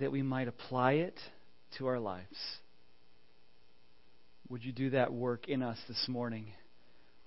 that 0.00 0.12
we 0.12 0.22
might 0.22 0.48
apply 0.48 0.92
it 0.94 1.18
to 1.78 1.86
our 1.86 1.98
lives. 1.98 2.36
Would 4.48 4.64
you 4.64 4.72
do 4.72 4.90
that 4.90 5.12
work 5.12 5.48
in 5.48 5.62
us 5.62 5.78
this 5.86 6.06
morning? 6.08 6.52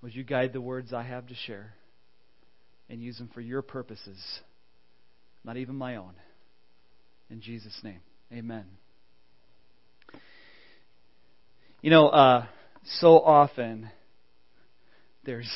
Would 0.01 0.13
you 0.13 0.23
guide 0.23 0.51
the 0.51 0.61
words 0.61 0.91
I 0.91 1.03
have 1.03 1.27
to 1.27 1.35
share 1.35 1.73
and 2.89 3.01
use 3.01 3.17
them 3.17 3.29
for 3.33 3.39
your 3.39 3.61
purposes, 3.61 4.19
not 5.45 5.55
even 5.55 5.75
my 5.75 5.95
own? 5.95 6.13
In 7.29 7.39
Jesus' 7.39 7.79
name, 7.83 8.01
amen. 8.31 8.65
You 11.81 11.89
know, 11.89 12.07
uh, 12.07 12.45
so 12.99 13.19
often 13.19 13.89
there's 15.23 15.49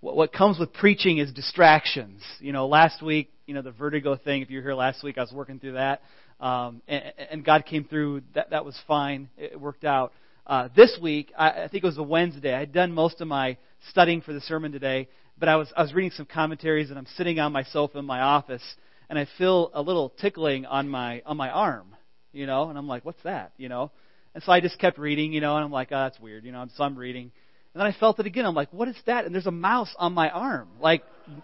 what 0.00 0.32
comes 0.32 0.58
with 0.58 0.72
preaching 0.72 1.18
is 1.18 1.32
distractions. 1.32 2.22
You 2.38 2.52
know, 2.52 2.66
last 2.66 3.02
week, 3.02 3.30
you 3.46 3.54
know, 3.54 3.62
the 3.62 3.72
vertigo 3.72 4.16
thing. 4.16 4.42
If 4.42 4.50
you 4.50 4.58
were 4.58 4.62
here 4.62 4.74
last 4.74 5.02
week, 5.02 5.18
I 5.18 5.22
was 5.22 5.32
working 5.32 5.58
through 5.58 5.72
that, 5.72 6.02
um, 6.40 6.82
and, 6.86 7.12
and 7.30 7.44
God 7.44 7.64
came 7.66 7.84
through. 7.84 8.22
That 8.34 8.50
that 8.50 8.64
was 8.64 8.78
fine. 8.86 9.28
It 9.36 9.60
worked 9.60 9.84
out. 9.84 10.12
Uh, 10.46 10.68
this 10.76 10.96
week, 11.02 11.32
I, 11.36 11.64
I 11.64 11.68
think 11.68 11.82
it 11.82 11.86
was 11.86 11.98
a 11.98 12.02
Wednesday. 12.02 12.54
I 12.54 12.60
had 12.60 12.72
done 12.72 12.92
most 12.92 13.20
of 13.20 13.28
my 13.28 13.56
studying 13.90 14.20
for 14.20 14.32
the 14.32 14.40
sermon 14.40 14.70
today, 14.70 15.08
but 15.38 15.48
I 15.48 15.56
was 15.56 15.72
I 15.76 15.82
was 15.82 15.92
reading 15.92 16.12
some 16.12 16.26
commentaries, 16.26 16.90
and 16.90 16.98
I'm 16.98 17.06
sitting 17.16 17.38
on 17.38 17.52
my 17.52 17.64
sofa 17.64 17.98
in 17.98 18.04
my 18.04 18.20
office, 18.20 18.62
and 19.08 19.18
I 19.18 19.26
feel 19.38 19.70
a 19.74 19.82
little 19.82 20.10
tickling 20.20 20.66
on 20.66 20.88
my 20.88 21.22
on 21.26 21.36
my 21.36 21.50
arm. 21.50 21.94
You 22.32 22.46
know, 22.46 22.68
and 22.68 22.78
I'm 22.78 22.86
like, 22.86 23.04
what's 23.04 23.22
that? 23.24 23.52
You 23.56 23.68
know, 23.68 23.90
and 24.34 24.44
so 24.44 24.52
I 24.52 24.60
just 24.60 24.78
kept 24.78 24.98
reading. 24.98 25.32
You 25.32 25.40
know, 25.40 25.56
and 25.56 25.64
I'm 25.64 25.72
like, 25.72 25.88
oh, 25.90 26.04
that's 26.04 26.20
weird. 26.20 26.44
You 26.44 26.52
know, 26.52 26.66
so 26.76 26.84
I'm 26.84 26.96
reading. 26.96 27.32
And 27.74 27.82
then 27.82 27.86
I 27.86 27.98
felt 27.98 28.18
it 28.20 28.24
again. 28.24 28.46
I'm 28.46 28.54
like, 28.54 28.72
what 28.72 28.88
is 28.88 28.96
that? 29.04 29.26
And 29.26 29.34
there's 29.34 29.46
a 29.46 29.50
mouse 29.50 29.94
on 29.98 30.14
my 30.14 30.30
arm, 30.30 30.68
like 30.80 31.02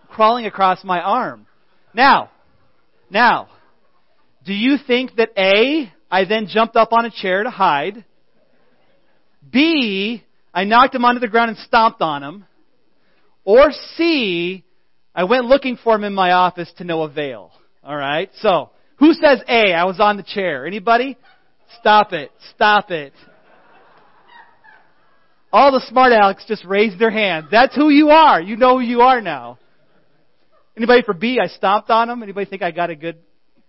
crawling 0.09 0.47
across 0.47 0.83
my 0.83 1.01
arm. 1.01 1.47
Now, 1.93 2.31
now, 3.11 3.49
do 4.45 4.53
you 4.53 4.77
think 4.87 5.17
that 5.17 5.31
A, 5.37 5.93
I 6.11 6.25
then 6.25 6.47
jumped 6.49 6.77
up 6.77 6.93
on 6.93 7.05
a 7.05 7.11
chair 7.11 7.43
to 7.43 7.51
hide? 7.51 8.05
B, 9.51 10.23
I 10.53 10.65
knocked 10.65 10.95
him 10.95 11.05
onto 11.05 11.21
the 11.21 11.29
ground 11.29 11.51
and 11.51 11.59
stomped 11.59 12.01
on 12.01 12.23
him? 12.23 12.45
Or 13.45 13.71
C, 13.97 14.65
I 15.15 15.25
went 15.25 15.47
looking 15.47 15.77
for 15.83 15.95
him 15.95 16.05
in 16.05 16.15
my 16.15 16.33
office 16.33 16.73
to 16.79 16.85
no 16.85 17.03
avail. 17.03 17.51
Alright? 17.85 18.31
So, 18.41 18.71
who 18.97 19.13
says 19.15 19.43
A? 19.49 19.73
I 19.73 19.85
was 19.85 19.99
on 20.01 20.17
the 20.17 20.23
chair. 20.23 20.67
Anybody? 20.67 21.17
Stop 21.81 22.13
it. 22.13 22.31
Stop 22.55 22.91
it. 22.91 23.13
All 25.53 25.71
the 25.71 25.85
smart 25.89 26.13
Alex 26.13 26.45
just 26.49 26.65
raised 26.65 26.99
their 26.99 27.11
hand. 27.11 27.49
That's 27.51 27.75
who 27.75 27.91
you 27.91 28.09
are. 28.09 28.41
You 28.41 28.57
know 28.57 28.79
who 28.79 28.85
you 28.85 29.03
are 29.03 29.21
now. 29.21 29.59
Anybody 30.77 31.03
for 31.03 31.13
B? 31.13 31.39
I 31.43 31.49
stomped 31.49 31.91
on 31.91 32.09
him. 32.09 32.23
Anybody 32.23 32.49
think 32.49 32.63
I 32.63 32.71
got 32.71 32.89
a 32.89 32.97
good? 32.97 33.19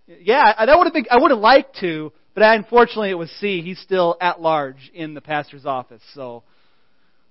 Yeah, 0.06 0.66
that 0.66 0.76
would 0.76 0.84
have 0.84 0.92
been. 0.92 1.06
I 1.10 1.18
would 1.18 1.30
have 1.30 1.40
liked 1.40 1.78
to, 1.80 2.12
but 2.34 2.42
unfortunately 2.42 3.10
it 3.10 3.18
was 3.18 3.30
C. 3.40 3.62
He's 3.62 3.78
still 3.78 4.16
at 4.20 4.40
large 4.40 4.90
in 4.92 5.14
the 5.14 5.20
pastor's 5.20 5.64
office. 5.64 6.02
So 6.14 6.42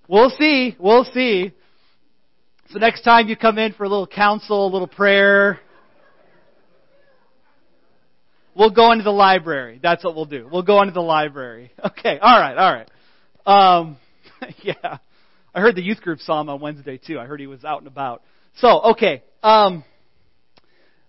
we'll 0.08 0.32
see. 0.32 0.76
We'll 0.80 1.06
see. 1.06 1.52
So 2.70 2.80
next 2.80 3.02
time 3.02 3.28
you 3.28 3.36
come 3.36 3.60
in 3.60 3.74
for 3.74 3.84
a 3.84 3.90
little 3.90 4.08
counsel, 4.08 4.68
a 4.68 4.72
little 4.72 4.88
prayer, 4.88 5.60
we'll 8.56 8.72
go 8.72 8.92
into 8.92 9.04
the 9.04 9.12
library. 9.12 9.80
That's 9.82 10.04
what 10.04 10.16
we'll 10.16 10.26
do. 10.26 10.50
We'll 10.52 10.64
go 10.64 10.82
into 10.82 10.94
the 10.94 11.02
library. 11.02 11.72
Okay. 11.86 12.18
All 12.20 12.40
right. 12.40 12.58
All 12.58 12.74
right. 12.74 12.90
Um, 13.46 13.98
yeah. 14.64 14.98
I 15.54 15.62
heard 15.62 15.76
the 15.76 15.84
youth 15.84 16.02
group 16.02 16.20
saw 16.20 16.42
him 16.42 16.50
on 16.50 16.60
Wednesday 16.60 16.98
too. 16.98 17.20
I 17.20 17.26
heard 17.26 17.40
he 17.40 17.48
was 17.48 17.64
out 17.64 17.80
and 17.80 17.88
about. 17.88 18.24
So, 18.58 18.82
okay. 18.92 19.22
Um, 19.44 19.84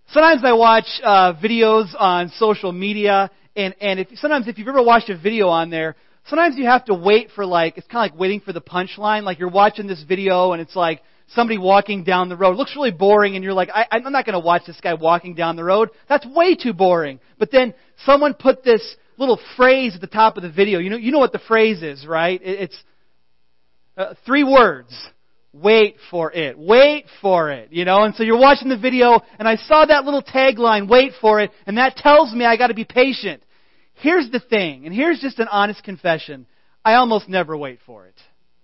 sometimes 0.09 0.43
I 0.45 0.53
watch 0.53 0.87
uh, 1.03 1.35
videos 1.35 1.95
on 1.99 2.31
social 2.37 2.73
media, 2.73 3.31
and 3.57 3.75
and 3.81 4.01
if 4.01 4.09
sometimes 4.17 4.49
if 4.49 4.59
you've 4.59 4.69
ever 4.69 4.83
watched 4.83 5.11
a 5.11 5.19
video 5.19 5.49
on 5.49 5.71
there, 5.71 5.97
sometimes 6.29 6.57
you 6.57 6.67
have 6.67 6.85
to 6.87 6.95
wait 6.95 7.31
for 7.35 7.47
like 7.47 7.79
it's 7.79 7.87
kind 7.87 8.09
of 8.09 8.13
like 8.13 8.21
waiting 8.21 8.41
for 8.41 8.53
the 8.53 8.61
punchline. 8.61 9.23
Like 9.23 9.39
you're 9.39 9.51
watching 9.51 9.87
this 9.87 10.03
video, 10.03 10.53
and 10.53 10.61
it's 10.61 10.77
like 10.77 11.01
somebody 11.29 11.59
walking 11.59 12.05
down 12.05 12.29
the 12.29 12.37
road. 12.37 12.53
It 12.53 12.57
looks 12.57 12.75
really 12.77 12.91
boring, 12.91 13.35
and 13.35 13.45
you're 13.45 13.55
like, 13.55 13.70
I, 13.75 13.87
I'm 13.91 14.13
not 14.13 14.27
going 14.27 14.35
to 14.35 14.45
watch 14.45 14.63
this 14.67 14.81
guy 14.81 14.95
walking 14.95 15.35
down 15.35 15.57
the 15.57 15.64
road. 15.64 15.91
That's 16.09 16.27
way 16.27 16.55
too 16.55 16.73
boring. 16.73 17.20
But 17.39 17.51
then 17.51 17.75
someone 18.05 18.35
put 18.35 18.63
this 18.63 18.97
little 19.17 19.41
phrase 19.57 19.95
at 19.95 20.01
the 20.01 20.07
top 20.07 20.37
of 20.37 20.43
the 20.43 20.51
video. 20.51 20.79
You 20.79 20.91
know, 20.91 20.97
you 20.97 21.13
know 21.13 21.19
what 21.19 21.33
the 21.33 21.41
phrase 21.41 21.83
is, 21.83 22.07
right? 22.07 22.41
It, 22.43 22.61
it's 22.61 22.83
uh, 23.97 24.14
three 24.27 24.45
words. 24.45 24.95
Wait 25.55 25.97
for 26.11 26.33
it. 26.33 26.59
Wait 26.59 27.07
for 27.23 27.53
it. 27.53 27.73
You 27.73 27.85
know, 27.85 28.03
and 28.03 28.15
so 28.17 28.25
you're 28.25 28.39
watching 28.39 28.69
the 28.69 28.77
video 28.77 29.20
and 29.39 29.47
I 29.47 29.55
saw 29.55 29.87
that 29.87 30.05
little 30.05 30.23
tagline, 30.23 30.89
wait 30.89 31.13
for 31.20 31.41
it, 31.41 31.53
and 31.65 31.79
that 31.79 31.97
tells 31.97 32.33
me 32.33 32.45
I 32.45 32.57
gotta 32.57 32.75
be 32.75 32.85
patient. 32.85 33.41
Here's 33.95 34.29
the 34.31 34.41
thing, 34.41 34.85
and 34.85 34.93
here's 34.93 35.20
just 35.20 35.39
an 35.39 35.47
honest 35.48 35.85
confession. 35.85 36.47
I 36.85 36.95
almost 36.95 37.29
never 37.29 37.57
wait 37.57 37.79
for 37.87 38.07
it. 38.07 38.17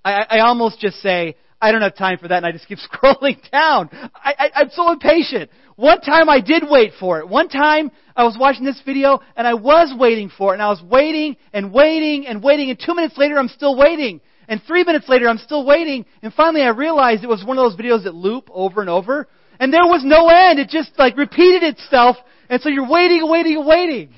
I, 0.04 0.26
I 0.28 0.38
almost 0.40 0.80
just 0.80 0.96
say, 0.96 1.36
I 1.62 1.70
don't 1.70 1.82
have 1.82 1.94
time 1.94 2.18
for 2.18 2.26
that, 2.26 2.38
and 2.38 2.46
I 2.46 2.50
just 2.50 2.66
keep 2.66 2.78
scrolling 2.92 3.38
down. 3.52 3.88
I, 3.92 4.34
I, 4.36 4.50
I'm 4.56 4.70
so 4.70 4.90
impatient. 4.90 5.50
One 5.76 6.00
time 6.00 6.28
I 6.28 6.40
did 6.40 6.64
wait 6.68 6.94
for 6.98 7.20
it. 7.20 7.28
One 7.28 7.48
time 7.48 7.92
I 8.16 8.24
was 8.24 8.36
watching 8.38 8.64
this 8.64 8.82
video, 8.84 9.20
and 9.36 9.46
I 9.46 9.54
was 9.54 9.94
waiting 9.96 10.28
for 10.36 10.52
it, 10.52 10.54
and 10.54 10.62
I 10.62 10.70
was 10.70 10.82
waiting 10.82 11.36
and 11.52 11.72
waiting 11.72 12.26
and 12.26 12.42
waiting, 12.42 12.70
and 12.70 12.78
two 12.84 12.96
minutes 12.96 13.16
later 13.16 13.38
I'm 13.38 13.48
still 13.48 13.76
waiting. 13.76 14.20
And 14.50 14.60
three 14.66 14.82
minutes 14.82 15.08
later, 15.08 15.28
I'm 15.28 15.38
still 15.38 15.64
waiting. 15.64 16.04
And 16.22 16.34
finally, 16.34 16.62
I 16.62 16.70
realized 16.70 17.22
it 17.22 17.28
was 17.28 17.44
one 17.44 17.56
of 17.56 17.62
those 17.62 17.80
videos 17.80 18.02
that 18.02 18.16
loop 18.16 18.50
over 18.52 18.80
and 18.80 18.90
over. 18.90 19.28
And 19.60 19.72
there 19.72 19.86
was 19.86 20.02
no 20.04 20.28
end. 20.28 20.58
It 20.58 20.68
just 20.68 20.90
like 20.98 21.16
repeated 21.16 21.62
itself. 21.62 22.16
And 22.48 22.60
so 22.60 22.68
you're 22.68 22.90
waiting, 22.90 23.22
waiting, 23.30 23.64
waiting. 23.64 24.10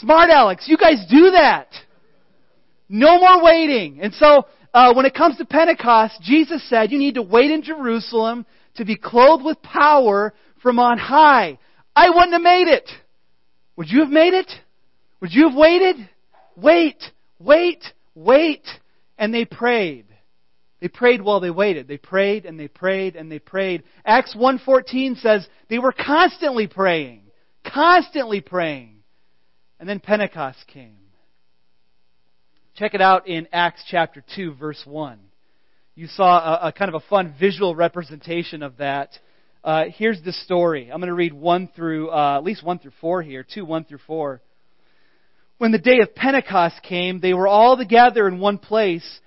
Smart 0.00 0.30
Alex, 0.30 0.64
you 0.66 0.76
guys 0.76 1.06
do 1.08 1.30
that. 1.30 1.68
No 2.88 3.20
more 3.20 3.44
waiting. 3.44 4.00
And 4.02 4.12
so, 4.14 4.46
uh, 4.74 4.94
when 4.94 5.06
it 5.06 5.14
comes 5.14 5.36
to 5.36 5.44
Pentecost, 5.44 6.20
Jesus 6.22 6.68
said 6.68 6.90
you 6.90 6.98
need 6.98 7.14
to 7.14 7.22
wait 7.22 7.52
in 7.52 7.62
Jerusalem 7.62 8.44
to 8.76 8.84
be 8.84 8.96
clothed 8.96 9.44
with 9.44 9.62
power 9.62 10.34
from 10.60 10.80
on 10.80 10.98
high. 10.98 11.56
I 11.94 12.10
wouldn't 12.10 12.32
have 12.32 12.42
made 12.42 12.66
it. 12.66 12.90
Would 13.76 13.90
you 13.90 14.00
have 14.00 14.10
made 14.10 14.34
it? 14.34 14.50
Would 15.20 15.32
you 15.32 15.48
have 15.48 15.56
waited? 15.56 16.08
Wait, 16.56 17.00
wait, 17.38 17.84
wait 18.16 18.66
and 19.22 19.32
they 19.32 19.44
prayed. 19.44 20.06
They 20.80 20.88
prayed 20.88 21.22
while 21.22 21.38
they 21.38 21.52
waited. 21.52 21.86
They 21.86 21.96
prayed 21.96 22.44
and 22.44 22.58
they 22.58 22.66
prayed 22.66 23.14
and 23.14 23.30
they 23.30 23.38
prayed. 23.38 23.84
Acts 24.04 24.34
1:14 24.34 25.16
says 25.20 25.46
they 25.68 25.78
were 25.78 25.92
constantly 25.92 26.66
praying, 26.66 27.22
constantly 27.64 28.40
praying. 28.40 29.04
And 29.78 29.88
then 29.88 30.00
Pentecost 30.00 30.66
came. 30.66 30.98
Check 32.74 32.94
it 32.94 33.00
out 33.00 33.28
in 33.28 33.46
Acts 33.52 33.84
chapter 33.88 34.24
2 34.34 34.54
verse 34.54 34.82
1. 34.84 35.20
You 35.94 36.08
saw 36.08 36.56
a, 36.56 36.68
a 36.68 36.72
kind 36.72 36.88
of 36.88 37.00
a 37.00 37.06
fun 37.06 37.36
visual 37.38 37.76
representation 37.76 38.64
of 38.64 38.78
that. 38.78 39.16
Uh, 39.62 39.84
here's 39.94 40.20
the 40.22 40.32
story. 40.32 40.90
I'm 40.90 40.98
going 40.98 41.06
to 41.06 41.14
read 41.14 41.32
1 41.32 41.68
through 41.76 42.10
uh, 42.10 42.38
at 42.38 42.42
least 42.42 42.64
1 42.64 42.80
through 42.80 42.94
4 43.00 43.22
here, 43.22 43.46
2 43.48 43.64
1 43.64 43.84
through 43.84 44.00
4. 44.04 44.42
When 45.62 45.70
the 45.70 45.78
day 45.78 46.00
of 46.00 46.16
Pentecost 46.16 46.82
came, 46.82 47.20
they 47.20 47.32
were 47.34 47.46
all 47.46 47.76
together 47.76 48.26
in 48.26 48.40
one 48.40 48.58
place. 48.58 49.20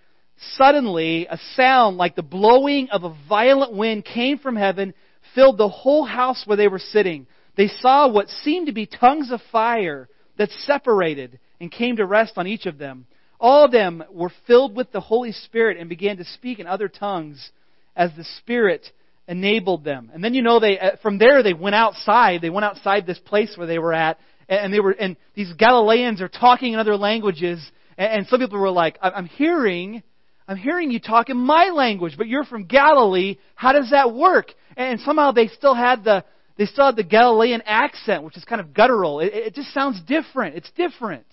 Suddenly, 0.58 1.28
a 1.28 1.40
sound 1.56 1.96
like 1.96 2.18
the 2.18 2.24
blowing 2.24 2.90
of 2.90 3.06
a 3.06 3.16
violent 3.30 3.72
wind 3.72 4.04
came 4.04 4.38
from 4.40 4.58
heaven, 4.58 4.94
filled 5.34 5.58
the 5.58 5.70
whole 5.70 6.04
house 6.04 6.44
where 6.46 6.58
they 6.58 6.68
were 6.68 6.78
sitting. 6.78 7.26
They 7.56 7.70
saw 7.70 8.10
what 8.10 8.28
seemed 8.28 8.68
to 8.68 8.74
be 8.74 8.86
tongues 8.86 9.32
of 9.32 9.40
fire 9.50 10.10
that 10.38 10.50
separated 10.50 11.40
and 11.62 11.72
came 11.72 11.96
to 11.96 12.06
rest 12.06 12.34
on 12.36 12.48
each 12.48 12.66
of 12.66 12.78
them. 12.78 13.06
All 13.40 13.64
of 13.64 13.72
them 13.72 14.04
were 14.12 14.34
filled 14.46 14.76
with 14.76 14.92
the 14.92 15.00
Holy 15.00 15.32
Spirit 15.32 15.78
and 15.78 15.88
began 15.88 16.18
to 16.18 16.26
speak 16.26 16.60
in 16.60 16.68
other 16.68 16.90
tongues 16.90 17.50
as 17.96 18.12
the 18.18 18.26
Spirit 18.40 18.86
enabled 19.26 19.86
them. 19.86 20.12
And 20.14 20.22
then 20.22 20.34
you 20.34 20.42
know 20.42 20.60
they 20.60 20.78
uh, 20.78 20.98
from 21.02 21.18
there 21.18 21.44
they 21.44 21.54
went 21.54 21.76
outside. 21.76 22.42
They 22.42 22.50
went 22.50 22.66
outside 22.66 23.06
this 23.06 23.20
place 23.20 23.54
where 23.56 23.68
they 23.68 23.80
were 23.80 23.94
at 23.94 24.20
and 24.48 24.74
they 24.74 24.80
were, 24.80 24.92
and 24.92 25.16
these 25.34 25.52
Galileans 25.54 26.22
are 26.22 26.28
talking 26.28 26.74
in 26.74 26.80
other 26.80 26.98
languages, 26.98 27.60
and 27.98 28.28
some 28.28 28.40
people 28.40 28.60
were 28.60 28.70
like, 28.72 28.98
I'm 29.02 29.26
hearing, 29.26 30.04
I'm 30.48 30.58
hearing 30.58 30.92
you 30.92 31.00
talk 31.00 31.30
in 31.30 31.38
my 31.38 31.70
language, 31.70 32.16
but 32.18 32.28
you're 32.28 32.44
from 32.44 32.66
Galilee. 32.66 33.38
How 33.56 33.72
does 33.72 33.90
that 33.92 34.14
work? 34.14 34.48
And 34.78 35.00
somehow 35.02 35.32
they 35.32 35.48
still 35.48 35.74
had 35.74 36.04
the, 36.04 36.24
they 36.58 36.66
still 36.66 36.86
had 36.86 36.96
the 36.96 37.04
Galilean 37.04 37.62
accent, 37.66 38.24
which 38.24 38.38
is 38.38 38.44
kind 38.44 38.62
of 38.62 38.74
guttural. 38.74 39.20
It, 39.22 39.34
it 39.34 39.56
just 39.56 39.74
sounds 39.74 40.02
different. 40.08 40.56
It's 40.56 40.72
different. 40.76 41.26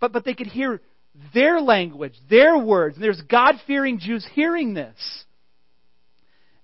But, 0.00 0.12
but 0.12 0.24
they 0.24 0.34
could 0.34 0.48
hear 0.48 0.80
their 1.32 1.60
language, 1.60 2.14
their 2.28 2.58
words. 2.58 2.96
And 2.96 3.04
there's 3.04 3.22
God 3.22 3.54
fearing 3.66 3.98
Jews 3.98 4.26
hearing 4.34 4.74
this. 4.74 4.96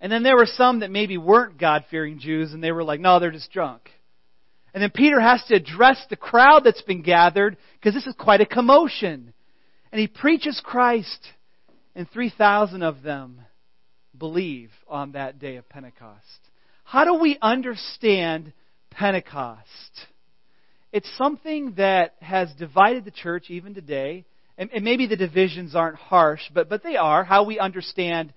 And 0.00 0.10
then 0.10 0.22
there 0.22 0.36
were 0.36 0.46
some 0.46 0.80
that 0.80 0.90
maybe 0.90 1.18
weren't 1.18 1.58
God 1.58 1.84
fearing 1.90 2.18
Jews, 2.18 2.52
and 2.52 2.64
they 2.64 2.72
were 2.72 2.82
like, 2.82 3.00
no, 3.00 3.20
they're 3.20 3.30
just 3.30 3.52
drunk. 3.52 3.90
And 4.72 4.82
then 4.82 4.90
Peter 4.90 5.20
has 5.20 5.42
to 5.48 5.56
address 5.56 6.04
the 6.08 6.16
crowd 6.16 6.62
that's 6.64 6.82
been 6.82 7.02
gathered 7.02 7.56
because 7.74 7.94
this 7.94 8.06
is 8.06 8.14
quite 8.18 8.40
a 8.40 8.46
commotion. 8.46 9.32
And 9.92 10.00
he 10.00 10.06
preaches 10.06 10.60
Christ, 10.64 11.26
and 11.96 12.08
3,000 12.10 12.82
of 12.82 13.02
them 13.02 13.40
believe 14.16 14.70
on 14.86 15.12
that 15.12 15.38
day 15.38 15.56
of 15.56 15.68
Pentecost. 15.68 16.20
How 16.84 17.04
do 17.04 17.14
we 17.14 17.38
understand 17.42 18.52
Pentecost? 18.90 20.06
it's 20.92 21.08
something 21.16 21.74
that 21.76 22.14
has 22.20 22.52
divided 22.58 23.04
the 23.04 23.10
church 23.10 23.46
even 23.48 23.74
today. 23.74 24.24
And, 24.58 24.70
and 24.72 24.84
maybe 24.84 25.06
the 25.06 25.16
divisions 25.16 25.74
aren't 25.74 25.96
harsh, 25.96 26.42
but, 26.52 26.68
but 26.68 26.82
they 26.82 26.96
are. 26.96 27.24
How 27.24 27.44
we 27.44 27.58
understand 27.58 28.32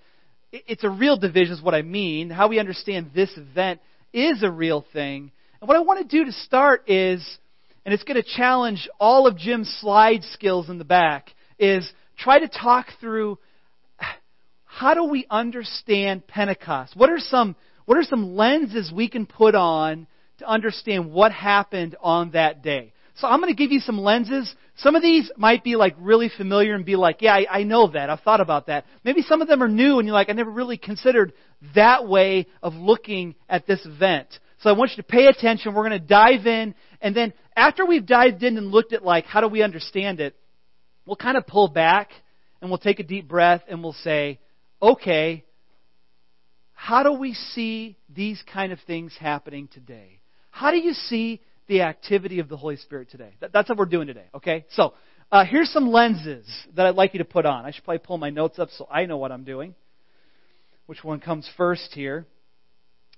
it's 0.52 0.84
a 0.84 0.90
real 0.90 1.18
division, 1.18 1.54
is 1.54 1.62
what 1.62 1.74
I 1.74 1.82
mean. 1.82 2.30
How 2.30 2.48
we 2.48 2.60
understand 2.60 3.10
this 3.16 3.32
event 3.36 3.80
is 4.14 4.44
a 4.44 4.52
real 4.52 4.86
thing. 4.94 5.32
And 5.64 5.70
what 5.70 5.78
I 5.78 5.80
want 5.80 6.02
to 6.02 6.18
do 6.18 6.26
to 6.26 6.34
start 6.34 6.90
is, 6.90 7.26
and 7.86 7.94
it's 7.94 8.04
going 8.04 8.22
to 8.22 8.36
challenge 8.36 8.90
all 9.00 9.28
of 9.28 9.38
Jim's 9.38 9.74
slide 9.80 10.26
skills 10.34 10.70
in 10.70 10.78
the 10.78 10.84
back, 10.84 11.30
is 11.58 11.90
try 12.18 12.38
to 12.40 12.50
talk 12.50 12.88
through 13.00 13.40
how 14.66 14.94
do 14.94 15.06
we 15.06 15.26
understand 15.30 16.28
Pentecost? 16.28 16.98
What 16.98 17.10
are 17.10 17.18
some, 17.18 17.56
what 17.86 17.98
are 17.98 18.04
some 18.04 18.36
lenses 18.36 18.92
we 18.94 19.08
can 19.08 19.26
put 19.26 19.56
on 19.56 20.06
to 20.40 20.46
understand 20.46 21.14
what 21.14 21.32
happened 21.32 21.96
on 22.02 22.32
that 22.32 22.62
day? 22.62 22.92
So 23.16 23.28
I'm 23.28 23.40
going 23.40 23.54
to 23.54 23.58
give 23.58 23.72
you 23.72 23.80
some 23.80 23.98
lenses. 23.98 24.54
Some 24.76 24.98
of 24.98 25.02
these 25.02 25.32
might 25.38 25.64
be 25.64 25.78
like 25.78 25.96
really 25.98 26.30
familiar 26.36 26.76
and 26.76 26.84
be 26.84 26.98
like, 26.98 27.22
yeah, 27.22 27.36
I, 27.36 27.60
I 27.60 27.64
know 27.64 27.88
that. 27.88 28.10
I've 28.10 28.20
thought 28.20 28.42
about 28.42 28.68
that. 28.68 28.84
Maybe 29.06 29.22
some 29.22 29.42
of 29.42 29.48
them 29.48 29.64
are 29.64 29.70
new 29.70 30.00
and 30.00 30.06
you're 30.06 30.14
like, 30.14 30.30
I 30.30 30.34
never 30.34 30.52
really 30.52 30.78
considered 30.78 31.32
that 31.74 32.06
way 32.06 32.48
of 32.62 32.74
looking 32.74 33.36
at 33.48 33.66
this 33.66 33.86
event. 33.86 34.28
So 34.64 34.70
I 34.70 34.74
want 34.74 34.92
you 34.92 34.98
to 34.98 35.04
pay 35.04 35.28
attention. 35.28 35.74
We're 35.74 35.88
going 35.88 36.00
to 36.02 36.08
dive 36.08 36.48
in. 36.48 36.74
And 37.02 37.16
then 37.16 37.34
after 37.56 37.86
we've 37.86 38.06
dived 38.06 38.44
in 38.44 38.58
and 38.58 38.72
looked 38.72 38.94
at 38.94 39.04
like, 39.04 39.26
how 39.26 39.42
do 39.42 39.48
we 39.48 39.62
understand 39.62 40.20
it? 40.20 40.36
We'll 41.06 41.18
kind 41.18 41.38
of 41.38 41.46
pull 41.46 41.68
back 41.68 42.10
and 42.62 42.72
we'll 42.72 42.80
take 42.80 43.00
a 43.00 43.04
deep 43.04 43.28
breath 43.28 43.62
and 43.70 43.84
we'll 43.84 43.94
say, 43.94 44.40
okay, 44.82 45.44
how 46.72 47.04
do 47.04 47.14
we 47.14 47.34
see 47.34 47.98
these 48.10 48.42
kind 48.52 48.72
of 48.72 48.80
things 48.88 49.14
happening 49.20 49.68
today? 49.68 50.22
How 50.50 50.72
do 50.72 50.78
you 50.78 50.94
see 50.94 51.42
the 51.68 51.82
activity 51.82 52.40
of 52.40 52.50
the 52.50 52.58
Holy 52.58 52.76
Spirit 52.78 53.10
today. 53.10 53.32
That's 53.40 53.70
what 53.70 53.78
we're 53.78 53.86
doing 53.86 54.08
today, 54.08 54.26
okay? 54.36 54.66
So, 54.72 54.94
uh, 55.32 55.46
here's 55.46 55.72
some 55.72 55.90
lenses 55.90 56.46
that 56.76 56.86
I'd 56.86 56.96
like 56.96 57.14
you 57.14 57.20
to 57.20 57.26
put 57.26 57.46
on. 57.46 57.66
I 57.66 57.72
should 57.72 57.84
probably 57.84 58.00
pull 58.00 58.18
my 58.18 58.30
notes 58.30 58.60
up 58.60 58.70
so 58.72 58.88
I 58.92 59.06
know 59.06 59.18
what 59.18 59.32
I'm 59.32 59.44
doing. 59.46 59.74
Which 60.86 61.04
one 61.04 61.20
comes 61.20 61.50
first 61.56 61.94
here? 61.94 62.28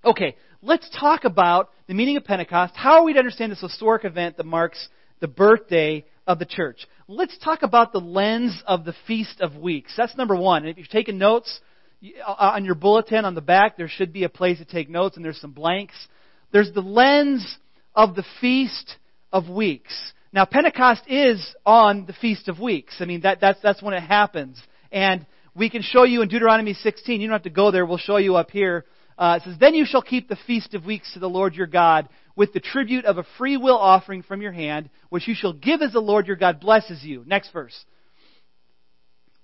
Okay, 0.06 0.36
let's 0.62 0.88
talk 1.00 1.24
about 1.24 1.72
the 1.88 1.96
meaning 1.96 2.16
of 2.16 2.24
Pentecost. 2.24 2.76
How 2.76 3.00
are 3.00 3.04
we 3.04 3.14
to 3.14 3.20
understand 3.20 3.52
this 3.52 3.62
historic 3.62 4.06
event 4.06 4.38
that 4.38 4.46
marks 4.46 4.88
the 5.20 5.28
birthday 5.28 6.06
of 6.28 6.38
the 6.38 6.46
church? 6.46 6.86
Let's 7.08 7.36
talk 7.40 7.64
about 7.64 7.92
the 7.92 8.00
lens 8.00 8.62
of 8.68 8.86
the 8.86 8.94
Feast 9.08 9.42
of 9.42 9.56
Weeks. 9.56 9.94
That's 9.98 10.16
number 10.16 10.36
one. 10.36 10.62
And 10.62 10.70
if 10.70 10.78
you're 10.78 10.86
taking 10.86 11.18
notes, 11.18 11.60
uh, 12.24 12.36
on 12.38 12.66
your 12.66 12.76
bulletin 12.76 13.26
on 13.26 13.34
the 13.34 13.42
back, 13.42 13.78
there 13.78 13.88
should 13.88 14.14
be 14.14 14.26
a 14.26 14.30
place 14.30 14.60
to 14.60 14.66
take 14.66 14.92
notes, 14.92 15.16
and 15.16 15.26
there's 15.26 15.42
some 15.42 15.54
blanks. 15.54 15.96
There's 16.52 16.72
the 16.72 16.82
lens 16.82 17.58
of 17.96 18.14
the 18.16 18.26
Feast 18.40 18.98
of 19.34 19.50
Weeks. 19.50 20.14
Now, 20.32 20.46
Pentecost 20.46 21.02
is 21.08 21.56
on 21.66 22.06
the 22.06 22.14
Feast 22.14 22.48
of 22.48 22.60
Weeks. 22.60 22.98
I 23.00 23.06
mean, 23.06 23.22
that, 23.22 23.42
that's, 23.42 23.60
that's 23.64 23.82
when 23.82 23.96
it 23.96 24.04
happens. 24.04 24.62
And 24.92 25.26
we 25.56 25.72
can 25.72 25.82
show 25.82 26.04
you 26.04 26.22
in 26.22 26.28
Deuteronomy 26.28 26.76
16. 26.76 27.22
You 27.22 27.28
don't 27.28 27.34
have 27.34 27.44
to 27.44 27.50
go 27.50 27.72
there. 27.72 27.88
We'll 27.88 27.98
show 27.98 28.18
you 28.18 28.36
up 28.36 28.52
here. 28.52 28.86
Uh, 29.18 29.40
it 29.40 29.46
says, 29.46 29.56
Then 29.60 29.76
you 29.76 29.86
shall 29.86 30.02
keep 30.02 30.28
the 30.28 30.38
Feast 30.48 30.74
of 30.74 30.86
Weeks 30.86 31.14
to 31.14 31.20
the 31.20 31.30
Lord 31.30 31.56
your 31.56 31.68
God 31.68 32.10
with 32.36 32.54
the 32.54 32.60
tribute 32.60 33.06
of 33.06 33.18
a 33.18 33.26
free 33.38 33.58
will 33.58 33.78
offering 33.78 34.24
from 34.24 34.42
your 34.42 34.52
hand, 34.52 34.90
which 35.10 35.28
you 35.28 35.36
shall 35.36 35.54
give 35.54 35.82
as 35.82 35.94
the 35.94 36.00
Lord 36.00 36.28
your 36.28 36.36
God 36.36 36.60
blesses 36.60 37.04
you. 37.04 37.24
Next 37.26 37.52
verse. 37.54 37.86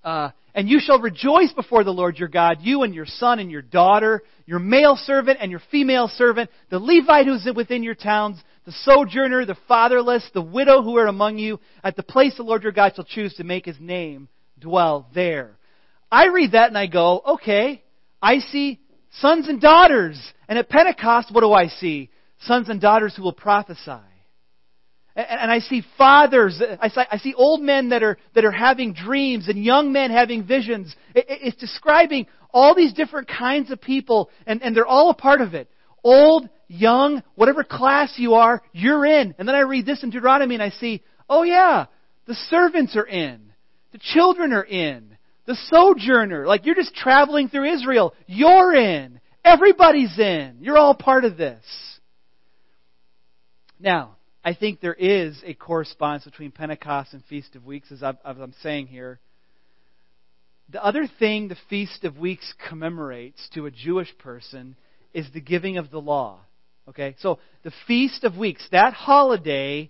Uh, 0.04 0.32
and 0.54 0.68
you 0.68 0.80
shall 0.82 1.00
rejoice 1.00 1.54
before 1.54 1.84
the 1.84 1.94
Lord 1.94 2.18
your 2.18 2.28
God, 2.28 2.58
you 2.62 2.84
and 2.84 2.94
your 2.94 3.06
son 3.06 3.40
and 3.40 3.52
your 3.52 3.62
daughter, 3.62 4.24
your 4.46 4.60
male 4.60 4.98
servant 4.98 5.38
and 5.40 5.52
your 5.52 5.62
female 5.72 6.10
servant, 6.16 6.50
the 6.70 6.80
Levite 6.80 7.28
who 7.28 7.36
is 7.36 7.48
within 7.56 7.84
your 7.84 7.96
towns, 7.96 8.42
the 8.66 8.74
sojourner, 8.84 9.46
the 9.46 9.58
fatherless, 9.68 10.28
the 10.34 10.42
widow 10.42 10.82
who 10.82 10.98
are 10.98 11.08
among 11.08 11.38
you, 11.38 11.60
at 11.84 11.96
the 11.96 12.04
place 12.04 12.36
the 12.36 12.44
Lord 12.44 12.64
your 12.64 12.72
God 12.72 12.94
shall 12.96 13.06
choose 13.06 13.34
to 13.36 13.44
make 13.44 13.66
his 13.66 13.80
name 13.80 14.28
dwell 14.60 15.08
there. 15.14 15.58
I 16.12 16.28
read 16.28 16.54
that 16.54 16.68
and 16.68 16.78
I 16.78 16.88
go, 16.88 17.22
okay, 17.36 17.84
I 18.22 18.40
see 18.40 18.80
sons 19.20 19.48
and 19.48 19.60
daughters. 19.62 20.20
And 20.48 20.58
at 20.58 20.70
Pentecost, 20.70 21.32
what 21.32 21.42
do 21.42 21.54
I 21.54 21.68
see? 21.68 22.10
Sons 22.42 22.70
and 22.70 22.82
daughters 22.82 23.16
who 23.16 23.24
will 23.24 23.34
prophesy. 23.34 24.02
And 25.14 25.52
I 25.52 25.60
see 25.60 25.84
fathers, 25.98 26.62
I 26.82 27.18
see 27.18 27.34
old 27.34 27.62
men 27.62 27.90
that 27.90 28.02
are, 28.02 28.18
that 28.34 28.46
are 28.46 28.52
having 28.52 28.94
dreams 28.94 29.50
and 29.50 29.62
young 29.62 29.92
men 29.92 30.10
having 30.10 30.48
visions. 30.48 30.96
It's 31.14 31.58
describing 31.58 32.28
all 32.54 32.74
these 32.76 32.94
different 32.94 33.28
kinds 33.28 33.72
of 33.72 33.82
people, 33.82 34.30
and, 34.48 34.62
and 34.64 34.76
they're 34.76 34.88
all 34.88 35.10
a 35.10 35.14
part 35.14 35.42
of 35.42 35.54
it. 35.54 35.70
Old, 36.02 36.48
young, 36.70 37.24
whatever 37.36 37.64
class 37.66 38.14
you 38.16 38.36
are, 38.36 38.62
you're 38.72 39.06
in. 39.06 39.36
And 39.38 39.48
then 39.48 39.56
I 39.56 39.60
read 39.60 39.86
this 39.86 40.02
in 40.02 40.10
Deuteronomy 40.12 40.56
and 40.56 40.64
I 40.64 40.70
see, 40.70 41.04
oh 41.30 41.44
yeah, 41.44 41.88
the 42.26 42.36
servants 42.50 42.96
are 42.96 43.06
in. 43.06 43.52
The 43.92 44.00
children 44.00 44.54
are 44.54 44.64
in. 44.64 45.18
The 45.52 45.58
sojourner, 45.70 46.48
like 46.48 46.66
you're 46.66 46.76
just 46.76 46.96
traveling 46.96 47.50
through 47.50 47.74
Israel, 47.74 48.14
you're 48.26 48.74
in. 48.74 49.20
Everybody's 49.44 50.18
in. 50.18 50.60
You're 50.62 50.78
all 50.78 50.96
part 50.96 51.26
of 51.26 51.36
this. 51.36 51.62
Now, 53.78 54.16
I 54.46 54.54
think 54.54 54.80
there 54.80 54.94
is 54.94 55.42
a 55.46 55.54
correspondence 55.54 56.24
between 56.24 56.52
Pentecost 56.52 57.12
and 57.12 57.22
Feast 57.26 57.58
of 57.58 57.66
Weeks, 57.66 57.92
as, 57.92 58.02
i 58.02 58.14
am 58.24 58.54
saying 58.62 58.88
here. 58.88 59.20
The 60.70 60.82
other 60.82 61.06
thing 61.20 61.50
the 61.50 61.58
Feast 61.70 62.06
of 62.06 62.18
Weeks 62.18 62.54
commemorates 62.70 63.50
to 63.54 63.66
a 63.66 63.72
Jewish 63.72 64.18
person 64.20 64.78
is 65.14 65.28
the 65.34 65.42
giving 65.42 65.78
of 65.78 65.92
the 65.92 66.00
law. 66.00 66.40
Okay? 66.88 67.18
So 67.20 67.40
the 67.64 67.74
Feast 67.88 68.24
of 68.24 68.38
Weeks, 68.38 68.66
that 68.72 68.94
holiday 68.94 69.90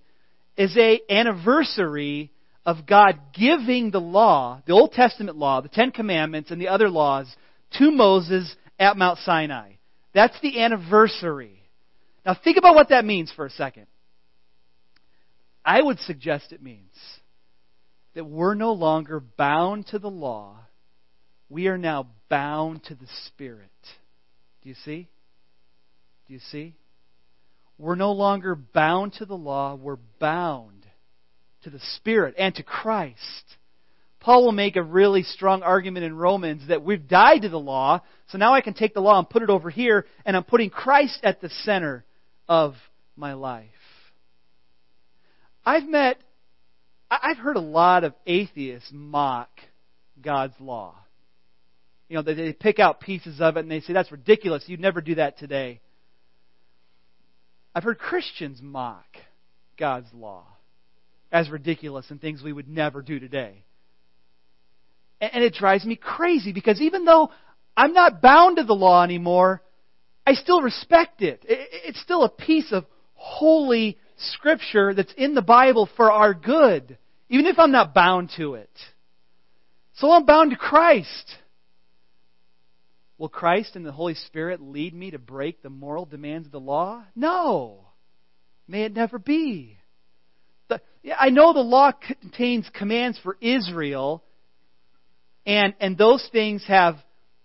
is 0.57 0.75
a 0.75 1.01
anniversary 1.07 2.31
of 2.65 2.85
God 2.85 3.19
giving 3.33 3.91
the 3.91 4.01
law, 4.01 4.61
the 4.65 4.73
Old 4.73 4.91
Testament 4.91 5.37
law, 5.37 5.61
the 5.61 5.69
Ten 5.69 5.91
Commandments, 5.91 6.51
and 6.51 6.61
the 6.61 6.67
other 6.67 6.89
laws 6.89 7.33
to 7.77 7.91
Moses 7.91 8.55
at 8.79 8.97
Mount 8.97 9.19
Sinai. 9.19 9.73
That's 10.13 10.39
the 10.41 10.61
anniversary. 10.61 11.61
Now 12.25 12.37
think 12.41 12.57
about 12.57 12.75
what 12.75 12.89
that 12.89 13.05
means 13.05 13.31
for 13.31 13.45
a 13.45 13.49
second. 13.49 13.87
I 15.63 15.81
would 15.81 15.99
suggest 15.99 16.51
it 16.51 16.61
means 16.61 16.95
that 18.13 18.25
we're 18.25 18.55
no 18.55 18.73
longer 18.73 19.19
bound 19.19 19.87
to 19.87 19.99
the 19.99 20.09
law. 20.09 20.57
We 21.49 21.67
are 21.67 21.77
now 21.77 22.07
bound 22.29 22.83
to 22.85 22.95
the 22.95 23.07
Spirit. 23.27 23.69
Do 24.61 24.69
you 24.69 24.75
see? 24.85 25.07
Do 26.27 26.33
you 26.33 26.39
see? 26.51 26.75
We're 27.77 27.95
no 27.95 28.11
longer 28.11 28.55
bound 28.55 29.13
to 29.13 29.25
the 29.25 29.37
law, 29.37 29.75
we're 29.75 29.97
bound 30.19 30.80
to 31.63 31.69
the 31.69 31.79
Spirit 31.97 32.35
and 32.37 32.53
to 32.55 32.63
Christ. 32.63 33.17
Paul 34.19 34.45
will 34.45 34.51
make 34.51 34.75
a 34.75 34.83
really 34.83 35.23
strong 35.23 35.63
argument 35.63 36.05
in 36.05 36.15
Romans 36.15 36.67
that 36.67 36.83
we've 36.83 37.07
died 37.07 37.41
to 37.41 37.49
the 37.49 37.59
law, 37.59 38.01
so 38.27 38.37
now 38.37 38.53
I 38.53 38.61
can 38.61 38.75
take 38.75 38.93
the 38.93 39.01
law 39.01 39.17
and 39.17 39.29
put 39.29 39.41
it 39.41 39.49
over 39.49 39.69
here, 39.69 40.05
and 40.25 40.37
I'm 40.37 40.43
putting 40.43 40.69
Christ 40.69 41.19
at 41.23 41.41
the 41.41 41.49
center 41.63 42.05
of 42.47 42.75
my 43.15 43.33
life. 43.33 43.65
I've 45.65 45.87
met, 45.87 46.17
I've 47.09 47.37
heard 47.37 47.55
a 47.55 47.61
lot 47.61 48.03
of 48.03 48.13
atheists 48.27 48.89
mock 48.91 49.49
God's 50.21 50.55
law. 50.59 50.95
You 52.09 52.17
know, 52.17 52.21
they, 52.23 52.33
they 52.33 52.53
pick 52.53 52.79
out 52.79 52.99
pieces 52.99 53.39
of 53.39 53.57
it 53.57 53.61
and 53.61 53.71
they 53.71 53.79
say, 53.79 53.93
that's 53.93 54.11
ridiculous. 54.11 54.63
You'd 54.67 54.79
never 54.79 55.01
do 55.01 55.15
that 55.15 55.37
today. 55.39 55.79
I've 57.73 57.83
heard 57.83 57.99
Christians 57.99 58.59
mock 58.61 59.05
God's 59.77 60.09
law 60.13 60.45
as 61.31 61.49
ridiculous 61.49 62.09
and 62.09 62.19
things 62.19 62.41
we 62.43 62.53
would 62.53 62.67
never 62.67 63.01
do 63.01 63.19
today. 63.19 63.63
And, 65.19 65.43
it 65.43 65.53
drives 65.53 65.85
me 65.85 65.95
crazy 65.95 66.51
because 66.51 66.81
even 66.81 67.05
though 67.05 67.29
I'm 67.77 67.93
not 67.93 68.21
bound 68.21 68.57
to 68.57 68.63
the 68.63 68.73
law 68.73 69.03
anymore, 69.03 69.61
I 70.25 70.33
still 70.33 70.61
respect 70.61 71.21
it 71.21 71.43
it's 71.47 72.01
still 72.01 72.23
a 72.23 72.29
piece 72.29 72.71
of 72.71 72.85
holy 73.13 73.97
scripture 74.17 74.93
that's 74.93 75.13
in 75.13 75.35
the 75.35 75.41
Bible 75.41 75.89
for 75.95 76.11
our 76.11 76.33
good, 76.33 76.97
even 77.29 77.45
if 77.45 77.59
I'm 77.59 77.71
not 77.71 77.93
bound 77.93 78.31
to 78.37 78.55
it. 78.55 78.69
So 79.95 80.11
I'm 80.11 80.25
bound 80.25 80.51
to 80.51 80.57
Christ. 80.57 81.35
Will 83.17 83.29
Christ 83.29 83.75
and 83.75 83.85
the 83.85 83.91
Holy 83.91 84.15
Spirit 84.15 84.61
lead 84.61 84.95
me 84.95 85.11
to 85.11 85.19
break 85.19 85.61
the 85.61 85.69
moral 85.69 86.05
demands 86.05 86.47
of 86.47 86.51
the 86.51 86.59
law? 86.59 87.03
No. 87.15 87.85
May 88.67 88.83
it 88.83 88.95
never 88.95 89.19
be. 89.19 89.77
The, 91.03 91.13
I 91.19 91.29
know 91.29 91.53
the 91.53 91.59
law 91.59 91.91
contains 91.91 92.69
commands 92.73 93.19
for 93.23 93.37
Israel, 93.41 94.23
and, 95.45 95.73
and 95.79 95.97
those 95.97 96.27
things 96.31 96.63
have, 96.67 96.97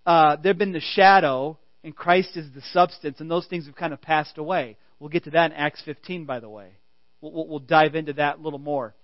uh, 0.04 0.36
they've 0.36 0.56
been 0.56 0.72
the 0.72 0.80
shadow, 0.80 1.58
and 1.82 1.94
Christ 1.94 2.36
is 2.36 2.46
the 2.54 2.62
substance, 2.72 3.20
and 3.20 3.30
those 3.30 3.46
things 3.46 3.66
have 3.66 3.76
kind 3.76 3.92
of 3.92 4.00
passed 4.02 4.38
away. 4.38 4.76
We'll 4.98 5.10
get 5.10 5.24
to 5.24 5.30
that 5.30 5.52
in 5.52 5.56
Acts 5.56 5.82
15, 5.84 6.24
by 6.24 6.40
the 6.40 6.48
way. 6.48 6.70
We'll, 7.20 7.46
we'll 7.46 7.58
dive 7.58 7.94
into 7.94 8.14
that 8.14 8.38
a 8.38 8.40
little 8.40 8.58
more. 8.58 8.94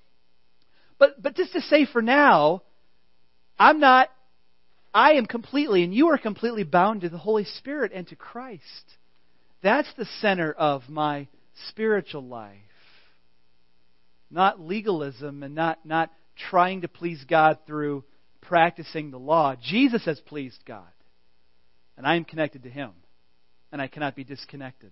But, 0.99 1.23
but 1.23 1.35
just 1.35 1.53
to 1.53 1.61
say 1.63 1.87
for 1.91 2.03
now, 2.03 2.63
I'm 3.59 3.81
not, 3.81 4.09
I 4.95 5.13
am 5.13 5.27
completely, 5.27 5.85
and 5.85 5.95
you 5.95 6.09
are 6.09 6.19
completely 6.19 6.65
bound 6.65 7.03
to 7.03 7.09
the 7.09 7.19
Holy 7.19 7.45
Spirit 7.45 7.93
and 7.95 8.07
to 8.09 8.17
Christ. 8.17 8.63
That's 9.63 9.89
the 9.97 10.07
center 10.21 10.53
of 10.53 10.83
my 10.89 11.29
spiritual 11.69 12.25
life. 12.25 12.59
Not 14.33 14.61
legalism 14.61 15.43
and 15.43 15.55
not, 15.55 15.85
not 15.85 16.11
trying 16.51 16.81
to 16.81 16.89
please 16.89 17.23
God 17.29 17.59
through 17.67 18.05
practicing 18.41 19.11
the 19.11 19.19
law. 19.19 19.55
Jesus 19.62 20.05
has 20.07 20.19
pleased 20.21 20.59
God. 20.67 20.83
And 21.97 22.07
I 22.07 22.17
am 22.17 22.25
connected 22.25 22.65
to 22.65 22.71
Him. 22.71 22.91
And 23.71 23.81
I 23.81 23.87
cannot 23.87 24.17
be 24.17 24.25
disconnected. 24.25 24.91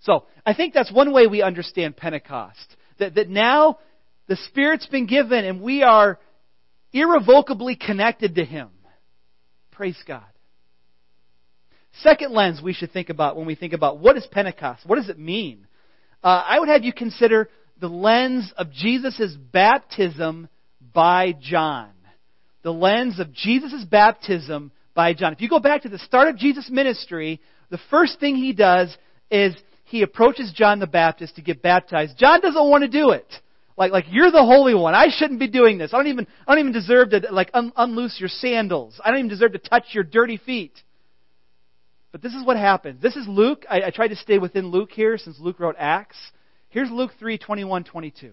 So, 0.00 0.26
I 0.44 0.54
think 0.54 0.74
that's 0.74 0.92
one 0.92 1.12
way 1.12 1.26
we 1.26 1.42
understand 1.42 1.96
Pentecost. 1.96 2.76
That, 2.98 3.14
that 3.14 3.28
now 3.28 3.78
the 4.26 4.36
Spirit's 4.48 4.86
been 4.86 5.06
given 5.06 5.44
and 5.44 5.60
we 5.60 5.82
are 5.82 6.18
irrevocably 6.92 7.76
connected 7.76 8.34
to 8.36 8.44
Him. 8.44 8.68
Praise 9.70 10.02
God. 10.06 10.24
Second 12.02 12.32
lens 12.32 12.60
we 12.62 12.72
should 12.72 12.92
think 12.92 13.08
about 13.08 13.36
when 13.36 13.46
we 13.46 13.54
think 13.54 13.72
about 13.72 13.98
what 13.98 14.16
is 14.16 14.26
Pentecost? 14.30 14.86
What 14.86 14.96
does 14.96 15.08
it 15.08 15.18
mean? 15.18 15.66
Uh, 16.22 16.42
I 16.46 16.58
would 16.58 16.68
have 16.68 16.84
you 16.84 16.92
consider 16.92 17.48
the 17.80 17.88
lens 17.88 18.52
of 18.56 18.72
Jesus' 18.72 19.34
baptism 19.52 20.48
by 20.92 21.34
John. 21.40 21.90
The 22.62 22.72
lens 22.72 23.18
of 23.18 23.32
Jesus' 23.32 23.84
baptism 23.84 24.70
by 24.94 25.14
John. 25.14 25.32
If 25.32 25.40
you 25.40 25.48
go 25.48 25.60
back 25.60 25.82
to 25.82 25.88
the 25.88 25.98
start 25.98 26.28
of 26.28 26.36
Jesus' 26.36 26.68
ministry, 26.70 27.40
the 27.70 27.80
first 27.88 28.20
thing 28.20 28.36
he 28.36 28.52
does 28.52 28.94
is 29.30 29.54
he 29.84 30.02
approaches 30.02 30.52
John 30.54 30.78
the 30.78 30.86
Baptist 30.86 31.36
to 31.36 31.42
get 31.42 31.62
baptized. 31.62 32.18
John 32.18 32.40
doesn't 32.40 32.68
want 32.68 32.82
to 32.82 32.88
do 32.88 33.10
it. 33.10 33.26
Like, 33.76 33.92
like 33.92 34.04
you're 34.10 34.30
the 34.30 34.44
Holy 34.44 34.74
One. 34.74 34.94
I 34.94 35.06
shouldn't 35.08 35.40
be 35.40 35.48
doing 35.48 35.78
this. 35.78 35.94
I 35.94 35.96
don't 35.96 36.08
even, 36.08 36.26
I 36.46 36.54
don't 36.54 36.60
even 36.60 36.72
deserve 36.72 37.10
to 37.10 37.28
like 37.30 37.50
un- 37.54 37.72
unloose 37.76 38.20
your 38.20 38.28
sandals. 38.28 39.00
I 39.02 39.10
don't 39.10 39.20
even 39.20 39.30
deserve 39.30 39.52
to 39.52 39.58
touch 39.58 39.84
your 39.92 40.04
dirty 40.04 40.36
feet. 40.36 40.74
But 42.12 42.20
this 42.20 42.34
is 42.34 42.44
what 42.44 42.58
happens. 42.58 43.00
This 43.00 43.16
is 43.16 43.26
Luke. 43.26 43.64
I, 43.70 43.82
I 43.84 43.90
tried 43.90 44.08
to 44.08 44.16
stay 44.16 44.38
within 44.38 44.66
Luke 44.66 44.90
here 44.92 45.16
since 45.16 45.38
Luke 45.40 45.60
wrote 45.60 45.76
Acts. 45.78 46.16
Here's 46.70 46.90
Luke 46.90 47.10
3, 47.18 47.36
21, 47.36 47.84
22. 47.84 48.32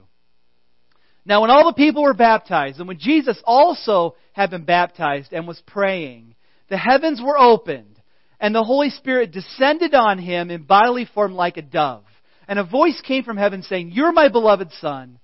Now 1.25 1.41
when 1.41 1.49
all 1.49 1.65
the 1.65 1.73
people 1.73 2.03
were 2.03 2.13
baptized, 2.13 2.79
and 2.79 2.87
when 2.87 2.99
Jesus 2.99 3.41
also 3.43 4.15
had 4.31 4.51
been 4.51 4.63
baptized 4.63 5.33
and 5.33 5.47
was 5.47 5.61
praying, 5.65 6.35
the 6.69 6.77
heavens 6.77 7.21
were 7.21 7.37
opened, 7.37 7.99
and 8.39 8.53
the 8.53 8.63
Holy 8.63 8.91
Spirit 8.91 9.31
descended 9.31 9.93
on 9.93 10.19
him 10.19 10.51
in 10.51 10.63
bodily 10.63 11.05
form 11.05 11.33
like 11.33 11.57
a 11.57 11.61
dove. 11.61 12.05
And 12.47 12.59
a 12.59 12.63
voice 12.63 13.01
came 13.05 13.23
from 13.23 13.37
heaven 13.37 13.63
saying, 13.63 13.91
You're 13.91 14.13
my 14.13 14.29
beloved 14.29 14.71
Son. 14.79 15.19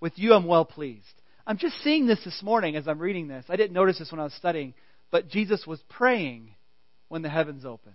With 0.00 0.12
you 0.16 0.32
I'm 0.32 0.46
well 0.46 0.64
pleased. 0.64 1.02
I'm 1.44 1.58
just 1.58 1.82
seeing 1.82 2.06
this 2.06 2.22
this 2.24 2.40
morning 2.42 2.76
as 2.76 2.86
I'm 2.86 3.00
reading 3.00 3.26
this. 3.26 3.44
I 3.48 3.56
didn't 3.56 3.72
notice 3.72 3.98
this 3.98 4.12
when 4.12 4.20
I 4.20 4.24
was 4.24 4.34
studying, 4.34 4.74
but 5.10 5.28
Jesus 5.28 5.66
was 5.66 5.82
praying 5.88 6.54
when 7.08 7.22
the 7.22 7.30
heavens 7.30 7.64
opened. 7.64 7.94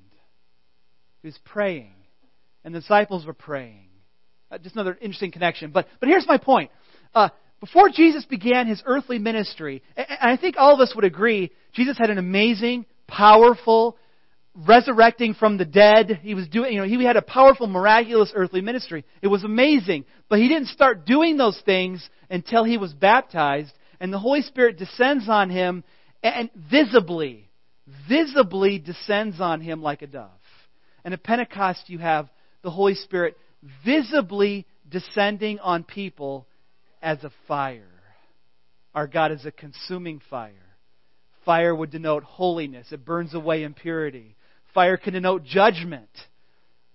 He 1.22 1.28
was 1.28 1.40
praying, 1.46 1.94
and 2.66 2.76
the 2.76 2.82
disciples 2.82 3.26
were 3.26 3.34
praying. 3.34 3.93
Uh, 4.54 4.58
just 4.60 4.76
another 4.76 4.96
interesting 5.02 5.32
connection. 5.32 5.72
But, 5.72 5.88
but 6.00 6.08
here's 6.08 6.28
my 6.28 6.38
point. 6.38 6.70
Uh, 7.16 7.30
before 7.60 7.90
Jesus 7.90 8.24
began 8.26 8.68
his 8.68 8.84
earthly 8.86 9.18
ministry, 9.18 9.82
and 9.98 10.06
I 10.22 10.38
think 10.38 10.58
all 10.60 10.76
of 10.76 10.80
us 10.80 10.94
would 10.96 11.06
agree, 11.06 11.52
Jesus 11.72 11.98
had 11.98 12.12
an 12.12 12.20
amazing, 12.20 12.86
powerful, 13.08 13.98
resurrecting 14.54 15.34
from 15.34 15.58
the 15.58 15.66
dead. 15.66 16.20
He 16.22 16.36
was 16.36 16.48
doing, 16.50 16.74
you 16.74 16.82
know, 16.82 16.88
he 16.88 17.04
had 17.04 17.18
a 17.18 17.22
powerful, 17.24 17.66
miraculous 17.66 18.32
earthly 18.36 18.62
ministry. 18.62 19.06
It 19.24 19.28
was 19.28 19.44
amazing. 19.44 20.06
But 20.30 20.38
he 20.38 20.48
didn't 20.48 20.68
start 20.68 21.08
doing 21.08 21.36
those 21.36 21.60
things 21.66 22.08
until 22.30 22.64
he 22.64 22.78
was 22.78 22.94
baptized, 22.94 23.74
and 24.00 24.14
the 24.14 24.20
Holy 24.20 24.44
Spirit 24.44 24.78
descends 24.78 25.28
on 25.30 25.50
him 25.50 25.84
and 26.22 26.52
visibly, 26.70 27.50
visibly 28.08 28.78
descends 28.78 29.42
on 29.42 29.62
him 29.62 29.82
like 29.82 30.04
a 30.04 30.08
dove. 30.08 30.30
And 31.04 31.14
at 31.14 31.24
Pentecost, 31.24 31.90
you 31.90 31.98
have 31.98 32.30
the 32.62 32.70
Holy 32.70 32.94
Spirit 32.94 33.36
visibly 33.86 34.66
descending 34.90 35.60
on 35.60 35.84
people 35.84 36.48
as 37.02 37.24
a 37.24 37.32
fire. 37.48 37.88
Our 38.94 39.08
God 39.08 39.32
is 39.32 39.46
a 39.46 39.52
consuming 39.52 40.22
fire. 40.30 40.54
Fire 41.46 41.76
would 41.76 41.92
denote 41.92 42.24
holiness, 42.24 42.92
it 42.92 43.04
burns 43.04 43.34
away 43.34 43.64
impurity. 43.64 44.36
Fire 44.74 44.98
can 44.98 45.14
denote 45.14 45.44
judgment. 45.44 46.10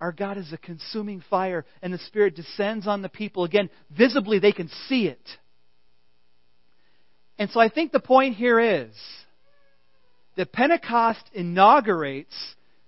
Our 0.01 0.13
God 0.13 0.39
is 0.39 0.53
a 0.53 0.59
consuming 0.59 1.23
fire, 1.29 1.65
and 1.83 1.93
the 1.93 1.99
Spirit 1.99 2.37
descends 2.37 2.87
on 2.87 3.03
the 3.03 3.09
people. 3.09 3.45
Again, 3.45 3.69
visibly, 3.91 4.39
they 4.39 4.53
can 4.53 4.69
see 4.89 5.07
it. 5.07 5.21
And 7.39 7.51
so 7.51 7.61
I 7.61 7.69
think 7.69 7.93
the 7.93 8.01
point 8.01 8.37
here 8.37 8.59
is 8.59 8.95
that 10.37 10.53
Pentecost 10.53 11.23
inaugurates 11.33 12.35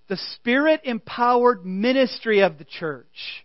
the 0.09 0.19
Spirit 0.35 0.81
empowered 0.85 1.65
ministry 1.65 2.41
of 2.41 2.59
the 2.59 2.65
church. 2.65 3.45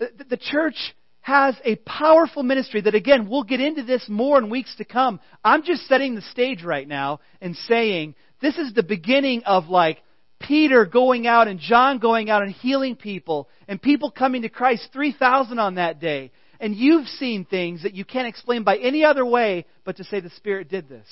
The, 0.00 0.38
church 0.38 0.76
has 1.20 1.54
a 1.64 1.76
powerful 1.76 2.42
ministry 2.42 2.80
that, 2.80 2.94
again, 2.94 3.28
we'll 3.28 3.44
get 3.44 3.60
into 3.60 3.82
this 3.82 4.04
more 4.08 4.38
in 4.38 4.48
weeks 4.48 4.74
to 4.76 4.84
come. 4.84 5.20
I'm 5.44 5.62
just 5.62 5.86
setting 5.86 6.14
the 6.14 6.22
stage 6.22 6.64
right 6.64 6.88
now 6.88 7.20
and 7.40 7.54
saying 7.54 8.14
this 8.40 8.56
is 8.56 8.72
the 8.72 8.82
beginning 8.82 9.42
of 9.44 9.68
like 9.68 9.98
Peter 10.40 10.86
going 10.86 11.26
out 11.26 11.48
and 11.48 11.60
John 11.60 11.98
going 11.98 12.30
out 12.30 12.42
and 12.42 12.50
healing 12.50 12.96
people 12.96 13.48
and 13.68 13.80
people 13.80 14.10
coming 14.10 14.42
to 14.42 14.48
Christ, 14.48 14.88
3,000 14.92 15.58
on 15.58 15.74
that 15.74 16.00
day. 16.00 16.32
And 16.58 16.74
you've 16.74 17.06
seen 17.06 17.44
things 17.44 17.82
that 17.82 17.94
you 17.94 18.04
can't 18.04 18.28
explain 18.28 18.64
by 18.64 18.78
any 18.78 19.04
other 19.04 19.24
way 19.24 19.66
but 19.84 19.98
to 19.98 20.04
say 20.04 20.20
the 20.20 20.30
Spirit 20.30 20.68
did 20.68 20.88
this. 20.88 21.06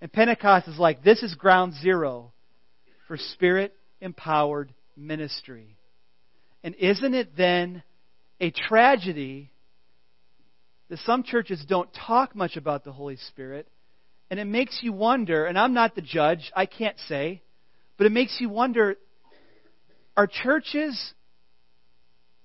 And 0.00 0.12
Pentecost 0.12 0.68
is 0.68 0.78
like, 0.78 1.02
this 1.02 1.22
is 1.22 1.34
ground 1.34 1.74
zero 1.82 2.32
for 3.06 3.18
Spirit 3.18 3.74
empowered 4.00 4.72
ministry. 4.96 5.76
And 6.62 6.74
isn't 6.76 7.14
it 7.14 7.36
then 7.36 7.82
a 8.40 8.50
tragedy 8.50 9.50
that 10.88 10.98
some 11.00 11.22
churches 11.22 11.64
don't 11.68 11.88
talk 12.06 12.34
much 12.34 12.56
about 12.56 12.84
the 12.84 12.92
Holy 12.92 13.16
Spirit? 13.16 13.68
And 14.30 14.40
it 14.40 14.44
makes 14.44 14.80
you 14.82 14.92
wonder, 14.92 15.46
and 15.46 15.58
I'm 15.58 15.72
not 15.72 15.94
the 15.94 16.02
judge, 16.02 16.50
I 16.54 16.66
can't 16.66 16.98
say, 17.08 17.42
but 17.96 18.06
it 18.06 18.12
makes 18.12 18.36
you 18.40 18.48
wonder 18.48 18.96
are 20.16 20.26
churches 20.26 21.14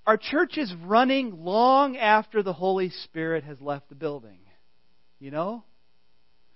are 0.05 0.17
churches 0.17 0.73
running 0.83 1.43
long 1.43 1.95
after 1.95 2.43
the 2.43 2.53
Holy 2.53 2.89
Spirit 2.89 3.43
has 3.43 3.61
left 3.61 3.89
the 3.89 3.95
building? 3.95 4.39
You 5.19 5.31
know? 5.31 5.63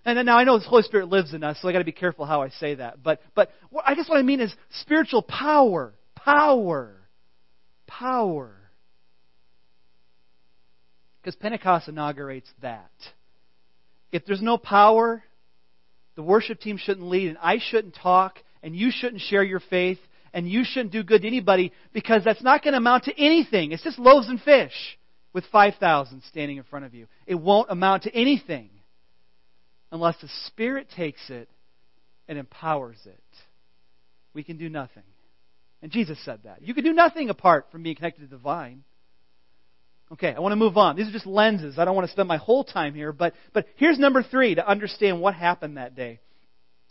And 0.03 0.23
now 0.25 0.37
I 0.37 0.43
know 0.43 0.57
the 0.59 0.65
Holy 0.65 0.83
Spirit 0.83 1.09
lives 1.09 1.33
in 1.33 1.43
us, 1.43 1.57
so 1.61 1.67
I 1.67 1.71
got 1.71 1.79
to 1.79 1.85
be 1.85 1.91
careful 1.91 2.25
how 2.25 2.41
I 2.41 2.49
say 2.49 2.75
that. 2.75 3.01
But 3.01 3.21
but 3.33 3.49
I 3.83 3.95
guess 3.95 4.07
what 4.07 4.17
I 4.17 4.21
mean 4.21 4.39
is 4.39 4.53
spiritual 4.81 5.23
power, 5.23 5.93
power, 6.15 6.95
power. 7.87 8.55
Because 11.25 11.35
Pentecost 11.37 11.87
inaugurates 11.87 12.47
that. 12.61 12.91
If 14.11 14.27
there's 14.27 14.43
no 14.43 14.59
power, 14.59 15.23
the 16.13 16.21
worship 16.21 16.59
team 16.59 16.77
shouldn't 16.77 17.07
lead, 17.07 17.29
and 17.29 17.37
I 17.41 17.57
shouldn't 17.57 17.95
talk, 17.95 18.37
and 18.61 18.75
you 18.75 18.91
shouldn't 18.91 19.23
share 19.23 19.41
your 19.41 19.59
faith, 19.59 19.97
and 20.35 20.47
you 20.47 20.63
shouldn't 20.63 20.91
do 20.91 21.01
good 21.01 21.23
to 21.23 21.27
anybody 21.27 21.73
because 21.93 22.23
that's 22.23 22.43
not 22.43 22.63
going 22.63 22.73
to 22.73 22.77
amount 22.77 23.05
to 23.05 23.19
anything. 23.19 23.71
It's 23.71 23.81
just 23.81 23.97
loaves 23.97 24.29
and 24.29 24.39
fish 24.39 24.99
with 25.33 25.45
5,000 25.51 26.21
standing 26.29 26.57
in 26.57 26.63
front 26.63 26.85
of 26.85 26.93
you. 26.93 27.07
It 27.25 27.33
won't 27.33 27.71
amount 27.71 28.03
to 28.03 28.13
anything 28.13 28.69
unless 29.91 30.21
the 30.21 30.29
Spirit 30.45 30.89
takes 30.95 31.31
it 31.31 31.49
and 32.27 32.37
empowers 32.37 32.99
it. 33.07 33.23
We 34.35 34.43
can 34.43 34.57
do 34.57 34.69
nothing. 34.69 35.01
And 35.81 35.91
Jesus 35.91 36.23
said 36.23 36.41
that. 36.43 36.61
You 36.61 36.75
can 36.75 36.83
do 36.83 36.93
nothing 36.93 37.31
apart 37.31 37.65
from 37.71 37.81
being 37.81 37.95
connected 37.95 38.21
to 38.21 38.27
the 38.27 38.37
vine. 38.37 38.83
Okay, 40.11 40.33
I 40.35 40.39
want 40.39 40.51
to 40.51 40.57
move 40.57 40.77
on. 40.77 40.95
These 40.95 41.07
are 41.07 41.11
just 41.11 41.25
lenses. 41.25 41.79
I 41.79 41.85
don't 41.85 41.95
want 41.95 42.07
to 42.07 42.11
spend 42.11 42.27
my 42.27 42.37
whole 42.37 42.63
time 42.63 42.93
here, 42.93 43.11
but, 43.11 43.33
but 43.53 43.65
here's 43.77 43.97
number 43.97 44.21
three 44.21 44.55
to 44.55 44.67
understand 44.67 45.19
what 45.19 45.33
happened 45.33 45.77
that 45.77 45.95
day. 45.95 46.19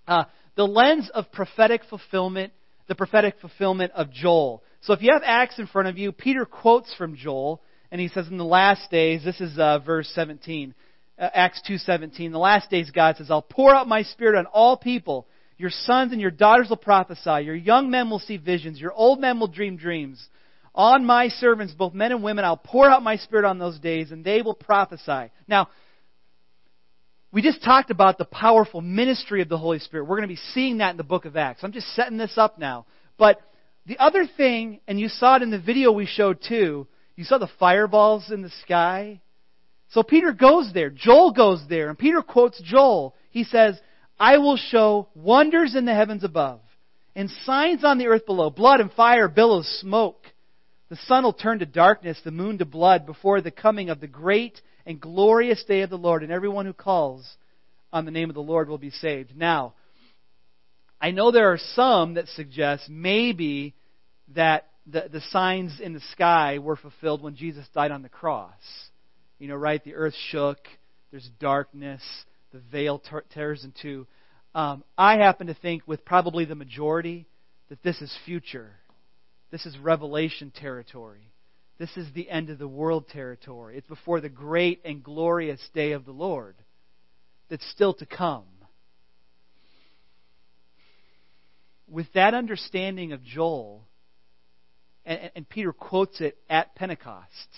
Uh, 0.07 0.25
the 0.57 0.65
lens 0.65 1.11
of 1.15 1.31
prophetic 1.33 1.83
fulfillment, 1.89 2.53
the 2.89 2.95
prophetic 2.95 3.37
fulfillment 3.41 3.93
of 3.93 4.11
Joel. 4.11 4.63
So 4.83 4.93
if 4.93 5.03
you 5.03 5.13
have 5.13 5.23
Acts 5.25 5.59
in 5.59 5.67
front 5.67 5.89
of 5.89 5.97
you, 5.97 6.11
Peter 6.11 6.45
quotes 6.45 6.93
from 6.95 7.17
Joel, 7.17 7.63
and 7.91 8.01
he 8.01 8.09
says, 8.09 8.27
In 8.29 8.37
the 8.37 8.45
last 8.45 8.91
days, 8.91 9.23
this 9.25 9.41
is 9.41 9.57
uh, 9.59 9.79
verse 9.79 10.11
17, 10.15 10.75
uh, 11.19 11.29
Acts 11.33 11.63
2.17, 11.69 12.33
the 12.33 12.39
last 12.39 12.69
days 12.69 12.91
God 12.91 13.17
says, 13.17 13.31
I'll 13.31 13.43
pour 13.43 13.75
out 13.75 13.87
my 13.87 14.03
spirit 14.03 14.37
on 14.37 14.47
all 14.47 14.77
people. 14.77 15.29
Your 15.57 15.71
sons 15.71 16.11
and 16.11 16.21
your 16.21 16.33
daughters 16.33 16.69
will 16.69 16.77
prophesy. 16.77 17.45
Your 17.45 17.55
young 17.55 17.91
men 17.91 18.11
will 18.11 18.19
see 18.19 18.37
visions. 18.37 18.81
Your 18.81 18.93
old 18.93 19.21
men 19.21 19.39
will 19.39 19.47
dream 19.47 19.77
dreams. 19.77 20.29
On 20.75 21.05
my 21.05 21.29
servants, 21.29 21.73
both 21.73 21.95
men 21.95 22.11
and 22.11 22.23
women, 22.23 22.45
I'll 22.45 22.57
pour 22.57 22.91
out 22.91 23.03
my 23.03 23.17
spirit 23.17 23.45
on 23.45 23.59
those 23.59 23.79
days, 23.79 24.11
and 24.11 24.25
they 24.25 24.43
will 24.43 24.55
prophesy. 24.55 25.31
Now, 25.47 25.69
we 27.33 27.43
just 27.43 27.63
talked 27.63 27.91
about 27.91 28.19
the 28.19 28.25
powerful 28.25 28.81
ministry 28.81 29.43
of 29.43 29.49
the 29.49 29.59
Holy 29.59 29.79
Spirit. 29.79 30.05
We're 30.05 30.17
going 30.17 30.29
to 30.29 30.35
be 30.35 30.41
seeing 30.53 30.79
that 30.79 30.91
in 30.91 30.97
the 30.97 31.05
book 31.05 31.25
of 31.25 31.37
Acts. 31.37 31.63
I'm 31.63 31.73
just 31.73 31.95
setting 31.95 32.17
this 32.17 32.37
up 32.37 32.59
now. 32.59 32.87
But 33.19 33.41
the 33.87 33.99
other 33.99 34.27
thing, 34.37 34.81
and 34.89 34.99
you 34.99 35.09
saw 35.09 35.37
it 35.37 35.43
in 35.43 35.51
the 35.51 35.61
video 35.61 35.93
we 35.93 36.07
showed 36.07 36.39
too, 36.47 36.87
you 37.17 37.25
saw 37.25 37.39
the 37.39 37.51
fireballs 37.59 38.31
in 38.31 38.43
the 38.43 38.53
sky. 38.65 39.21
So 39.91 40.03
Peter 40.03 40.33
goes 40.33 40.71
there. 40.73 40.91
Joel 40.91 41.33
goes 41.33 41.63
there. 41.69 41.89
And 41.89 41.99
Peter 41.99 42.23
quotes 42.23 42.61
Joel. 42.63 43.15
He 43.31 43.45
says, 43.45 43.79
I 44.19 44.39
will 44.39 44.57
show 44.57 45.09
wonders 45.15 45.75
in 45.75 45.85
the 45.85 45.95
heavens 45.95 46.25
above 46.25 46.61
and 47.15 47.31
signs 47.45 47.85
on 47.85 47.99
the 47.99 48.07
earth 48.07 48.27
below 48.27 48.51
blood 48.51 48.81
and 48.81 48.93
fire, 48.93 49.29
billows, 49.29 49.69
smoke. 49.81 50.25
The 50.95 51.07
sun 51.07 51.25
will 51.25 51.33
turn 51.33 51.59
to 51.59 51.67
darkness, 51.67 52.21
the 52.23 52.31
moon 52.31 52.59
to 52.59 52.65
blood 52.65 53.05
before 53.05 53.41
the 53.41 53.51
coming 53.51 53.91
of 53.91 53.99
the 53.99 54.07
great 54.07 54.61
and 54.87 55.01
glorious 55.01 55.65
day 55.65 55.81
of 55.81 55.91
the 55.91 55.99
Lord, 55.99 56.23
and 56.23 56.31
everyone 56.31 56.67
who 56.67 56.73
calls 56.73 57.29
on 57.93 58.05
the 58.05 58.13
name 58.13 58.31
of 58.31 58.35
the 58.35 58.41
Lord 58.41 58.69
will 58.69 58.79
be 58.79 58.91
saved. 58.91 59.37
Now, 59.37 59.75
I 61.01 61.11
know 61.11 61.33
there 61.33 61.53
are 61.53 61.59
some 61.59 62.15
that 62.15 62.29
suggest 62.29 62.89
maybe 62.89 63.75
that 64.37 64.69
the, 64.87 65.09
the 65.11 65.21
signs 65.31 65.81
in 65.81 65.95
the 65.95 66.03
sky 66.13 66.61
were 66.61 66.77
fulfilled 66.77 67.25
when 67.25 67.35
Jesus 67.35 67.67
died 67.75 67.91
on 67.91 68.03
the 68.03 68.09
cross. 68.09 68.53
You 69.41 69.49
know, 69.49 69.57
right? 69.57 69.83
The 69.83 69.97
earth 69.97 70.15
shook, 70.31 70.59
there's 71.11 71.29
darkness, 71.41 72.03
the 72.53 72.61
veil 72.71 73.03
tears 73.35 73.65
in 73.65 73.73
two. 73.83 74.07
Um, 74.55 74.85
I 74.97 75.17
happen 75.17 75.49
to 75.49 75.55
think, 75.55 75.83
with 75.89 76.05
probably 76.05 76.45
the 76.45 76.55
majority, 76.55 77.27
that 77.69 77.83
this 77.83 78.01
is 78.01 78.17
future. 78.25 78.71
This 79.55 79.67
is 79.67 79.79
revelation 79.79 80.51
territory. 80.51 81.31
This 81.79 81.97
is 81.97 82.09
the 82.13 82.29
end 82.29 82.51
of 82.51 82.59
the 82.59 82.67
world 82.67 83.07
territory. 83.07 83.79
It's 83.79 83.87
before 83.87 84.21
the 84.21 84.29
great 84.29 84.81
and 84.85 85.01
glorious 85.01 85.61
day 85.73 85.93
of 85.93 86.05
the 86.05 86.11
Lord 86.11 86.57
that's 87.49 87.65
still 87.71 87.95
to 87.95 88.05
come. 88.05 88.47
With 91.89 92.09
that 92.15 92.35
understanding 92.35 93.13
of 93.13 93.23
Joel, 93.23 93.87
and, 95.07 95.31
and 95.37 95.49
Peter 95.49 95.73
quotes 95.73 96.21
it 96.21 96.37
at 96.51 96.75
Pentecost. 96.75 97.49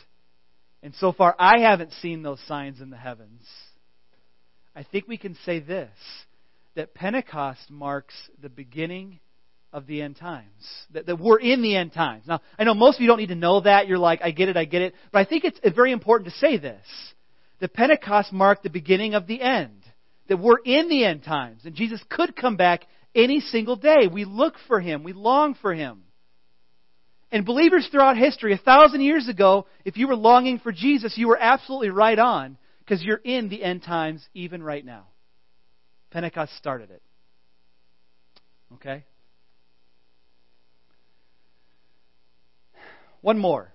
And 0.83 0.95
so 0.97 1.13
far, 1.13 1.35
I 1.39 1.61
haven't 1.61 1.93
seen 2.03 2.23
those 2.23 2.41
signs 2.47 2.83
in 2.83 2.91
the 2.91 2.99
heavens. 2.99 3.41
I 4.75 4.83
think 4.83 5.09
we 5.09 5.17
can 5.17 5.35
say 5.47 5.61
this 5.61 5.89
that 6.75 6.93
Pentecost 6.93 7.71
marks 7.71 8.13
the 8.43 8.51
beginning 8.51 9.21
of 9.77 9.87
the 9.87 10.01
end 10.01 10.17
times. 10.17 10.47
That, 10.95 11.05
that, 11.05 11.21
we're 11.21 11.39
in 11.39 11.61
the 11.61 11.77
end 11.77 11.93
times. 11.93 12.25
Now, 12.27 12.41
I 12.59 12.65
know 12.65 12.73
most 12.73 12.97
of 12.97 13.03
you 13.03 13.09
don't 13.09 13.19
need 13.19 13.29
to 13.29 13.35
know 13.35 13.61
that. 13.61 13.87
You're 13.87 13.99
like, 13.99 14.23
I 14.23 14.31
get 14.31 14.49
it, 14.49 14.57
I 14.57 14.65
get 14.65 14.81
it. 14.81 14.95
But 15.13 15.19
I 15.19 15.25
think 15.27 15.45
it's 15.45 15.61
very 15.77 15.93
important 15.93 16.33
to 16.33 16.39
say 16.39 16.57
this. 16.57 16.83
That 17.61 17.75
Pentecost 17.75 18.33
marked 18.33 18.63
the 18.63 18.71
beginning 18.71 19.15
of 19.15 19.27
the 19.27 19.41
end. 19.41 19.83
That 20.29 20.39
we're 20.39 20.61
in 20.65 20.89
the 20.89 21.05
end 21.05 21.25
times. 21.25 21.67
And 21.67 21.75
Jesus 21.75 22.03
could 22.09 22.35
come 22.35 22.57
back 22.57 22.87
any 23.15 23.41
single 23.41 23.77
day. 23.77 24.09
We 24.11 24.25
look 24.25 24.55
for 24.67 24.81
him. 24.81 25.05
We 25.05 25.13
long 25.13 25.55
for 25.61 25.75
him. 25.75 26.05
And 27.31 27.45
believers 27.45 27.87
throughout 27.93 28.17
history, 28.17 28.55
a 28.55 28.59
thousand 28.59 29.03
years 29.03 29.29
ago, 29.29 29.67
if 29.85 29.99
you 29.99 30.09
were 30.09 30.17
longing 30.17 30.59
for 30.59 30.73
Jesus, 30.73 31.19
you 31.19 31.29
were 31.29 31.39
absolutely 31.39 31.91
right 31.91 32.19
on 32.19 32.57
because 32.81 33.03
you're 33.03 33.21
in 33.23 33.51
the 33.51 33.63
end 33.63 33.83
times 33.83 34.27
even 34.33 34.63
right 34.63 34.85
now. 34.85 35.09
Pentecost 36.11 36.57
started 36.57 36.91
it. 36.91 37.03
Okay? 38.75 39.05
One 43.27 43.41
more. 43.41 43.75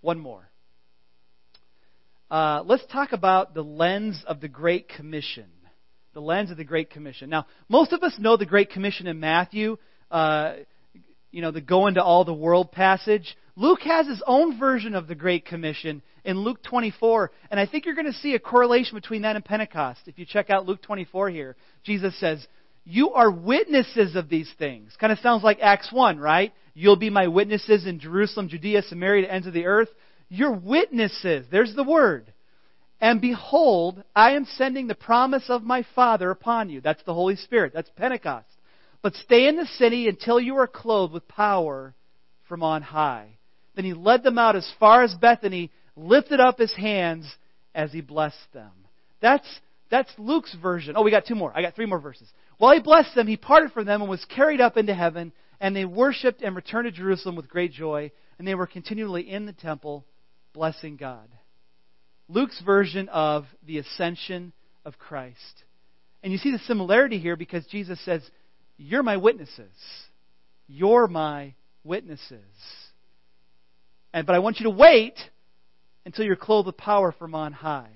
One 0.00 0.18
more. 0.18 0.50
Uh, 2.28 2.64
let's 2.66 2.84
talk 2.86 3.12
about 3.12 3.54
the 3.54 3.62
lens 3.62 4.24
of 4.26 4.40
the 4.40 4.48
Great 4.48 4.88
Commission. 4.88 5.46
The 6.12 6.20
lens 6.20 6.50
of 6.50 6.56
the 6.56 6.64
Great 6.64 6.90
Commission. 6.90 7.30
Now, 7.30 7.46
most 7.68 7.92
of 7.92 8.02
us 8.02 8.16
know 8.18 8.36
the 8.36 8.46
Great 8.46 8.70
Commission 8.70 9.06
in 9.06 9.20
Matthew. 9.20 9.76
Uh, 10.10 10.54
you 11.30 11.40
know, 11.40 11.52
the 11.52 11.60
go 11.60 11.86
into 11.86 12.02
all 12.02 12.24
the 12.24 12.34
world 12.34 12.72
passage. 12.72 13.36
Luke 13.54 13.82
has 13.82 14.08
his 14.08 14.24
own 14.26 14.58
version 14.58 14.96
of 14.96 15.06
the 15.06 15.14
Great 15.14 15.46
Commission 15.46 16.02
in 16.24 16.40
Luke 16.40 16.60
24, 16.64 17.30
and 17.52 17.60
I 17.60 17.66
think 17.66 17.86
you're 17.86 17.94
going 17.94 18.12
to 18.12 18.18
see 18.18 18.34
a 18.34 18.40
correlation 18.40 18.96
between 18.96 19.22
that 19.22 19.36
and 19.36 19.44
Pentecost. 19.44 20.00
If 20.06 20.18
you 20.18 20.26
check 20.26 20.50
out 20.50 20.66
Luke 20.66 20.82
24 20.82 21.30
here, 21.30 21.54
Jesus 21.84 22.18
says, 22.18 22.44
You 22.84 23.12
are 23.12 23.30
witnesses 23.30 24.16
of 24.16 24.28
these 24.28 24.52
things. 24.58 24.96
Kind 24.98 25.12
of 25.12 25.20
sounds 25.20 25.44
like 25.44 25.58
Acts 25.62 25.92
1, 25.92 26.18
right? 26.18 26.52
You'll 26.74 26.96
be 26.96 27.10
my 27.10 27.28
witnesses 27.28 27.86
in 27.86 27.98
Jerusalem, 27.98 28.48
Judea, 28.48 28.82
Samaria, 28.82 29.22
to 29.22 29.28
the 29.28 29.34
ends 29.34 29.46
of 29.46 29.52
the 29.52 29.66
earth. 29.66 29.88
You're 30.28 30.52
witnesses. 30.52 31.46
There's 31.50 31.74
the 31.74 31.84
word. 31.84 32.32
And 33.00 33.20
behold, 33.20 34.02
I 34.14 34.32
am 34.32 34.44
sending 34.44 34.86
the 34.86 34.94
promise 34.94 35.44
of 35.48 35.62
my 35.62 35.84
Father 35.94 36.30
upon 36.30 36.68
you. 36.68 36.80
That's 36.80 37.02
the 37.04 37.14
Holy 37.14 37.36
Spirit. 37.36 37.72
That's 37.74 37.90
Pentecost. 37.96 38.46
But 39.02 39.14
stay 39.14 39.48
in 39.48 39.56
the 39.56 39.66
city 39.66 40.08
until 40.08 40.38
you 40.38 40.56
are 40.56 40.66
clothed 40.66 41.14
with 41.14 41.26
power 41.26 41.94
from 42.48 42.62
on 42.62 42.82
high. 42.82 43.38
Then 43.74 43.84
he 43.84 43.94
led 43.94 44.22
them 44.22 44.38
out 44.38 44.56
as 44.56 44.70
far 44.78 45.02
as 45.02 45.14
Bethany, 45.14 45.70
lifted 45.96 46.40
up 46.40 46.58
his 46.58 46.74
hands 46.74 47.26
as 47.74 47.92
he 47.92 48.02
blessed 48.02 48.52
them. 48.52 48.70
That's, 49.22 49.46
that's 49.90 50.10
Luke's 50.18 50.54
version. 50.60 50.94
Oh, 50.96 51.02
we 51.02 51.10
got 51.10 51.26
two 51.26 51.34
more. 51.34 51.52
I 51.54 51.62
got 51.62 51.74
three 51.74 51.86
more 51.86 52.00
verses. 52.00 52.28
While 52.58 52.74
he 52.74 52.80
blessed 52.80 53.14
them, 53.14 53.26
he 53.26 53.38
parted 53.38 53.72
from 53.72 53.86
them 53.86 54.02
and 54.02 54.10
was 54.10 54.24
carried 54.26 54.60
up 54.60 54.76
into 54.76 54.94
heaven, 54.94 55.32
and 55.60 55.76
they 55.76 55.84
worshipped 55.84 56.42
and 56.42 56.56
returned 56.56 56.86
to 56.86 56.90
Jerusalem 56.90 57.36
with 57.36 57.48
great 57.48 57.72
joy, 57.72 58.10
and 58.38 58.48
they 58.48 58.54
were 58.54 58.66
continually 58.66 59.30
in 59.30 59.46
the 59.46 59.52
temple 59.52 60.04
blessing 60.52 60.96
God. 60.96 61.28
Luke's 62.28 62.60
version 62.64 63.08
of 63.08 63.44
the 63.66 63.78
ascension 63.78 64.52
of 64.84 64.98
Christ. 64.98 65.64
And 66.22 66.32
you 66.32 66.38
see 66.38 66.52
the 66.52 66.58
similarity 66.60 67.18
here 67.18 67.36
because 67.36 67.66
Jesus 67.66 68.02
says, 68.04 68.22
you're 68.76 69.02
my 69.02 69.16
witnesses. 69.16 69.72
You're 70.68 71.06
my 71.06 71.54
witnesses. 71.84 72.40
And, 74.12 74.26
but 74.26 74.34
I 74.34 74.38
want 74.38 74.60
you 74.60 74.64
to 74.64 74.70
wait 74.70 75.18
until 76.06 76.24
you're 76.24 76.36
clothed 76.36 76.66
with 76.66 76.76
power 76.76 77.12
from 77.12 77.34
on 77.34 77.52
high. 77.52 77.90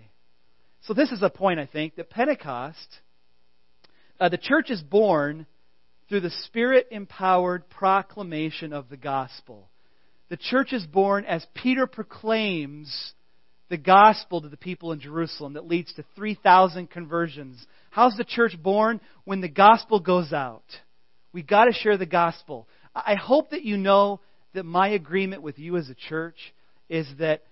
So 0.83 0.93
this 0.93 1.11
is 1.11 1.23
a 1.23 1.31
point, 1.31 1.61
I 1.61 1.67
think, 1.67 1.97
that 1.97 2.11
Pentecost, 2.11 3.01
uh, 4.21 4.29
the 4.29 4.37
church 4.37 4.71
is 4.71 4.83
born 4.83 5.47
through 6.09 6.21
the 6.21 6.31
Spirit 6.45 6.89
empowered 6.91 7.69
proclamation 7.71 8.73
of 8.73 8.89
the 8.89 8.97
gospel. 8.97 9.69
The 10.29 10.37
church 10.37 10.73
is 10.73 10.87
born 10.87 11.25
as 11.25 11.47
Peter 11.55 11.87
proclaims 11.87 13.13
the 13.69 13.77
gospel 13.77 14.41
to 14.41 14.49
the 14.49 14.57
people 14.57 14.93
in 14.93 15.01
Jerusalem 15.01 15.55
that 15.55 15.67
leads 15.67 15.93
to 15.95 16.05
3,000 16.15 16.91
conversions. 16.91 17.65
How's 17.91 18.17
the 18.17 18.25
church 18.25 18.57
born? 18.63 19.01
When 19.25 19.41
the 19.41 19.49
gospel 19.49 20.01
goes 20.01 20.33
out. 20.33 20.65
We've 21.33 21.47
got 21.47 21.65
to 21.65 21.73
share 21.73 21.97
the 21.97 22.07
gospel. 22.07 22.69
I 22.95 23.17
hope 23.17 23.51
that 23.51 23.65
you 23.65 23.77
know 23.77 24.21
that 24.53 24.65
my 24.65 24.89
agreement 24.89 25.43
with 25.43 25.59
you 25.59 25.77
as 25.77 25.89
a 25.91 25.95
church 25.95 26.37
is 26.89 27.07
that 27.19 27.43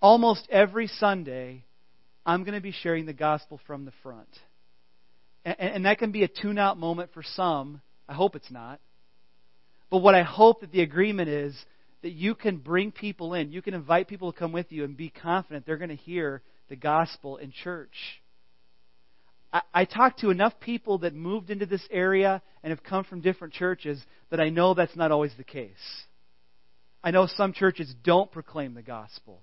almost 0.00 0.46
every 0.50 0.86
Sunday, 0.86 1.64
I'm 2.24 2.44
going 2.44 2.54
to 2.54 2.60
be 2.60 2.72
sharing 2.72 3.06
the 3.06 3.12
gospel 3.12 3.60
from 3.66 3.84
the 3.84 3.92
front. 4.02 4.28
And, 5.44 5.84
that 5.84 5.98
can 5.98 6.10
be 6.10 6.24
a 6.24 6.28
tune 6.28 6.58
out 6.58 6.76
moment 6.76 7.12
for 7.12 7.22
some. 7.22 7.80
I 8.08 8.14
hope 8.14 8.36
it's 8.36 8.50
not. 8.50 8.80
But 9.90 9.98
what 9.98 10.14
I 10.14 10.22
hope 10.22 10.60
that 10.60 10.72
the 10.72 10.82
agreement 10.82 11.28
is 11.28 11.56
that 12.02 12.10
you 12.10 12.34
can 12.34 12.58
bring 12.58 12.92
people 12.92 13.34
in. 13.34 13.52
You 13.52 13.62
can 13.62 13.74
invite 13.74 14.08
people 14.08 14.32
to 14.32 14.38
come 14.38 14.52
with 14.52 14.70
you 14.70 14.84
and 14.84 14.96
be 14.96 15.10
confident 15.10 15.66
they're 15.66 15.76
going 15.76 15.90
to 15.90 15.96
hear 15.96 16.42
the 16.68 16.76
gospel 16.76 17.36
in 17.36 17.52
church. 17.52 18.20
I, 19.52 19.62
I 19.72 19.84
talked 19.84 20.20
to 20.20 20.30
enough 20.30 20.54
people 20.60 20.98
that 20.98 21.14
moved 21.14 21.50
into 21.50 21.66
this 21.66 21.86
area 21.90 22.42
and 22.62 22.70
have 22.70 22.82
come 22.82 23.04
from 23.04 23.20
different 23.20 23.54
churches 23.54 24.02
that 24.30 24.40
I 24.40 24.48
know 24.48 24.74
that's 24.74 24.96
not 24.96 25.12
always 25.12 25.32
the 25.36 25.44
case. 25.44 25.70
I 27.02 27.12
know 27.12 27.26
some 27.26 27.52
churches 27.52 27.92
don't 28.04 28.30
proclaim 28.30 28.74
the 28.74 28.82
gospel. 28.82 29.40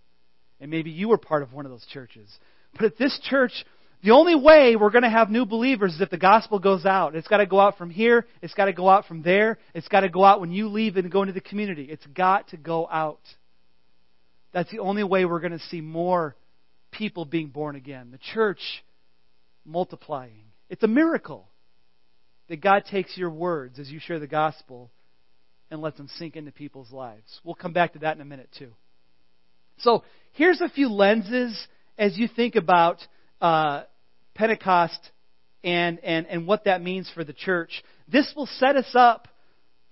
And 0.59 0.69
maybe 0.69 0.91
you 0.91 1.09
were 1.09 1.17
part 1.17 1.43
of 1.43 1.53
one 1.53 1.65
of 1.65 1.71
those 1.71 1.85
churches. 1.91 2.29
But 2.73 2.85
at 2.85 2.97
this 2.97 3.19
church, 3.29 3.65
the 4.03 4.11
only 4.11 4.35
way 4.35 4.75
we're 4.75 4.91
going 4.91 5.03
to 5.03 5.09
have 5.09 5.29
new 5.29 5.45
believers 5.45 5.95
is 5.95 6.01
if 6.01 6.09
the 6.09 6.17
gospel 6.17 6.59
goes 6.59 6.85
out. 6.85 7.15
It's 7.15 7.27
got 7.27 7.37
to 7.37 7.45
go 7.45 7.59
out 7.61 7.77
from 7.77 7.89
here. 7.89 8.25
It's 8.41 8.53
got 8.53 8.65
to 8.65 8.73
go 8.73 8.89
out 8.89 9.05
from 9.05 9.23
there. 9.23 9.57
It's 9.73 9.87
got 9.87 10.01
to 10.01 10.09
go 10.09 10.25
out 10.25 10.41
when 10.41 10.51
you 10.51 10.67
leave 10.67 10.97
and 10.97 11.09
go 11.09 11.21
into 11.21 11.33
the 11.33 11.39
community. 11.39 11.87
It's 11.89 12.05
got 12.07 12.49
to 12.49 12.57
go 12.57 12.85
out. 12.91 13.21
That's 14.51 14.69
the 14.71 14.79
only 14.79 15.05
way 15.05 15.23
we're 15.23 15.39
going 15.39 15.53
to 15.53 15.65
see 15.69 15.79
more 15.79 16.35
people 16.91 17.23
being 17.23 17.47
born 17.47 17.77
again. 17.77 18.11
The 18.11 18.19
church 18.33 18.59
multiplying. 19.65 20.43
It's 20.69 20.83
a 20.83 20.87
miracle 20.87 21.47
that 22.49 22.59
God 22.59 22.83
takes 22.91 23.17
your 23.17 23.29
words 23.29 23.79
as 23.79 23.89
you 23.89 24.01
share 24.01 24.19
the 24.19 24.27
gospel 24.27 24.91
and 25.71 25.81
lets 25.81 25.95
them 25.95 26.09
sink 26.17 26.35
into 26.35 26.51
people's 26.51 26.91
lives. 26.91 27.39
We'll 27.45 27.55
come 27.55 27.71
back 27.71 27.93
to 27.93 27.99
that 27.99 28.17
in 28.17 28.21
a 28.21 28.25
minute, 28.25 28.49
too. 28.59 28.73
So, 29.77 30.03
here's 30.33 30.59
a 30.59 30.67
few 30.67 30.89
lenses 30.89 31.57
as 31.97 32.17
you 32.17 32.27
think 32.27 32.55
about 32.55 32.99
uh, 33.41 33.83
Pentecost 34.35 35.11
and, 35.63 35.99
and, 35.99 36.27
and 36.27 36.47
what 36.47 36.65
that 36.65 36.81
means 36.81 37.09
for 37.13 37.23
the 37.23 37.33
church. 37.33 37.83
This 38.07 38.31
will 38.35 38.47
set 38.47 38.75
us 38.75 38.91
up 38.93 39.27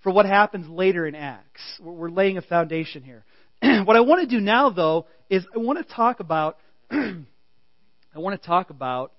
for 0.04 0.12
what 0.12 0.26
happens 0.26 0.68
later 0.70 1.06
in 1.08 1.16
Acts. 1.16 1.62
We're 1.80 2.10
laying 2.10 2.38
a 2.38 2.42
foundation 2.42 3.04
here. 3.04 3.24
what 3.86 3.96
I 3.96 4.02
want 4.02 4.28
to 4.28 4.36
do 4.36 4.42
now, 4.42 4.70
though, 4.70 5.06
is 5.30 5.46
I 5.56 5.60
want 5.60 5.86
to 5.86 5.94
talk 5.94 6.20
about 6.20 6.58
I 6.92 8.20
want 8.20 8.40
to 8.40 8.46
talk 8.46 8.70
about 8.70 9.14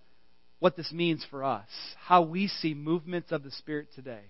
what 0.59 0.77
this 0.77 0.93
means 0.93 1.27
for 1.31 1.43
us, 1.43 1.69
how 1.99 2.23
we 2.23 2.47
see 2.47 2.75
movements 2.75 3.33
of 3.33 3.43
the 3.43 3.51
Spirit 3.51 3.89
today. 3.95 4.23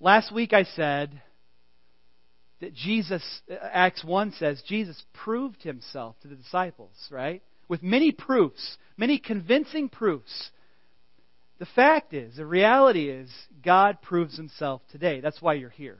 Last 0.00 0.32
week 0.32 0.52
I 0.52 0.64
said 0.64 1.20
that 2.60 2.74
Jesus, 2.74 3.22
Acts 3.60 4.04
1 4.04 4.32
says, 4.38 4.62
Jesus 4.66 5.02
proved 5.12 5.62
himself 5.62 6.16
to 6.22 6.28
the 6.28 6.36
disciples, 6.36 6.94
right? 7.10 7.42
With 7.68 7.82
many 7.82 8.12
proofs, 8.12 8.76
many 8.96 9.18
convincing 9.18 9.88
proofs. 9.88 10.50
The 11.58 11.66
fact 11.66 12.12
is, 12.12 12.36
the 12.36 12.46
reality 12.46 13.08
is, 13.08 13.30
God 13.64 14.02
proves 14.02 14.36
himself 14.36 14.82
today. 14.90 15.20
That's 15.20 15.40
why 15.40 15.54
you're 15.54 15.70
here. 15.70 15.98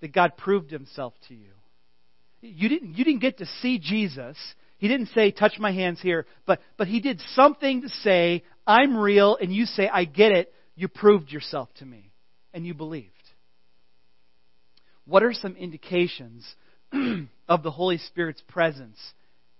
that 0.00 0.12
God 0.12 0.36
proved 0.36 0.70
himself 0.70 1.14
to 1.28 1.34
you. 1.34 1.50
You 2.40 2.68
didn't, 2.68 2.96
you 2.96 3.04
didn't 3.04 3.20
get 3.20 3.38
to 3.38 3.46
see 3.60 3.78
Jesus. 3.78 4.36
He 4.78 4.88
didn't 4.88 5.08
say, 5.08 5.30
touch 5.30 5.58
my 5.58 5.72
hands 5.72 6.00
here, 6.00 6.24
but, 6.46 6.60
but 6.78 6.88
he 6.88 7.00
did 7.00 7.20
something 7.34 7.82
to 7.82 7.88
say, 7.88 8.44
I'm 8.66 8.96
real, 8.96 9.36
and 9.36 9.54
you 9.54 9.66
say, 9.66 9.88
I 9.92 10.04
get 10.04 10.32
it. 10.32 10.54
You 10.74 10.88
proved 10.88 11.30
yourself 11.30 11.68
to 11.80 11.84
me, 11.84 12.10
and 12.54 12.66
you 12.66 12.72
believed. 12.72 13.10
What 15.04 15.22
are 15.22 15.34
some 15.34 15.56
indications 15.56 16.54
of 17.48 17.62
the 17.62 17.70
Holy 17.70 17.98
Spirit's 17.98 18.42
presence 18.48 18.96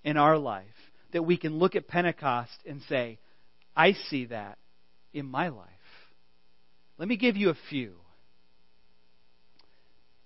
in 0.05 0.17
our 0.17 0.39
life 0.39 0.65
that 1.13 1.23
we 1.23 1.37
can 1.37 1.59
look 1.59 1.77
at 1.77 1.89
Pentecost 1.89 2.57
and 2.67 2.81
say, 2.89 3.19
I 3.77 3.93
see 3.93 4.27
that 4.27 4.59
in 5.13 5.27
my 5.27 5.49
life? 5.49 5.67
Let 6.99 7.09
me 7.09 7.17
give 7.17 7.37
you 7.37 7.51
a 7.51 7.57
few. 7.69 7.95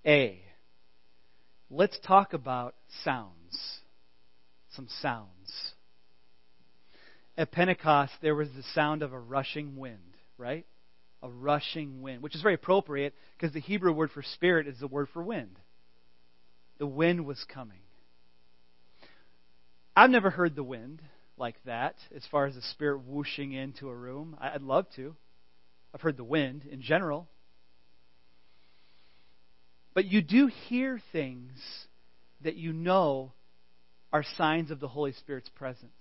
A. 0.05 0.41
Let's 1.69 1.97
talk 2.05 2.33
about 2.33 2.75
sounds. 3.03 3.79
Some 4.75 4.87
sounds. 5.01 5.73
At 7.37 7.51
Pentecost, 7.51 8.13
there 8.21 8.35
was 8.35 8.49
the 8.49 8.63
sound 8.73 9.01
of 9.01 9.13
a 9.13 9.19
rushing 9.19 9.77
wind, 9.77 10.15
right? 10.37 10.65
A 11.23 11.29
rushing 11.29 12.01
wind, 12.01 12.21
which 12.21 12.35
is 12.35 12.41
very 12.41 12.53
appropriate 12.53 13.13
because 13.37 13.53
the 13.53 13.59
Hebrew 13.59 13.93
word 13.93 14.11
for 14.11 14.21
spirit 14.21 14.67
is 14.67 14.79
the 14.79 14.87
word 14.87 15.07
for 15.13 15.23
wind. 15.23 15.57
The 16.77 16.87
wind 16.87 17.25
was 17.25 17.43
coming. 17.51 17.79
I've 19.95 20.09
never 20.09 20.29
heard 20.29 20.55
the 20.55 20.63
wind 20.63 21.01
like 21.37 21.55
that, 21.65 21.95
as 22.15 22.25
far 22.29 22.45
as 22.45 22.55
the 22.55 22.61
spirit 22.61 22.99
whooshing 23.05 23.53
into 23.53 23.89
a 23.89 23.95
room. 23.95 24.35
I'd 24.39 24.61
love 24.61 24.87
to. 24.95 25.15
I've 25.93 26.01
heard 26.01 26.17
the 26.17 26.23
wind 26.23 26.63
in 26.69 26.81
general. 26.81 27.27
But 29.93 30.05
you 30.05 30.21
do 30.21 30.47
hear 30.67 30.99
things 31.13 31.51
that 32.41 32.55
you 32.55 32.73
know 32.73 33.31
are 34.11 34.23
signs 34.37 34.71
of 34.71 34.79
the 34.79 34.87
Holy 34.87 35.13
Spirit's 35.13 35.49
presence. 35.49 35.91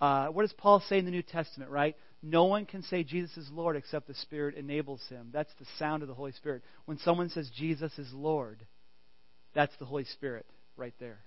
Uh, 0.00 0.28
what 0.28 0.42
does 0.42 0.54
Paul 0.54 0.82
say 0.88 0.98
in 0.98 1.04
the 1.04 1.10
New 1.10 1.22
Testament, 1.22 1.70
right? 1.70 1.94
No 2.22 2.44
one 2.44 2.66
can 2.66 2.82
say 2.82 3.04
Jesus 3.04 3.36
is 3.36 3.50
Lord 3.52 3.76
except 3.76 4.06
the 4.06 4.14
Spirit 4.14 4.56
enables 4.56 5.02
him. 5.08 5.28
That's 5.32 5.52
the 5.58 5.66
sound 5.78 6.02
of 6.02 6.08
the 6.08 6.14
Holy 6.14 6.32
Spirit. 6.32 6.62
When 6.86 6.98
someone 6.98 7.28
says 7.28 7.50
Jesus 7.54 7.98
is 7.98 8.12
Lord, 8.12 8.64
that's 9.54 9.76
the 9.78 9.84
Holy 9.84 10.04
Spirit 10.04 10.46
right 10.76 10.94
there. 10.98 11.18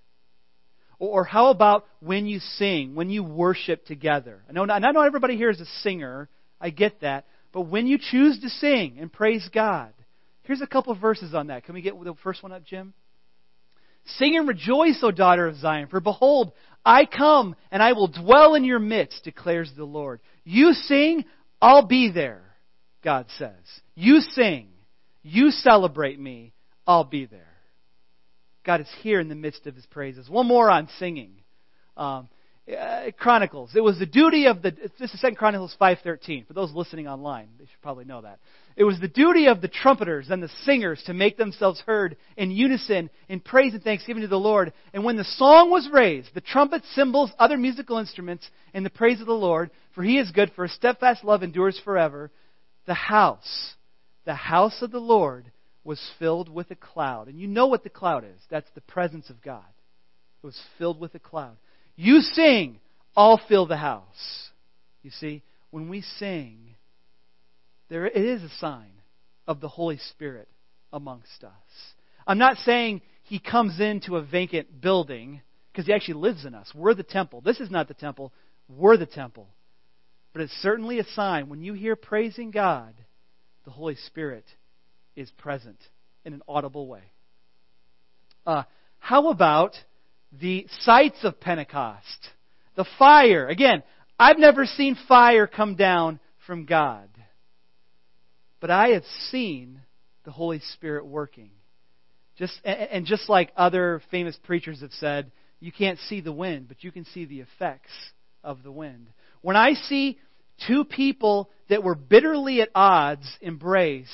Or, 0.99 1.23
how 1.23 1.47
about 1.47 1.86
when 1.99 2.25
you 2.25 2.39
sing, 2.39 2.95
when 2.95 3.10
you 3.10 3.23
worship 3.23 3.86
together? 3.86 4.43
I 4.49 4.53
know, 4.53 4.65
I 4.69 4.79
know 4.79 5.01
everybody 5.01 5.36
here 5.38 5.49
is 5.49 5.60
a 5.60 5.65
singer. 5.81 6.29
I 6.60 6.69
get 6.69 7.01
that. 7.01 7.25
But 7.51 7.62
when 7.62 7.88
you 7.88 7.97
choose 7.97 8.39
to 8.41 8.49
sing 8.49 8.97
and 8.99 9.12
praise 9.12 9.47
God, 9.53 9.93
Here's 10.45 10.62
a 10.62 10.67
couple 10.67 10.93
of 10.93 10.99
verses 10.99 11.34
on 11.34 11.47
that. 11.47 11.63
Can 11.65 11.73
we 11.73 11.81
get 11.81 12.01
the 12.01 12.13
first 12.23 12.43
one 12.43 12.51
up, 12.51 12.63
Jim? 12.63 12.93
Sing 14.17 14.38
and 14.38 14.47
rejoice, 14.47 14.99
O 15.01 15.10
daughter 15.10 15.47
of 15.47 15.58
Zion, 15.58 15.88
for 15.88 15.99
behold, 15.99 16.51
I 16.86 17.05
come 17.05 17.55
and 17.71 17.81
I 17.81 17.93
will 17.93 18.08
dwell 18.08 18.53
in 18.53 18.63
your 18.63 18.77
midst, 18.77 19.23
declares 19.23 19.71
the 19.75 19.86
Lord. 19.86 20.19
You 20.43 20.73
sing, 20.73 21.25
I'll 21.60 21.88
be 21.88 22.12
there, 22.12 22.43
God 23.03 23.25
says. 23.39 23.53
You 23.95 24.19
sing, 24.19 24.67
you 25.23 25.49
celebrate 25.49 26.19
me, 26.19 26.53
I'll 26.86 27.03
be 27.03 27.25
there. 27.25 27.55
God 28.65 28.82
is 28.82 28.89
here 29.01 29.19
in 29.19 29.30
the 29.30 29.36
midst 29.36 29.67
of 29.67 29.75
his 29.75 29.86
praises. 29.86 30.30
One 30.30 30.47
more 30.47 30.69
on 30.69 30.89
singing. 30.99 31.34
Um, 31.95 32.28
uh, 32.67 33.12
Chronicles. 33.19 33.75
It 33.75 33.82
was 33.82 33.99
the 33.99 34.08
duty 34.08 34.47
of 34.47 34.63
the. 34.63 34.71
This 34.99 35.13
is 35.13 35.21
Second 35.21 35.36
Chronicles 35.36 35.75
five 35.78 35.99
thirteen. 36.04 36.45
For 36.45 36.54
those 36.54 36.73
listening 36.73 37.08
online, 37.08 37.49
they 37.60 37.65
should 37.65 37.82
probably 37.84 38.06
know 38.06 38.21
that. 38.21 38.39
It 38.75 38.84
was 38.84 38.99
the 38.99 39.08
duty 39.08 39.47
of 39.47 39.62
the 39.62 39.67
trumpeters 39.67 40.32
and 40.32 40.41
the 40.41 40.49
singers 40.63 41.01
to 41.06 41.13
make 41.13 41.38
themselves 41.38 41.80
heard 41.82 42.17
in 42.36 42.49
unison 42.49 43.12
in 43.30 43.39
praise 43.39 43.75
and 43.75 43.84
thanksgiving 43.84 44.23
to 44.23 44.28
the 44.28 44.39
Lord. 44.39 44.73
And 44.95 45.04
when 45.04 45.15
the 45.15 45.23
song 45.23 45.69
was 45.69 45.88
raised, 45.93 46.34
the 46.34 46.41
trumpets, 46.41 46.88
cymbals, 46.95 47.32
other 47.38 47.56
musical 47.56 47.99
instruments, 47.99 48.49
in 48.73 48.84
the 48.84 48.89
praise 48.89 49.21
of 49.21 49.28
the 49.28 49.34
Lord, 49.34 49.69
for 49.93 50.01
He 50.01 50.17
is 50.17 50.32
good, 50.32 50.51
for 50.56 50.63
His 50.63 50.73
steadfast 50.73 51.23
love 51.23 51.43
endures 51.43 51.80
forever. 51.86 52.32
The 52.88 52.95
house, 52.95 53.75
the 54.25 54.34
house 54.34 54.82
of 54.82 54.89
the 54.89 54.99
Lord, 54.99 55.51
was 55.86 56.02
filled 56.19 56.50
with 56.50 56.71
a 56.71 56.76
cloud. 56.76 57.30
And 57.30 57.39
you 57.39 57.48
know 57.48 57.67
what 57.67 57.84
the 57.84 57.89
cloud 57.89 58.26
is. 58.26 58.41
That's 58.50 58.69
the 58.74 58.82
presence 58.82 59.30
of 59.30 59.41
God. 59.41 59.63
It 60.43 60.45
was 60.45 60.60
filled 60.78 61.00
with 61.00 61.15
a 61.15 61.19
cloud. 61.19 61.56
You 61.95 62.19
sing, 62.19 62.80
I'll 63.15 63.39
fill 63.48 63.67
the 63.67 63.78
house. 63.78 64.50
You 65.04 65.12
see, 65.12 65.43
when 65.69 65.88
we 65.88 66.02
sing, 66.02 66.76
there 67.88 68.08
it 68.08 68.17
is 68.17 68.41
a 68.43 68.50
sign 68.58 68.91
of 69.48 69.62
the 69.62 69.67
Holy 69.67 70.00
Spirit 70.10 70.50
amongst 70.91 71.43
us. 71.43 71.52
I'm 72.26 72.39
not 72.39 72.58
saying 72.58 73.02
he 73.24 73.39
comes 73.39 73.80
into 73.80 74.15
a 74.15 74.24
vacant 74.24 74.82
building 74.82 75.41
because 75.71 75.86
he 75.86 75.93
actually 75.93 76.15
lives 76.15 76.45
in 76.45 76.56
us. 76.56 76.71
We're 76.74 76.95
the 76.95 77.04
temple. 77.04 77.41
This 77.41 77.60
is 77.60 77.69
not 77.69 77.88
the 77.88 77.93
temple. 77.93 78.34
We're 78.67 78.98
the 78.98 79.06
temple. 79.06 79.48
But 80.34 80.41
it's 80.41 80.62
certainly 80.62 80.98
a 80.98 81.06
sign 81.13 81.48
when 81.48 81.62
you 81.62 81.74
hear 81.74 81.95
praising 81.95 82.50
God, 82.50 82.95
the 83.65 83.71
Holy 83.71 83.95
Spirit 83.95 84.45
is 85.15 85.30
present 85.32 85.78
in 86.23 86.34
an 86.34 86.41
audible 86.47 86.88
way. 86.88 87.04
Uh, 88.45 88.63
how 88.99 89.30
about 89.30 89.75
the 90.41 90.67
sights 90.82 91.17
of 91.23 91.39
Pentecost. 91.39 92.30
The 92.75 92.86
fire. 92.97 93.47
Again, 93.47 93.84
I've 94.19 94.39
never 94.39 94.65
seen 94.65 94.97
fire 95.08 95.47
come 95.47 95.75
down 95.75 96.19
from 96.45 96.65
God. 96.65 97.10
But 98.60 98.71
I 98.71 98.89
have 98.89 99.06
seen 99.30 99.82
the 100.23 100.32
Holy 100.32 100.60
Spirit 100.73 101.06
working. 101.06 101.51
Just, 102.38 102.60
and 102.65 103.06
just 103.06 103.30
like 103.30 103.51
other 103.56 104.01
famous 104.12 104.38
preachers 104.43 104.82
have 104.82 104.91
said, 104.93 105.32
you 105.60 105.71
can't 105.71 105.99
see 106.10 106.19
the 106.19 106.34
wind, 106.34 106.67
but 106.67 106.84
you 106.84 106.91
can 106.91 107.06
see 107.06 107.25
the 107.25 107.39
effects 107.39 107.91
of 108.43 108.62
the 108.63 108.71
wind. 108.71 109.08
When 109.41 109.56
I 109.56 109.73
see 109.73 110.19
two 110.67 110.84
people 110.84 111.49
that 111.69 111.84
were 111.84 111.95
bitterly 111.95 112.62
at 112.62 112.69
odds 112.75 113.25
embrace, 113.41 114.10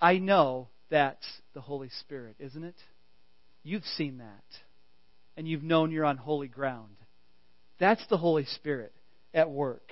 I 0.00 0.18
know 0.18 0.68
that's 0.90 1.26
the 1.54 1.60
Holy 1.60 1.88
Spirit, 2.00 2.36
isn't 2.38 2.64
it? 2.64 2.76
You've 3.62 3.84
seen 3.96 4.18
that 4.18 4.44
and 5.36 5.48
you've 5.48 5.62
known 5.62 5.90
you're 5.90 6.04
on 6.04 6.16
holy 6.16 6.48
ground. 6.48 6.96
That's 7.78 8.04
the 8.08 8.16
Holy 8.16 8.44
Spirit 8.44 8.92
at 9.32 9.50
work. 9.50 9.90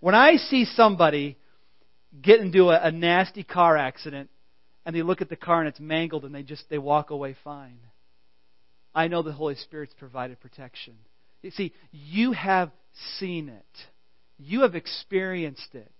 When 0.00 0.14
I 0.14 0.36
see 0.36 0.64
somebody 0.64 1.38
get 2.20 2.40
into 2.40 2.70
a, 2.70 2.80
a 2.82 2.90
nasty 2.90 3.42
car 3.42 3.76
accident 3.76 4.30
and 4.84 4.94
they 4.94 5.02
look 5.02 5.22
at 5.22 5.28
the 5.28 5.36
car 5.36 5.60
and 5.60 5.68
it's 5.68 5.80
mangled 5.80 6.24
and 6.24 6.34
they 6.34 6.42
just 6.42 6.64
they 6.68 6.78
walk 6.78 7.10
away 7.10 7.36
fine. 7.42 7.78
I 8.94 9.08
know 9.08 9.22
the 9.22 9.32
Holy 9.32 9.56
Spirit's 9.56 9.94
provided 9.94 10.40
protection. 10.40 10.94
You 11.42 11.50
see, 11.50 11.72
you 11.92 12.32
have 12.32 12.70
seen 13.18 13.48
it. 13.48 13.64
You 14.38 14.62
have 14.62 14.74
experienced 14.74 15.74
it. 15.74 15.92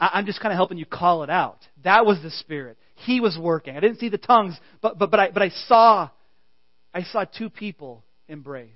I'm 0.00 0.26
just 0.26 0.40
kind 0.40 0.52
of 0.52 0.56
helping 0.56 0.78
you 0.78 0.86
call 0.86 1.22
it 1.22 1.30
out. 1.30 1.58
That 1.84 2.06
was 2.06 2.22
the 2.22 2.30
Spirit. 2.30 2.78
He 2.94 3.20
was 3.20 3.38
working. 3.38 3.76
I 3.76 3.80
didn't 3.80 3.98
see 3.98 4.08
the 4.08 4.18
tongues, 4.18 4.58
but, 4.80 4.98
but, 4.98 5.10
but, 5.10 5.20
I, 5.20 5.30
but 5.30 5.42
I 5.42 5.50
saw 5.50 6.10
I 6.92 7.04
saw 7.04 7.24
two 7.24 7.50
people 7.50 8.04
embrace. 8.28 8.70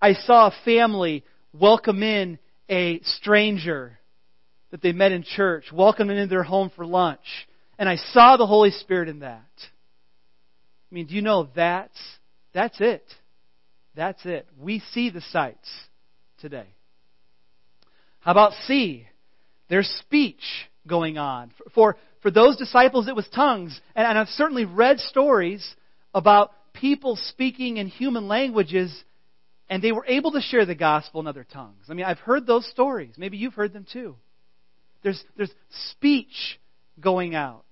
I 0.00 0.14
saw 0.14 0.48
a 0.48 0.54
family 0.64 1.24
welcome 1.52 2.02
in 2.02 2.38
a 2.68 3.00
stranger 3.00 3.98
that 4.70 4.80
they 4.80 4.92
met 4.92 5.12
in 5.12 5.22
church, 5.22 5.66
welcome 5.72 6.08
them 6.08 6.16
into 6.16 6.30
their 6.30 6.42
home 6.42 6.70
for 6.74 6.86
lunch. 6.86 7.46
And 7.78 7.88
I 7.88 7.96
saw 7.96 8.36
the 8.36 8.46
Holy 8.46 8.70
Spirit 8.70 9.08
in 9.08 9.20
that. 9.20 9.42
I 9.58 10.94
mean, 10.94 11.06
do 11.06 11.14
you 11.14 11.22
know 11.22 11.48
that's, 11.54 11.98
that's 12.54 12.80
it? 12.80 13.04
That's 13.94 14.24
it. 14.24 14.46
We 14.58 14.82
see 14.92 15.10
the 15.10 15.20
sights 15.20 15.68
today. 16.40 16.68
How 18.20 18.30
about 18.30 18.52
see? 18.66 19.06
There's 19.72 19.88
speech 20.00 20.42
going 20.86 21.16
on. 21.16 21.50
For, 21.74 21.96
for 22.20 22.30
those 22.30 22.58
disciples, 22.58 23.08
it 23.08 23.16
was 23.16 23.26
tongues. 23.34 23.80
And, 23.96 24.06
and 24.06 24.18
I've 24.18 24.28
certainly 24.28 24.66
read 24.66 25.00
stories 25.00 25.66
about 26.12 26.50
people 26.74 27.16
speaking 27.16 27.78
in 27.78 27.86
human 27.86 28.28
languages 28.28 28.94
and 29.70 29.82
they 29.82 29.92
were 29.92 30.04
able 30.06 30.32
to 30.32 30.42
share 30.42 30.66
the 30.66 30.74
gospel 30.74 31.22
in 31.22 31.26
other 31.26 31.46
tongues. 31.50 31.86
I 31.88 31.94
mean, 31.94 32.04
I've 32.04 32.18
heard 32.18 32.46
those 32.46 32.68
stories. 32.68 33.14
Maybe 33.16 33.38
you've 33.38 33.54
heard 33.54 33.72
them 33.72 33.86
too. 33.90 34.16
There's, 35.02 35.24
there's 35.38 35.52
speech 35.88 36.60
going 37.00 37.34
out. 37.34 37.64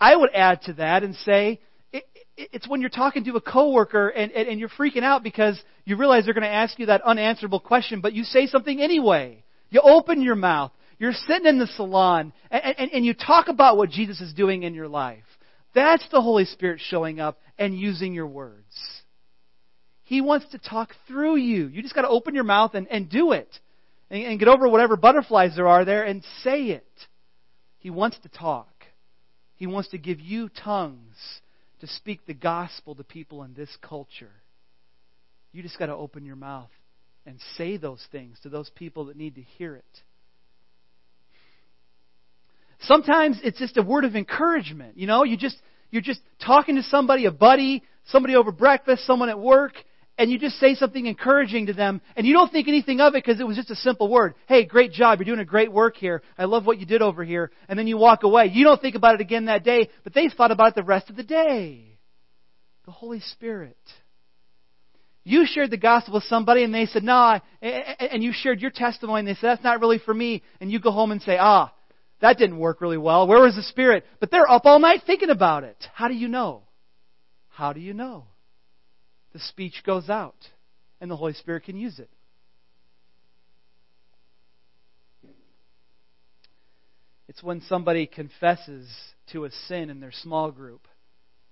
I 0.00 0.16
would 0.16 0.30
add 0.34 0.62
to 0.62 0.72
that 0.74 1.02
and 1.02 1.14
say 1.14 1.60
it, 1.92 2.04
it, 2.38 2.48
it's 2.54 2.66
when 2.66 2.80
you're 2.80 2.88
talking 2.88 3.24
to 3.24 3.36
a 3.36 3.40
coworker 3.42 4.08
and, 4.08 4.32
and, 4.32 4.48
and 4.48 4.58
you're 4.58 4.70
freaking 4.70 5.02
out 5.02 5.22
because 5.22 5.62
you 5.84 5.98
realize 5.98 6.24
they're 6.24 6.32
going 6.32 6.40
to 6.40 6.48
ask 6.48 6.78
you 6.78 6.86
that 6.86 7.02
unanswerable 7.02 7.60
question, 7.60 8.00
but 8.00 8.14
you 8.14 8.24
say 8.24 8.46
something 8.46 8.80
anyway. 8.80 9.44
You 9.70 9.80
open 9.80 10.22
your 10.22 10.34
mouth. 10.34 10.72
You're 10.98 11.12
sitting 11.12 11.46
in 11.46 11.58
the 11.58 11.66
salon 11.66 12.32
and, 12.50 12.74
and, 12.78 12.90
and 12.92 13.06
you 13.06 13.14
talk 13.14 13.48
about 13.48 13.76
what 13.76 13.90
Jesus 13.90 14.20
is 14.20 14.32
doing 14.34 14.62
in 14.62 14.74
your 14.74 14.88
life. 14.88 15.24
That's 15.74 16.04
the 16.10 16.20
Holy 16.20 16.44
Spirit 16.44 16.80
showing 16.82 17.20
up 17.20 17.38
and 17.58 17.78
using 17.78 18.14
your 18.14 18.26
words. 18.26 18.64
He 20.02 20.20
wants 20.20 20.46
to 20.52 20.58
talk 20.58 20.90
through 21.06 21.36
you. 21.36 21.66
You 21.66 21.82
just 21.82 21.94
got 21.94 22.02
to 22.02 22.08
open 22.08 22.34
your 22.34 22.44
mouth 22.44 22.74
and, 22.74 22.88
and 22.88 23.10
do 23.10 23.32
it. 23.32 23.48
And, 24.10 24.24
and 24.24 24.38
get 24.38 24.48
over 24.48 24.68
whatever 24.68 24.96
butterflies 24.96 25.54
there 25.54 25.68
are 25.68 25.84
there 25.84 26.04
and 26.04 26.24
say 26.42 26.64
it. 26.68 26.88
He 27.78 27.90
wants 27.90 28.18
to 28.22 28.28
talk. 28.28 28.72
He 29.54 29.66
wants 29.66 29.90
to 29.90 29.98
give 29.98 30.18
you 30.20 30.48
tongues 30.48 31.16
to 31.80 31.86
speak 31.86 32.26
the 32.26 32.34
gospel 32.34 32.94
to 32.94 33.04
people 33.04 33.42
in 33.44 33.54
this 33.54 33.70
culture. 33.82 34.32
You 35.52 35.62
just 35.62 35.78
got 35.78 35.86
to 35.86 35.94
open 35.94 36.24
your 36.24 36.36
mouth 36.36 36.70
and 37.28 37.38
say 37.58 37.76
those 37.76 38.04
things 38.10 38.38
to 38.42 38.48
those 38.48 38.70
people 38.70 39.04
that 39.06 39.16
need 39.16 39.34
to 39.34 39.42
hear 39.42 39.74
it. 39.74 40.02
Sometimes 42.80 43.38
it's 43.44 43.58
just 43.58 43.76
a 43.76 43.82
word 43.82 44.04
of 44.04 44.16
encouragement. 44.16 44.96
You 44.96 45.06
know, 45.06 45.24
you 45.24 45.36
just 45.36 45.56
you're 45.90 46.02
just 46.02 46.20
talking 46.44 46.76
to 46.76 46.82
somebody, 46.82 47.26
a 47.26 47.30
buddy, 47.30 47.82
somebody 48.06 48.34
over 48.34 48.50
breakfast, 48.50 49.06
someone 49.06 49.28
at 49.28 49.38
work, 49.38 49.74
and 50.16 50.30
you 50.30 50.38
just 50.38 50.56
say 50.56 50.74
something 50.74 51.04
encouraging 51.04 51.66
to 51.66 51.74
them, 51.74 52.00
and 52.16 52.26
you 52.26 52.32
don't 52.32 52.50
think 52.50 52.66
anything 52.66 53.00
of 53.00 53.14
it 53.14 53.24
because 53.24 53.40
it 53.40 53.46
was 53.46 53.56
just 53.56 53.70
a 53.70 53.76
simple 53.76 54.08
word. 54.08 54.34
Hey, 54.46 54.64
great 54.64 54.92
job. 54.92 55.18
You're 55.18 55.26
doing 55.26 55.38
a 55.38 55.44
great 55.44 55.70
work 55.70 55.96
here. 55.96 56.22
I 56.38 56.46
love 56.46 56.64
what 56.64 56.78
you 56.78 56.86
did 56.86 57.02
over 57.02 57.22
here. 57.24 57.50
And 57.68 57.78
then 57.78 57.86
you 57.86 57.98
walk 57.98 58.22
away. 58.22 58.46
You 58.46 58.64
don't 58.64 58.80
think 58.80 58.94
about 58.94 59.16
it 59.16 59.20
again 59.20 59.46
that 59.46 59.64
day, 59.64 59.90
but 60.02 60.14
they 60.14 60.28
thought 60.28 60.50
about 60.50 60.68
it 60.68 60.74
the 60.76 60.82
rest 60.82 61.10
of 61.10 61.16
the 61.16 61.22
day. 61.22 61.98
The 62.86 62.92
Holy 62.92 63.20
Spirit. 63.20 63.76
You 65.28 65.44
shared 65.46 65.70
the 65.70 65.76
gospel 65.76 66.14
with 66.14 66.24
somebody 66.24 66.64
and 66.64 66.74
they 66.74 66.86
said, 66.86 67.02
no, 67.02 67.38
and 67.60 68.22
you 68.22 68.32
shared 68.32 68.60
your 68.60 68.70
testimony 68.70 69.20
and 69.20 69.28
they 69.28 69.34
said, 69.34 69.48
that's 69.48 69.64
not 69.64 69.80
really 69.80 69.98
for 69.98 70.14
me. 70.14 70.42
And 70.60 70.70
you 70.72 70.80
go 70.80 70.90
home 70.90 71.12
and 71.12 71.20
say, 71.20 71.36
ah, 71.38 71.72
that 72.20 72.38
didn't 72.38 72.58
work 72.58 72.80
really 72.80 72.96
well. 72.96 73.26
Where 73.26 73.40
was 73.40 73.54
the 73.54 73.62
Spirit? 73.62 74.04
But 74.20 74.30
they're 74.30 74.50
up 74.50 74.64
all 74.64 74.78
night 74.78 75.02
thinking 75.06 75.30
about 75.30 75.64
it. 75.64 75.76
How 75.92 76.08
do 76.08 76.14
you 76.14 76.28
know? 76.28 76.62
How 77.48 77.72
do 77.72 77.80
you 77.80 77.92
know? 77.94 78.24
the 79.32 79.38
speech 79.40 79.82
goes 79.84 80.08
out 80.08 80.36
and 81.00 81.10
the 81.10 81.16
Holy 81.16 81.32
Spirit 81.34 81.64
can 81.64 81.76
use 81.76 81.98
it. 81.98 82.10
It's 87.28 87.42
when 87.42 87.60
somebody 87.68 88.06
confesses 88.06 88.88
to 89.32 89.44
a 89.44 89.50
sin 89.68 89.90
in 89.90 90.00
their 90.00 90.12
small 90.12 90.50
group 90.50 90.88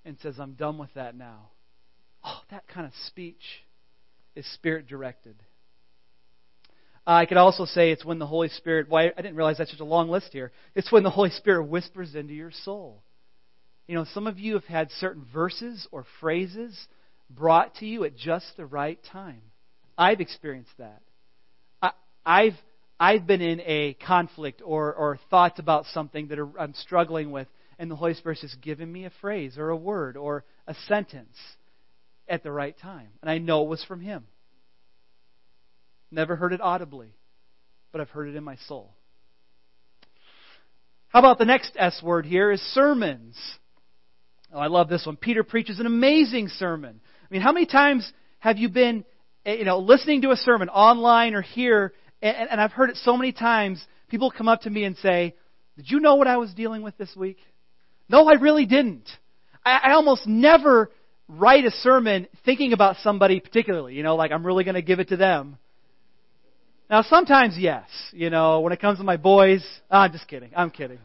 and 0.05 0.17
says, 0.23 0.37
I'm 0.39 0.55
done 0.55 0.79
with 0.79 0.93
that 0.95 1.15
now. 1.15 1.51
Oh, 2.25 2.41
that 2.51 2.67
kind 2.67 2.87
of 2.87 2.93
speech 3.07 3.43
is 4.37 4.47
spirit 4.55 4.87
directed. 4.87 5.35
I 7.07 7.27
could 7.27 7.37
also 7.37 7.65
say 7.65 7.91
it's 7.91 8.05
when 8.05 8.19
the 8.19 8.27
Holy 8.27 8.49
Spirit, 8.49 8.89
why 8.89 9.07
I 9.07 9.23
didn't 9.23 9.37
realize 9.37 9.59
that's 9.59 9.71
such 9.71 9.81
a 9.81 9.85
long 9.85 10.09
list 10.09 10.31
here. 10.33 10.53
It's 10.75 10.91
when 10.91 11.05
the 11.05 11.11
Holy 11.11 11.31
Spirit 11.31 11.65
whispers 11.65 12.15
into 12.15 12.35
your 12.35 12.51
soul. 12.51 13.03
You 13.87 13.95
know, 13.95 14.05
some 14.13 14.27
of 14.27 14.39
you 14.41 14.55
have 14.55 14.65
had 14.65 14.91
certain 14.91 15.25
verses 15.33 15.87
or 15.93 16.05
phrases 16.21 16.77
brought 17.31 17.77
to 17.77 17.87
you 17.87 18.05
at 18.05 18.17
just 18.17 18.47
the 18.57 18.67
right 18.67 18.99
time. 19.13 19.43
I've 19.97 20.21
experienced 20.21 20.77
that. 20.79 21.01
I, 22.25 22.45
have 22.45 22.55
I've 22.99 23.27
been 23.27 23.41
in 23.41 23.61
a 23.61 23.95
conflict 23.95 24.61
or, 24.65 24.93
or 24.93 25.21
thoughts 25.31 25.61
about 25.61 25.87
something 25.95 26.27
that 26.29 26.39
I'm 26.59 26.75
struggling 26.75 27.31
with, 27.31 27.47
and 27.79 27.89
the 27.89 27.95
Holy 27.95 28.15
Spirit 28.15 28.41
has 28.41 28.55
given 28.57 28.93
me 28.93 29.05
a 29.05 29.13
phrase 29.21 29.57
or 29.57 29.71
a 29.71 29.77
word 29.77 30.17
or 30.17 30.45
a 30.67 30.75
sentence 30.89 31.37
at 32.29 32.43
the 32.43 32.53
right 32.53 32.77
time. 32.79 33.09
And 33.23 33.31
I 33.31 33.39
know 33.39 33.63
it 33.63 33.69
was 33.69 33.85
from 33.85 34.01
Him. 34.01 34.25
Never 36.11 36.37
heard 36.37 36.53
it 36.53 36.61
audibly, 36.61 37.15
but 37.93 38.01
I've 38.01 38.11
heard 38.11 38.29
it 38.29 38.37
in 38.37 38.45
my 38.45 38.57
soul. 38.69 38.95
How 41.09 41.21
about 41.21 41.39
the 41.39 41.45
next 41.45 41.73
S 41.77 42.01
word 42.03 42.27
here 42.27 42.51
is 42.51 42.61
sermons. 42.61 43.37
Oh, 44.53 44.59
I 44.59 44.67
love 44.67 44.89
this 44.89 45.07
one. 45.07 45.17
Peter 45.17 45.43
preaches 45.43 45.81
an 45.81 45.87
amazing 45.87 46.49
sermon. 46.49 47.01
I 47.23 47.33
mean, 47.33 47.43
how 47.43 47.53
many 47.53 47.67
times 47.67 48.11
have 48.39 48.59
you 48.59 48.69
been, 48.69 49.05
eh, 49.45 49.55
you 49.55 49.65
know, 49.65 49.79
listening 49.79 50.23
to 50.23 50.31
a 50.31 50.37
sermon 50.37 50.69
online 50.69 51.35
or 51.35 51.43
here, 51.43 51.93
and, 52.23 52.51
and 52.51 52.61
I've 52.61 52.73
heard 52.73 52.91
it 52.91 52.97
so 52.97 53.17
many 53.17 53.33
times, 53.33 53.85
people 54.09 54.31
come 54.31 54.49
up 54.49 54.63
to 54.63 54.71
me 54.71 54.85
and 54.85 54.97
say, 54.99 55.35
Did 55.77 55.91
you 55.91 56.01
know 56.01 56.15
what 56.17 56.29
I 56.29 56.37
was 56.37 56.53
dealing 56.55 56.83
with 56.83 56.97
this 56.97 57.15
week? 57.17 57.39
No, 58.09 58.29
I 58.29 58.35
really 58.35 58.67
didn't. 58.67 59.09
I, 59.65 59.81
I 59.85 59.91
almost 59.93 60.27
never 60.27 60.91
write 61.29 61.65
a 61.65 61.71
sermon 61.71 62.29
thinking 62.45 62.73
about 62.73 62.97
somebody 63.03 63.41
particularly, 63.41 63.95
you 63.95 64.03
know, 64.03 64.17
like 64.17 64.33
I'm 64.33 64.45
really 64.45 64.65
going 64.65 64.75
to 64.75 64.83
give 64.83 65.01
it 65.01 65.09
to 65.09 65.17
them. 65.17 65.59
Now, 66.89 67.03
sometimes, 67.03 67.57
yes. 67.59 67.89
You 68.13 68.31
know, 68.31 68.61
when 68.61 68.73
it 68.73 68.81
comes 68.81 68.99
to 68.99 69.05
my 69.05 69.17
boys, 69.17 69.65
oh, 69.91 69.99
I'm 69.99 70.13
just 70.13 70.29
kidding. 70.29 70.51
I'm 70.57 70.71
kidding. 70.71 70.99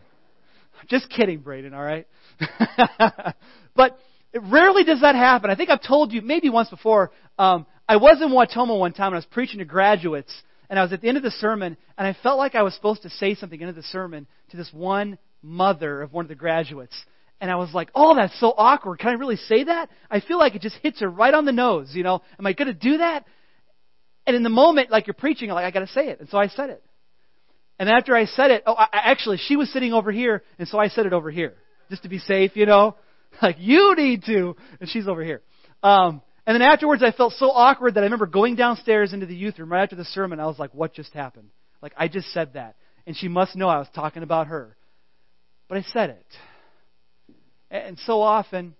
Just 0.89 1.09
kidding, 1.09 1.39
Braden, 1.39 1.73
all 1.73 1.83
right? 1.83 2.07
but 3.75 3.97
it 4.33 4.41
rarely 4.43 4.83
does 4.83 5.01
that 5.01 5.15
happen. 5.15 5.49
I 5.49 5.55
think 5.55 5.69
I've 5.69 5.81
told 5.81 6.11
you 6.11 6.21
maybe 6.21 6.49
once 6.49 6.69
before. 6.69 7.11
Um, 7.37 7.65
I 7.87 7.97
was 7.97 8.21
in 8.21 8.29
Wautoma 8.29 8.77
one 8.77 8.93
time 8.93 9.07
and 9.07 9.15
I 9.15 9.17
was 9.17 9.25
preaching 9.25 9.59
to 9.59 9.65
graduates, 9.65 10.33
and 10.69 10.79
I 10.79 10.83
was 10.83 10.93
at 10.93 11.01
the 11.01 11.07
end 11.07 11.17
of 11.17 11.23
the 11.23 11.31
sermon, 11.31 11.77
and 11.97 12.07
I 12.07 12.15
felt 12.21 12.37
like 12.37 12.55
I 12.55 12.63
was 12.63 12.73
supposed 12.73 13.03
to 13.03 13.09
say 13.09 13.35
something 13.35 13.59
into 13.59 13.73
the 13.73 13.83
sermon 13.83 14.27
to 14.51 14.57
this 14.57 14.71
one 14.71 15.17
mother 15.41 16.01
of 16.01 16.13
one 16.13 16.25
of 16.25 16.29
the 16.29 16.35
graduates. 16.35 16.95
And 17.41 17.49
I 17.49 17.55
was 17.55 17.73
like, 17.73 17.89
oh, 17.95 18.15
that's 18.15 18.39
so 18.39 18.53
awkward. 18.55 18.99
Can 18.99 19.09
I 19.09 19.13
really 19.13 19.35
say 19.35 19.63
that? 19.63 19.89
I 20.11 20.19
feel 20.19 20.37
like 20.37 20.53
it 20.53 20.61
just 20.61 20.75
hits 20.83 21.01
her 21.01 21.09
right 21.09 21.33
on 21.33 21.43
the 21.43 21.51
nose, 21.51 21.89
you 21.93 22.03
know? 22.03 22.21
Am 22.37 22.45
I 22.45 22.53
going 22.53 22.67
to 22.67 22.73
do 22.73 22.99
that? 22.99 23.25
And 24.27 24.35
in 24.35 24.43
the 24.43 24.49
moment, 24.49 24.91
like 24.91 25.07
you're 25.07 25.15
preaching, 25.15 25.49
I'm 25.49 25.55
like, 25.55 25.65
I 25.65 25.71
got 25.71 25.79
to 25.79 25.87
say 25.87 26.07
it. 26.07 26.19
And 26.19 26.29
so 26.29 26.37
I 26.37 26.47
said 26.47 26.69
it. 26.69 26.83
And 27.79 27.89
after 27.89 28.15
I 28.15 28.25
said 28.25 28.51
it, 28.51 28.61
oh, 28.67 28.75
I, 28.75 28.87
actually, 28.93 29.37
she 29.37 29.55
was 29.55 29.73
sitting 29.73 29.91
over 29.91 30.11
here, 30.11 30.43
and 30.59 30.67
so 30.67 30.77
I 30.77 30.89
said 30.89 31.07
it 31.07 31.13
over 31.13 31.31
here, 31.31 31.55
just 31.89 32.03
to 32.03 32.09
be 32.09 32.19
safe, 32.19 32.55
you 32.55 32.65
know? 32.65 32.95
Like, 33.41 33.55
you 33.59 33.95
need 33.95 34.25
to. 34.25 34.57
And 34.81 34.89
she's 34.89 35.07
over 35.07 35.23
here. 35.23 35.41
Um, 35.81 36.21
and 36.45 36.53
then 36.53 36.61
afterwards, 36.61 37.01
I 37.01 37.13
felt 37.13 37.31
so 37.37 37.49
awkward 37.49 37.93
that 37.93 38.01
I 38.01 38.03
remember 38.03 38.25
going 38.25 38.57
downstairs 38.57 39.13
into 39.13 39.25
the 39.25 39.33
youth 39.33 39.57
room 39.57 39.71
right 39.71 39.83
after 39.83 39.95
the 39.95 40.03
sermon. 40.03 40.41
I 40.41 40.47
was 40.47 40.59
like, 40.59 40.73
what 40.73 40.93
just 40.93 41.13
happened? 41.13 41.47
Like, 41.81 41.93
I 41.95 42.09
just 42.09 42.27
said 42.33 42.55
that. 42.55 42.75
And 43.07 43.15
she 43.15 43.29
must 43.29 43.55
know 43.55 43.69
I 43.69 43.77
was 43.79 43.87
talking 43.95 44.21
about 44.21 44.47
her. 44.47 44.75
But 45.69 45.77
I 45.77 45.81
said 45.93 46.09
it. 46.09 46.25
And 47.71 47.97
so 47.99 48.21
often, 48.21 48.75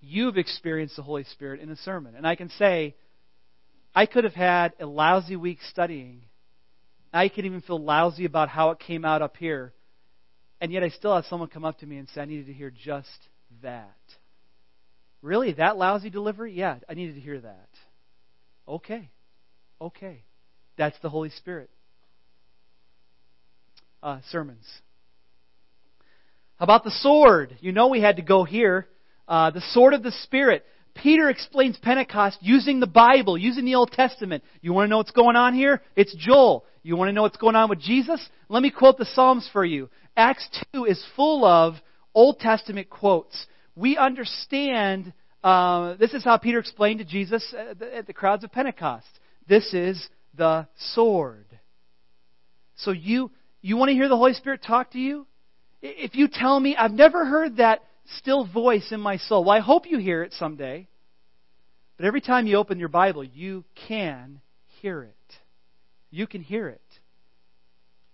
you've 0.00 0.38
experienced 0.38 0.96
the 0.96 1.02
Holy 1.02 1.24
Spirit 1.24 1.60
in 1.60 1.70
a 1.70 1.76
sermon. 1.76 2.14
And 2.16 2.26
I 2.26 2.34
can 2.34 2.48
say, 2.48 2.96
I 3.94 4.06
could 4.06 4.24
have 4.24 4.34
had 4.34 4.72
a 4.80 4.86
lousy 4.86 5.36
week 5.36 5.58
studying. 5.70 6.22
I 7.12 7.28
could 7.28 7.44
even 7.44 7.60
feel 7.60 7.78
lousy 7.78 8.24
about 8.24 8.48
how 8.48 8.70
it 8.70 8.78
came 8.78 9.04
out 9.04 9.20
up 9.20 9.36
here. 9.36 9.74
And 10.62 10.72
yet 10.72 10.82
I 10.82 10.88
still 10.88 11.14
had 11.14 11.26
someone 11.26 11.50
come 11.50 11.64
up 11.64 11.78
to 11.80 11.86
me 11.86 11.98
and 11.98 12.08
say, 12.08 12.22
I 12.22 12.24
needed 12.24 12.46
to 12.46 12.54
hear 12.54 12.70
just 12.70 13.28
that. 13.62 13.94
Really? 15.20 15.52
That 15.52 15.76
lousy 15.76 16.08
delivery? 16.08 16.54
Yeah, 16.54 16.78
I 16.88 16.94
needed 16.94 17.16
to 17.16 17.20
hear 17.20 17.40
that. 17.40 17.68
Okay. 18.66 19.10
Okay. 19.78 20.24
That's 20.78 20.96
the 21.02 21.10
Holy 21.10 21.30
Spirit. 21.30 21.68
Uh, 24.02 24.20
sermons. 24.30 24.64
About 26.58 26.84
the 26.84 26.90
sword? 26.90 27.56
You 27.60 27.72
know 27.72 27.88
we 27.88 28.00
had 28.00 28.16
to 28.16 28.22
go 28.22 28.44
here. 28.44 28.86
Uh, 29.26 29.50
the 29.50 29.62
sword 29.72 29.94
of 29.94 30.02
the 30.02 30.12
Spirit. 30.22 30.64
Peter 30.94 31.28
explains 31.28 31.76
Pentecost 31.76 32.38
using 32.40 32.78
the 32.78 32.86
Bible, 32.86 33.36
using 33.36 33.64
the 33.64 33.74
Old 33.74 33.90
Testament. 33.90 34.44
You 34.60 34.72
want 34.72 34.86
to 34.86 34.90
know 34.90 34.98
what's 34.98 35.10
going 35.10 35.36
on 35.36 35.54
here? 35.54 35.82
It's 35.96 36.14
Joel. 36.14 36.64
You 36.82 36.96
want 36.96 37.08
to 37.08 37.12
know 37.12 37.22
what's 37.22 37.36
going 37.36 37.56
on 37.56 37.68
with 37.68 37.80
Jesus? 37.80 38.24
Let 38.48 38.62
me 38.62 38.70
quote 38.70 38.98
the 38.98 39.06
Psalms 39.06 39.48
for 39.52 39.64
you. 39.64 39.88
Acts 40.16 40.48
2 40.72 40.84
is 40.84 41.04
full 41.16 41.44
of 41.44 41.74
Old 42.14 42.38
Testament 42.38 42.88
quotes. 42.90 43.46
We 43.74 43.96
understand, 43.96 45.12
uh, 45.42 45.94
this 45.94 46.14
is 46.14 46.22
how 46.22 46.36
Peter 46.36 46.60
explained 46.60 47.00
to 47.00 47.04
Jesus 47.04 47.52
at 47.58 47.78
the, 47.78 47.96
at 47.96 48.06
the 48.06 48.12
crowds 48.12 48.44
of 48.44 48.52
Pentecost. 48.52 49.08
This 49.48 49.74
is 49.74 50.08
the 50.36 50.68
sword. 50.76 51.46
So 52.76 52.92
you, 52.92 53.30
you 53.62 53.76
want 53.76 53.88
to 53.88 53.94
hear 53.94 54.08
the 54.08 54.16
Holy 54.16 54.34
Spirit 54.34 54.62
talk 54.62 54.92
to 54.92 54.98
you? 54.98 55.26
If 55.86 56.14
you 56.14 56.28
tell 56.32 56.58
me, 56.58 56.74
I've 56.76 56.92
never 56.92 57.26
heard 57.26 57.58
that 57.58 57.82
still 58.16 58.46
voice 58.46 58.90
in 58.90 59.00
my 59.00 59.18
soul, 59.18 59.44
well, 59.44 59.54
I 59.54 59.60
hope 59.60 59.84
you 59.86 59.98
hear 59.98 60.22
it 60.22 60.32
someday. 60.32 60.88
But 61.98 62.06
every 62.06 62.22
time 62.22 62.46
you 62.46 62.56
open 62.56 62.78
your 62.78 62.88
Bible, 62.88 63.22
you 63.22 63.64
can 63.86 64.40
hear 64.80 65.02
it. 65.02 65.14
You 66.10 66.26
can 66.26 66.40
hear 66.40 66.68
it. 66.68 66.80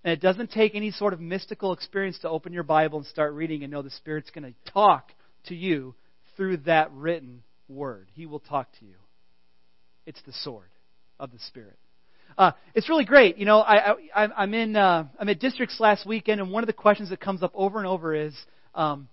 And 0.03 0.13
it 0.13 0.21
doesn't 0.21 0.51
take 0.51 0.75
any 0.75 0.91
sort 0.91 1.13
of 1.13 1.21
mystical 1.21 1.73
experience 1.73 2.19
to 2.21 2.29
open 2.29 2.53
your 2.53 2.65
Bible 2.65 2.99
and 2.99 3.07
start 3.07 3.35
reading 3.35 3.63
and 3.63 3.71
know 3.71 3.83
the 3.83 3.91
Spirit's 3.91 4.31
going 4.31 4.53
to 4.53 4.73
talk 4.73 5.13
to 5.47 5.55
you 5.55 5.95
through 6.37 6.57
that 6.59 6.91
written 6.93 7.45
word. 7.69 8.09
He 8.15 8.27
will 8.27 8.41
talk 8.41 8.69
to 8.81 8.85
you. 8.85 8.97
It's 10.07 10.21
the 10.27 10.33
sword 10.33 10.71
of 11.21 11.31
the 11.31 11.39
Spirit. 11.47 11.79
Uh, 12.41 12.53
it's 12.75 12.89
really 12.89 13.05
great. 13.05 13.37
You 13.37 13.45
know, 13.45 13.59
I, 13.61 13.97
I, 14.15 14.45
am 14.45 14.55
in 14.55 14.75
uh, 14.75 15.05
I'm 15.19 15.29
at 15.29 15.41
districts 15.41 15.79
last 15.79 16.07
weekend, 16.07 16.41
and 16.41 16.51
one 16.51 16.63
of 16.63 16.69
the 16.69 16.73
questions 16.73 17.11
that 17.11 17.21
comes 17.21 17.43
up 17.43 17.53
over 17.55 17.77
and 17.77 17.87
over 17.87 18.15
is, 18.15 18.35
um, 18.75 19.09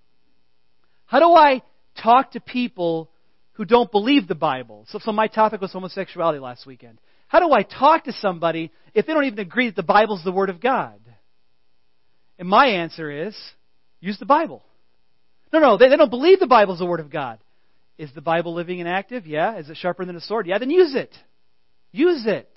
how 1.07 1.19
do 1.19 1.33
I 1.33 1.61
talk 2.01 2.31
to 2.31 2.39
people 2.39 3.09
who 3.51 3.65
don't 3.65 3.91
believe 3.91 4.29
the 4.29 4.35
Bible? 4.35 4.85
So, 4.91 4.99
so 4.99 5.11
my 5.11 5.27
topic 5.27 5.59
was 5.59 5.73
homosexuality 5.73 6.39
last 6.39 6.65
weekend. 6.65 6.99
How 7.27 7.45
do 7.45 7.51
I 7.51 7.63
talk 7.63 8.05
to 8.05 8.13
somebody 8.13 8.71
if 8.93 9.05
they 9.05 9.13
don't 9.13 9.25
even 9.25 9.39
agree 9.39 9.67
that 9.67 9.75
the 9.75 9.83
Bible's 9.83 10.23
the 10.23 10.31
Word 10.31 10.49
of 10.49 10.61
God? 10.61 11.01
And 12.39 12.47
my 12.47 12.67
answer 12.67 13.11
is 13.11 13.35
use 13.99 14.17
the 14.19 14.25
Bible. 14.25 14.63
No, 15.51 15.59
no, 15.59 15.77
they, 15.77 15.89
they 15.89 15.97
don't 15.97 16.09
believe 16.09 16.39
the 16.39 16.47
Bible's 16.47 16.79
the 16.79 16.85
Word 16.85 17.01
of 17.01 17.09
God. 17.09 17.39
Is 17.97 18.09
the 18.15 18.21
Bible 18.21 18.53
living 18.53 18.79
and 18.79 18.87
active? 18.87 19.27
Yeah. 19.27 19.57
Is 19.57 19.69
it 19.69 19.75
sharper 19.75 20.05
than 20.05 20.15
a 20.15 20.21
sword? 20.21 20.47
Yeah, 20.47 20.59
then 20.59 20.69
use 20.69 20.95
it. 20.95 21.13
Use 21.91 22.23
it. 22.25 22.47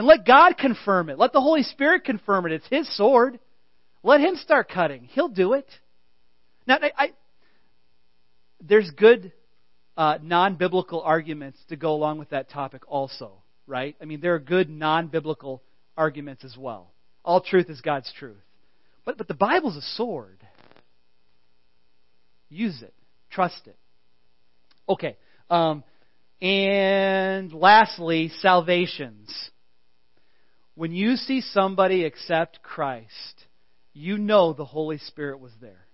And 0.00 0.06
let 0.06 0.24
God 0.24 0.56
confirm 0.56 1.10
it. 1.10 1.18
Let 1.18 1.34
the 1.34 1.42
Holy 1.42 1.62
Spirit 1.62 2.04
confirm 2.04 2.46
it. 2.46 2.52
It's 2.52 2.66
His 2.70 2.96
sword. 2.96 3.38
Let 4.02 4.22
Him 4.22 4.36
start 4.36 4.70
cutting. 4.70 5.04
He'll 5.04 5.28
do 5.28 5.52
it. 5.52 5.68
Now, 6.66 6.78
I, 6.80 6.92
I 6.96 7.12
there's 8.66 8.90
good 8.92 9.30
uh, 9.98 10.16
non 10.22 10.54
biblical 10.54 11.02
arguments 11.02 11.58
to 11.68 11.76
go 11.76 11.92
along 11.92 12.16
with 12.16 12.30
that 12.30 12.48
topic, 12.48 12.80
also, 12.88 13.42
right? 13.66 13.94
I 14.00 14.06
mean, 14.06 14.22
there 14.22 14.34
are 14.34 14.38
good 14.38 14.70
non 14.70 15.08
biblical 15.08 15.62
arguments 15.98 16.44
as 16.44 16.56
well. 16.56 16.94
All 17.22 17.42
truth 17.42 17.68
is 17.68 17.82
God's 17.82 18.10
truth. 18.18 18.40
But, 19.04 19.18
but 19.18 19.28
the 19.28 19.34
Bible's 19.34 19.76
a 19.76 19.82
sword. 19.82 20.38
Use 22.48 22.80
it, 22.80 22.94
trust 23.30 23.66
it. 23.66 23.76
Okay. 24.88 25.18
Um, 25.50 25.84
and 26.40 27.52
lastly, 27.52 28.30
salvations. 28.40 29.50
When 30.80 30.92
you 30.92 31.16
see 31.16 31.42
somebody 31.42 32.06
accept 32.06 32.62
Christ, 32.62 33.44
you 33.92 34.16
know 34.16 34.54
the 34.54 34.64
Holy 34.64 34.96
Spirit 34.96 35.38
was 35.38 35.52
there. 35.60 35.84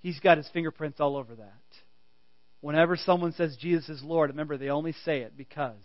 He's 0.00 0.18
got 0.18 0.38
his 0.38 0.48
fingerprints 0.52 0.98
all 0.98 1.16
over 1.16 1.36
that. 1.36 1.62
Whenever 2.60 2.96
someone 2.96 3.32
says 3.34 3.56
Jesus 3.60 3.88
is 3.88 4.02
Lord, 4.02 4.30
remember 4.30 4.56
they 4.56 4.70
only 4.70 4.90
say 5.04 5.20
it 5.20 5.36
because 5.36 5.76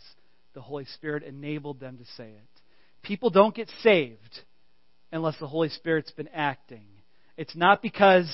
the 0.56 0.62
Holy 0.62 0.86
Spirit 0.86 1.22
enabled 1.22 1.80
them 1.80 2.00
to 2.00 2.06
say 2.18 2.30
it. 2.30 2.62
People 3.04 3.30
don't 3.30 3.54
get 3.54 3.70
saved 3.84 4.40
unless 5.12 5.38
the 5.38 5.46
Holy 5.46 5.70
Spirit's 5.70 6.10
been 6.10 6.30
acting. 6.34 6.88
It's 7.38 7.56
not 7.56 7.84
because 7.84 8.28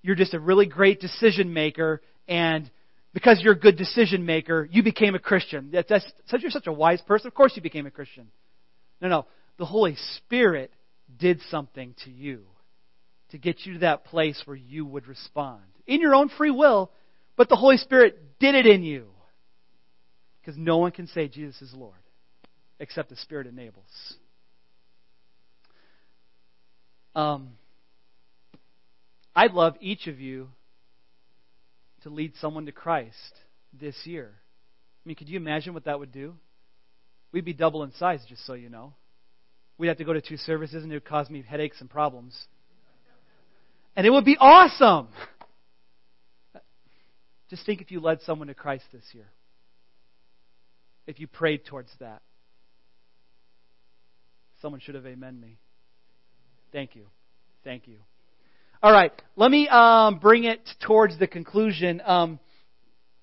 you're 0.00 0.16
just 0.16 0.32
a 0.32 0.40
really 0.40 0.64
great 0.64 0.98
decision 0.98 1.52
maker 1.52 2.00
and 2.26 2.70
because 3.12 3.42
you're 3.42 3.52
a 3.52 3.58
good 3.58 3.76
decision 3.76 4.24
maker, 4.24 4.66
you 4.72 4.82
became 4.82 5.14
a 5.14 5.18
Christian. 5.18 5.68
That's, 5.70 5.90
that's, 5.90 6.42
you're 6.42 6.50
such 6.50 6.68
a 6.68 6.72
wise 6.72 7.02
person. 7.02 7.26
Of 7.26 7.34
course 7.34 7.52
you 7.54 7.60
became 7.60 7.84
a 7.84 7.90
Christian. 7.90 8.28
No, 9.00 9.08
no. 9.08 9.26
The 9.58 9.64
Holy 9.66 9.96
Spirit 10.16 10.72
did 11.18 11.40
something 11.50 11.94
to 12.04 12.10
you 12.10 12.44
to 13.30 13.38
get 13.38 13.64
you 13.64 13.74
to 13.74 13.78
that 13.80 14.04
place 14.04 14.40
where 14.44 14.56
you 14.56 14.84
would 14.84 15.06
respond 15.06 15.62
in 15.86 16.00
your 16.00 16.14
own 16.14 16.28
free 16.28 16.50
will, 16.50 16.90
but 17.36 17.48
the 17.48 17.56
Holy 17.56 17.76
Spirit 17.76 18.38
did 18.38 18.54
it 18.54 18.66
in 18.66 18.82
you. 18.82 19.06
Because 20.40 20.56
no 20.58 20.78
one 20.78 20.92
can 20.92 21.06
say 21.06 21.28
Jesus 21.28 21.60
is 21.60 21.74
Lord 21.74 21.94
except 22.78 23.10
the 23.10 23.16
Spirit 23.16 23.46
enables. 23.46 24.14
Um, 27.14 27.50
I'd 29.34 29.52
love 29.52 29.74
each 29.80 30.06
of 30.06 30.18
you 30.18 30.48
to 32.02 32.08
lead 32.08 32.32
someone 32.40 32.66
to 32.66 32.72
Christ 32.72 33.34
this 33.78 33.94
year. 34.04 34.32
I 34.34 35.02
mean, 35.08 35.16
could 35.16 35.28
you 35.28 35.36
imagine 35.36 35.74
what 35.74 35.84
that 35.84 35.98
would 35.98 36.12
do? 36.12 36.34
We'd 37.32 37.44
be 37.44 37.52
double 37.52 37.82
in 37.82 37.92
size, 37.92 38.24
just 38.28 38.44
so 38.46 38.54
you 38.54 38.68
know. 38.68 38.94
We'd 39.78 39.88
have 39.88 39.98
to 39.98 40.04
go 40.04 40.12
to 40.12 40.20
two 40.20 40.36
services, 40.36 40.82
and 40.82 40.92
it 40.92 40.96
would 40.96 41.04
cause 41.04 41.30
me 41.30 41.42
headaches 41.46 41.80
and 41.80 41.88
problems. 41.88 42.38
And 43.96 44.06
it 44.06 44.10
would 44.10 44.24
be 44.24 44.36
awesome. 44.38 45.08
Just 47.48 47.66
think 47.66 47.80
if 47.80 47.90
you 47.90 48.00
led 48.00 48.20
someone 48.22 48.48
to 48.48 48.54
Christ 48.54 48.84
this 48.92 49.04
year. 49.12 49.26
If 51.06 51.18
you 51.18 51.26
prayed 51.26 51.64
towards 51.64 51.90
that. 51.98 52.22
Someone 54.62 54.80
should 54.80 54.94
have 54.94 55.06
amen 55.06 55.40
me. 55.40 55.58
Thank 56.72 56.94
you. 56.94 57.06
Thank 57.64 57.88
you. 57.88 57.96
All 58.82 58.92
right, 58.92 59.12
let 59.36 59.50
me 59.50 59.68
um, 59.68 60.18
bring 60.18 60.44
it 60.44 60.66
towards 60.80 61.18
the 61.18 61.26
conclusion. 61.26 62.00
Um, 62.04 62.38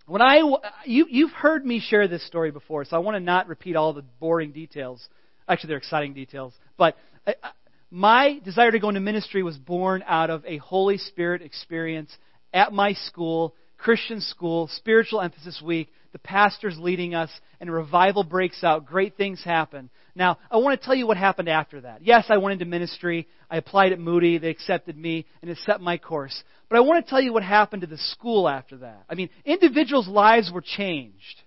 when 0.08 0.22
I 0.22 0.41
you 0.86 1.06
you've 1.10 1.32
heard 1.32 1.65
me 1.65 1.80
share 1.80 2.08
this 2.08 2.26
story 2.26 2.52
before, 2.52 2.86
so 2.86 2.96
I 2.96 3.00
want 3.00 3.15
to 3.15 3.20
not 3.20 3.48
repeat 3.48 3.76
all 3.76 3.93
the 3.93 4.04
boring 4.20 4.52
details. 4.52 5.08
Actually, 5.48 5.70
they're 5.70 5.78
exciting 5.78 6.13
details. 6.13 6.54
But 6.78 6.98
I, 7.26 7.36
uh, 7.43 7.50
my 7.91 8.39
desire 8.43 8.72
to 8.72 8.80
go 8.80 8.89
into 8.89 9.02
ministry 9.02 9.43
was 9.43 9.58
born 9.58 10.04
out 10.08 10.30
of 10.30 10.46
a 10.46 10.58
Holy 10.58 10.98
Spirit 10.98 11.41
experience 11.41 12.15
at 12.54 12.74
my 12.74 12.93
school, 12.93 13.54
Christian 13.78 14.22
school, 14.22 14.70
spiritual 14.76 15.22
emphasis 15.22 15.62
week. 15.63 15.90
The 16.13 16.20
pastor's 16.20 16.80
leading 16.80 17.13
us, 17.13 17.30
and 17.60 17.72
revival 17.72 18.24
breaks 18.24 18.63
out. 18.63 18.86
Great 18.86 19.18
things 19.18 19.44
happen. 19.44 19.90
Now, 20.16 20.40
I 20.50 20.58
want 20.58 20.80
to 20.80 20.84
tell 20.84 20.96
you 20.96 21.06
what 21.06 21.18
happened 21.18 21.48
after 21.48 21.82
that. 21.82 22.02
Yes, 22.02 22.26
I 22.30 22.38
went 22.38 22.54
into 22.54 22.66
ministry. 22.66 23.28
I 23.52 23.58
applied 23.58 23.92
at 23.92 24.00
Moody. 24.00 24.40
They 24.40 24.50
accepted 24.50 24.98
me, 24.98 25.26
and 25.42 25.52
it 25.52 25.58
set 25.66 25.80
my 25.80 25.98
course. 25.98 26.44
But 26.70 26.78
I 26.78 26.80
want 26.80 27.06
to 27.06 27.10
tell 27.10 27.22
you 27.22 27.34
what 27.34 27.44
happened 27.44 27.82
to 27.82 27.88
the 27.88 27.98
school 27.98 28.50
after 28.50 28.78
that. 28.78 29.04
I 29.10 29.16
mean, 29.16 29.30
individuals' 29.46 30.08
lives 30.08 30.52
were 30.52 30.63
changed. 30.63 31.44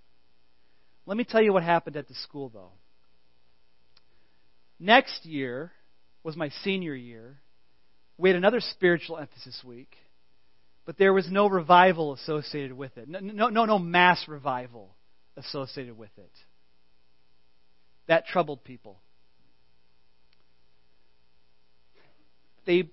Let 1.06 1.16
me 1.16 1.24
tell 1.24 1.42
you 1.42 1.52
what 1.52 1.64
happened 1.64 1.96
at 1.96 2.06
the 2.06 2.14
school, 2.14 2.50
though. 2.50 2.70
Next 4.78 5.26
year 5.26 5.72
was 6.22 6.36
my 6.36 6.50
senior 6.62 6.94
year. 6.94 7.40
We 8.18 8.28
had 8.28 8.36
another 8.36 8.60
spiritual 8.60 9.18
emphasis 9.18 9.62
week, 9.64 9.96
but 10.86 10.98
there 10.98 11.12
was 11.12 11.30
no 11.30 11.46
revival 11.46 12.14
associated 12.14 12.72
with 12.72 12.96
it. 12.96 13.08
No, 13.08 13.48
no, 13.48 13.64
no, 13.64 13.78
mass 13.78 14.26
revival 14.28 14.94
associated 15.36 15.96
with 15.96 16.10
it. 16.16 16.32
That 18.08 18.26
troubled 18.26 18.64
people. 18.64 18.98
They, 22.66 22.90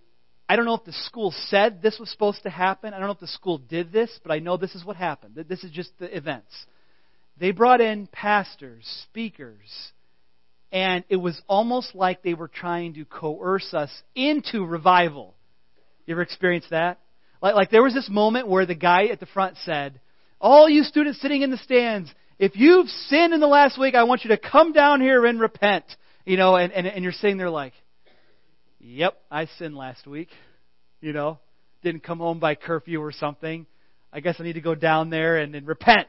I 0.47 0.56
don't 0.56 0.65
know 0.65 0.76
if 0.76 0.86
the 0.86 0.93
school 0.93 1.34
said 1.47 1.82
this 1.82 1.97
was 2.00 2.10
supposed 2.10 2.43
to 2.43 2.50
happen. 2.50 2.93
I 2.93 3.00
don't 3.00 3.08
know 3.08 3.13
if 3.13 3.19
the 3.19 3.28
school 3.28 3.58
did 3.58 3.91
this, 3.91 4.12
but 4.23 4.32
I 4.32 4.39
know 4.39 4.58
this 4.58 4.76
is 4.76 4.86
what 4.86 4.95
happened. 4.95 5.43
This 5.47 5.63
is 5.63 5.71
just 5.71 5.91
the 6.00 6.15
events. 6.15 6.52
They 7.39 7.52
brought 7.52 7.82
in 7.82 8.08
pastors, 8.08 8.86
speakers, 9.10 9.91
and 10.71 11.04
it 11.10 11.17
was 11.17 11.39
almost 11.47 11.95
like 11.95 12.23
they 12.23 12.34
were 12.34 12.47
trying 12.47 12.95
to 12.95 13.06
coerce 13.06 13.73
us 13.73 13.91
into 14.15 14.65
revival. 14.65 15.36
You 16.06 16.15
ever 16.15 16.21
experienced 16.21 16.71
that? 16.71 17.00
Like, 17.41 17.56
like 17.56 17.69
there 17.69 17.84
was 17.84 17.93
this 17.93 18.10
moment 18.10 18.47
where 18.47 18.65
the 18.65 18.76
guy 18.76 19.06
at 19.06 19.19
the 19.19 19.26
front 19.26 19.58
said, 19.63 20.00
All 20.39 20.69
you 20.69 20.84
students 20.84 21.21
sitting 21.21 21.41
in 21.41 21.52
the 21.52 21.58
stands, 21.58 22.13
if 22.39 22.56
you've 22.56 22.88
sinned 22.88 23.34
in 23.34 23.39
the 23.39 23.47
last 23.47 23.80
week, 23.80 23.95
I 23.95 24.04
want 24.04 24.23
you 24.23 24.30
to 24.30 24.38
come 24.38 24.73
down 24.73 25.02
here 25.02 25.26
and 25.26 25.39
repent. 25.39 25.86
You 26.26 26.38
know, 26.38 26.56
and, 26.56 26.73
and, 26.73 26.86
and 26.86 27.04
you're 27.04 27.13
sitting 27.13 27.38
there 27.38 27.50
like, 27.50 27.73
yep, 28.80 29.17
I 29.32 29.45
sinned 29.58 29.76
last 29.76 30.06
week. 30.06 30.30
You 31.00 31.13
know, 31.13 31.39
didn't 31.84 32.04
come 32.04 32.19
home 32.19 32.39
by 32.39 32.56
curfew 32.56 33.02
or 33.02 33.12
something. 33.12 33.65
I 34.12 34.19
guess 34.19 34.36
I 34.39 34.43
need 34.43 34.54
to 34.54 34.62
go 34.62 34.76
down 34.76 35.10
there 35.10 35.38
and, 35.38 35.56
and 35.56 35.67
repent. 35.67 36.08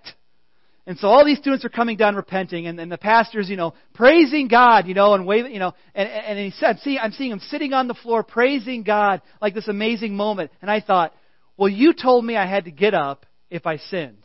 And 0.89 0.99
so 0.99 1.09
all 1.09 1.23
these 1.23 1.37
students 1.37 1.67
are 1.67 1.69
coming 1.69 1.99
down 1.99 2.17
repenting, 2.17 2.67
and, 2.67 2.81
and 2.81 2.91
the 2.91 2.97
pastor's, 2.97 3.51
you 3.51 3.57
know, 3.57 3.75
praising 3.93 4.49
God, 4.49 4.87
you 4.87 4.95
know, 4.95 5.13
and 5.13 5.27
waving, 5.27 5.53
you 5.53 5.59
know, 5.59 5.75
and, 5.95 6.09
and 6.09 6.39
he 6.39 6.51
said, 6.51 6.79
see, 6.79 6.99
I'm 6.99 7.13
seeing 7.13 7.31
him 7.31 7.41
sitting 7.41 7.75
on 7.75 7.89
the 7.89 7.95
floor 7.95 8.23
praising 8.23 8.85
God 8.85 9.21
like 9.43 9.53
this 9.53 9.69
amazing 9.69 10.17
moment. 10.17 10.51
And 10.63 10.71
I 10.71 10.81
thought, 10.81 11.13
well, 11.59 11.69
you 11.69 11.93
told 11.93 12.25
me 12.25 12.37
I 12.37 12.47
had 12.47 12.65
to 12.65 12.71
get 12.71 12.95
up 12.95 13.27
if 13.51 13.67
I 13.67 13.77
sinned. 13.77 14.25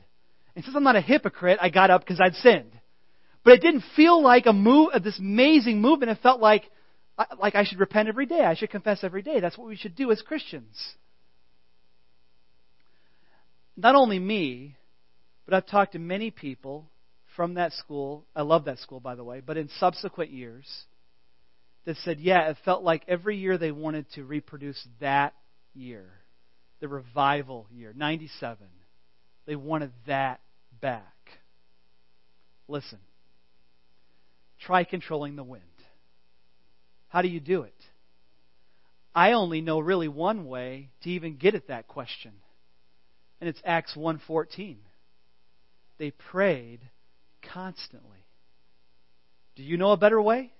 And 0.56 0.63
since 0.63 0.73
I'm 0.73 0.86
not 0.86 0.95
a 0.95 1.02
hypocrite, 1.02 1.60
I 1.62 1.67
got 1.67 1.89
up 1.89 1.99
because 1.99 2.21
I'd 2.23 2.36
sinned. 2.36 2.71
But 3.43 3.56
it 3.56 3.62
didn't 3.62 3.84
feel 3.97 4.23
like 4.23 4.45
a 4.45 4.54
move, 4.54 4.91
uh, 4.93 4.99
this 4.99 5.19
amazing 5.19 5.82
movement. 5.82 6.12
It 6.12 6.19
felt 6.23 6.39
like, 6.39 6.63
uh, 7.17 7.26
like 7.41 7.56
I 7.56 7.65
should 7.65 7.82
repent 7.82 8.08
every 8.08 8.26
day. 8.26 8.39
I 8.39 8.56
should 8.56 8.69
confess 8.69 9.04
every 9.04 9.21
day. 9.21 9.41
That's 9.41 9.58
what 9.58 9.67
we 9.67 9.76
should 9.76 9.97
do 9.97 10.12
as 10.12 10.21
Christians. 10.21 10.82
Not 13.76 13.95
only 13.95 14.17
me, 14.17 14.78
but 15.46 15.54
I've 15.54 15.66
talked 15.66 15.94
to 15.94 16.00
many 16.00 16.32
people 16.32 16.90
from 17.36 17.56
that 17.56 17.74
school. 17.74 18.26
I 18.36 18.42
love 18.44 18.66
that 18.66 18.80
school, 18.80 19.00
by 19.00 19.16
the 19.16 19.24
way, 19.24 19.42
but 19.46 19.58
in 19.58 19.70
subsequent 19.80 20.32
years 20.32 20.68
that 21.86 21.98
said, 21.98 22.20
yeah, 22.20 22.50
it 22.50 22.58
felt 22.64 22.84
like 22.84 23.04
every 23.08 23.38
year 23.38 23.58
they 23.58 23.72
wanted 23.72 24.06
to 24.14 24.24
reproduce 24.24 24.88
that 25.00 25.34
year, 25.74 26.10
the 26.80 26.88
revival 26.88 27.68
year, 27.72 27.94
97. 27.96 28.68
They 29.46 29.56
wanted 29.56 29.92
that 30.08 30.40
back. 30.80 31.04
Listen, 32.68 33.00
try 34.62 34.84
controlling 34.86 35.36
the 35.36 35.44
wind. 35.44 35.64
How 37.10 37.22
do 37.22 37.28
you 37.28 37.40
do 37.40 37.64
it? 37.64 37.76
I 39.14 39.34
only 39.34 39.62
know 39.62 39.80
really 39.80 40.08
one 40.08 40.46
way 40.46 40.89
to 41.04 41.10
even 41.10 41.36
get 41.36 41.54
at 41.54 41.68
that 41.68 41.88
question. 41.88 42.32
And 43.39 43.50
it's 43.50 43.62
Acts 43.66 43.96
1:14. 43.96 44.78
They 45.98 46.12
prayed 46.12 46.82
constantly. 47.54 48.26
Do 49.56 49.64
you 49.64 49.78
know 49.78 49.91
a 49.91 49.98
better 49.98 50.22
way? 50.22 50.54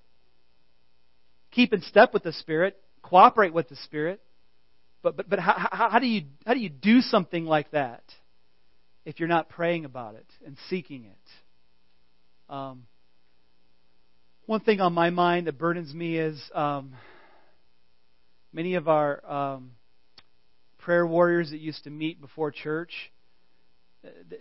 Keep 1.52 1.74
in 1.74 1.82
step 1.82 2.14
with 2.14 2.24
the 2.24 2.34
Spirit, 2.34 2.78
cooperate 3.02 3.54
with 3.54 3.70
the 3.70 3.76
Spirit. 3.76 4.22
But 5.02 5.18
but 5.18 5.30
but 5.30 5.40
how, 5.40 5.68
how, 5.72 6.00
do 6.00 6.08
you 6.08 6.24
how 6.46 6.54
do 6.54 6.60
you 6.60 6.70
do 6.70 7.02
something 7.02 7.46
like 7.46 7.72
that? 7.72 8.04
if 9.06 9.20
you're 9.20 9.30
not 9.30 9.50
praying 9.50 9.86
about 9.86 10.16
it 10.16 10.26
and 10.46 10.58
seeking 10.70 11.06
it. 11.06 12.54
Um, 12.54 12.86
one 14.46 14.62
thing 14.62 14.82
on 14.82 14.94
my 14.94 15.10
mind 15.10 15.48
that 15.48 15.58
burdens 15.58 15.94
me 15.94 16.18
is 16.18 16.42
um, 16.54 16.94
many 18.52 18.76
of 18.76 18.88
our 18.88 19.24
um, 19.30 19.72
prayer 20.80 21.06
warriors 21.06 21.52
that 21.52 21.60
used 21.60 21.84
to 21.86 21.90
meet 21.90 22.22
before 22.22 22.52
church. 22.52 22.92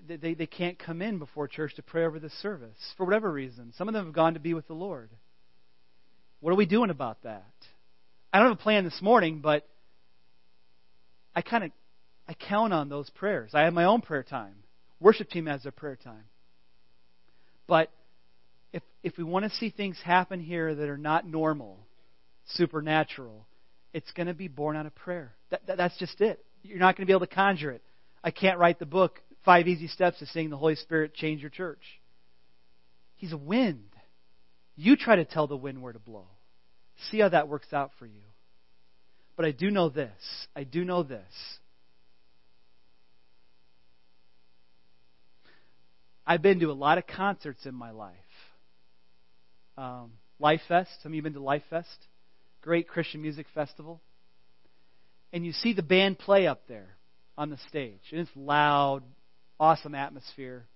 They, 0.09 0.17
they, 0.17 0.35
they 0.35 0.47
can't 0.47 0.79
come 0.79 1.03
in 1.03 1.19
before 1.19 1.47
church 1.47 1.77
to 1.77 1.83
pray 1.83 2.05
over 2.05 2.19
the 2.19 2.31
service 2.41 2.77
for 2.97 3.05
whatever 3.05 3.31
reason. 3.31 3.73
Some 3.77 3.89
of 3.89 3.95
them 3.95 4.07
have 4.07 4.15
gone 4.15 4.35
to 4.35 4.41
be 4.41 4.55
with 4.55 4.67
the 4.67 4.75
Lord. 4.75 5.11
What 6.41 6.51
are 6.51 6.57
we 6.57 6.67
doing 6.67 6.91
about 6.91 7.23
that? 7.23 7.53
I 8.33 8.39
don't 8.39 8.49
have 8.49 8.59
a 8.59 8.63
plan 8.63 8.85
this 8.85 9.01
morning, 9.01 9.41
but 9.41 9.69
I 11.35 11.43
kind 11.43 11.65
of 11.65 11.71
I 12.27 12.35
count 12.35 12.73
on 12.73 12.89
those 12.89 13.11
prayers. 13.11 13.51
I 13.55 13.63
have 13.63 13.73
my 13.73 13.85
own 13.85 14.01
prayer 14.01 14.23
time. 14.23 14.55
Worship 15.01 15.29
team 15.29 15.47
has 15.47 15.63
their 15.63 15.73
prayer 15.73 15.97
time. 15.97 16.25
But 17.67 17.91
if, 18.73 18.83
if 19.03 19.17
we 19.17 19.25
want 19.25 19.45
to 19.45 19.51
see 19.59 19.71
things 19.71 19.99
happen 20.05 20.41
here 20.41 20.75
that 20.75 20.89
are 20.89 20.99
not 20.99 21.27
normal, 21.27 21.79
supernatural, 22.47 23.47
it's 23.93 24.11
going 24.13 24.29
to 24.29 24.35
be 24.35 24.49
born 24.49 24.77
out 24.77 24.87
of 24.87 24.95
prayer. 24.95 25.35
That, 25.51 25.67
that, 25.67 25.77
that's 25.77 25.99
just 25.99 26.21
it. 26.21 26.45
You're 26.63 26.79
not 26.79 26.97
going 26.97 27.07
to 27.07 27.11
be 27.11 27.13
able 27.13 27.27
to 27.27 27.35
conjure 27.35 27.73
it. 27.73 27.83
I 28.23 28.31
can't 28.31 28.59
write 28.59 28.79
the 28.79 28.87
book, 28.87 29.21
Five 29.45 29.67
Easy 29.69 29.89
Steps 29.89 30.19
to 30.21 30.27
Seeing 30.27 30.51
the 30.51 30.57
Holy 30.57 30.77
Spirit 30.77 31.15
Change 31.15 31.41
Your 31.41 31.51
Church. 31.51 31.83
He's 33.17 33.33
a 33.33 33.37
wind. 33.37 33.85
You 34.77 34.97
try 34.97 35.17
to 35.17 35.25
tell 35.25 35.47
the 35.47 35.57
wind 35.57 35.83
where 35.83 35.93
to 35.93 35.99
blow. 35.99 36.27
See 37.11 37.19
how 37.19 37.29
that 37.29 37.49
works 37.49 37.73
out 37.73 37.91
for 37.99 38.07
you. 38.07 38.23
But 39.37 39.47
I 39.47 39.51
do 39.51 39.71
know 39.71 39.89
this. 39.89 40.11
I 40.55 40.65
do 40.65 40.85
know 40.85 41.03
this. 41.03 41.23
I've 46.27 46.43
been 46.43 46.61
to 46.61 46.71
a 46.71 46.73
lot 46.73 46.99
of 46.99 47.07
concerts 47.07 47.67
in 47.67 47.75
my 47.75 47.91
life. 47.91 48.15
Um, 49.77 50.13
Life 50.39 50.61
Fest. 50.69 50.91
Some 51.03 51.11
of 51.11 51.15
you 51.15 51.21
have 51.21 51.25
been 51.25 51.33
to 51.35 51.41
Life 51.41 51.65
Fest? 51.69 52.07
Great 52.63 52.87
Christian 52.87 53.23
music 53.23 53.47
festival. 53.55 54.01
And 55.33 55.45
you 55.45 55.53
see 55.53 55.73
the 55.73 55.83
band 55.83 56.19
play 56.19 56.47
up 56.47 56.69
there 56.69 56.97
on 57.37 57.51
the 57.51 57.59
stage. 57.69 58.01
And 58.13 58.21
it's 58.21 58.31
loud, 58.37 59.03
awesome 59.59 59.95
atmosphere. 59.95 60.67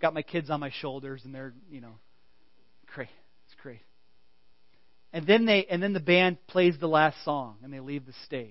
Got 0.00 0.14
my 0.14 0.22
kids 0.22 0.50
on 0.50 0.60
my 0.60 0.70
shoulders 0.80 1.22
and 1.24 1.34
they're, 1.34 1.54
you 1.70 1.80
know, 1.80 1.94
great. 2.94 3.08
It's 3.46 3.60
great. 3.62 3.80
And 5.12 5.26
then 5.26 5.46
they 5.46 5.64
and 5.70 5.82
then 5.82 5.92
the 5.92 6.00
band 6.00 6.44
plays 6.46 6.74
the 6.78 6.88
last 6.88 7.24
song 7.24 7.56
and 7.62 7.72
they 7.72 7.80
leave 7.80 8.04
the 8.04 8.14
stage. 8.24 8.50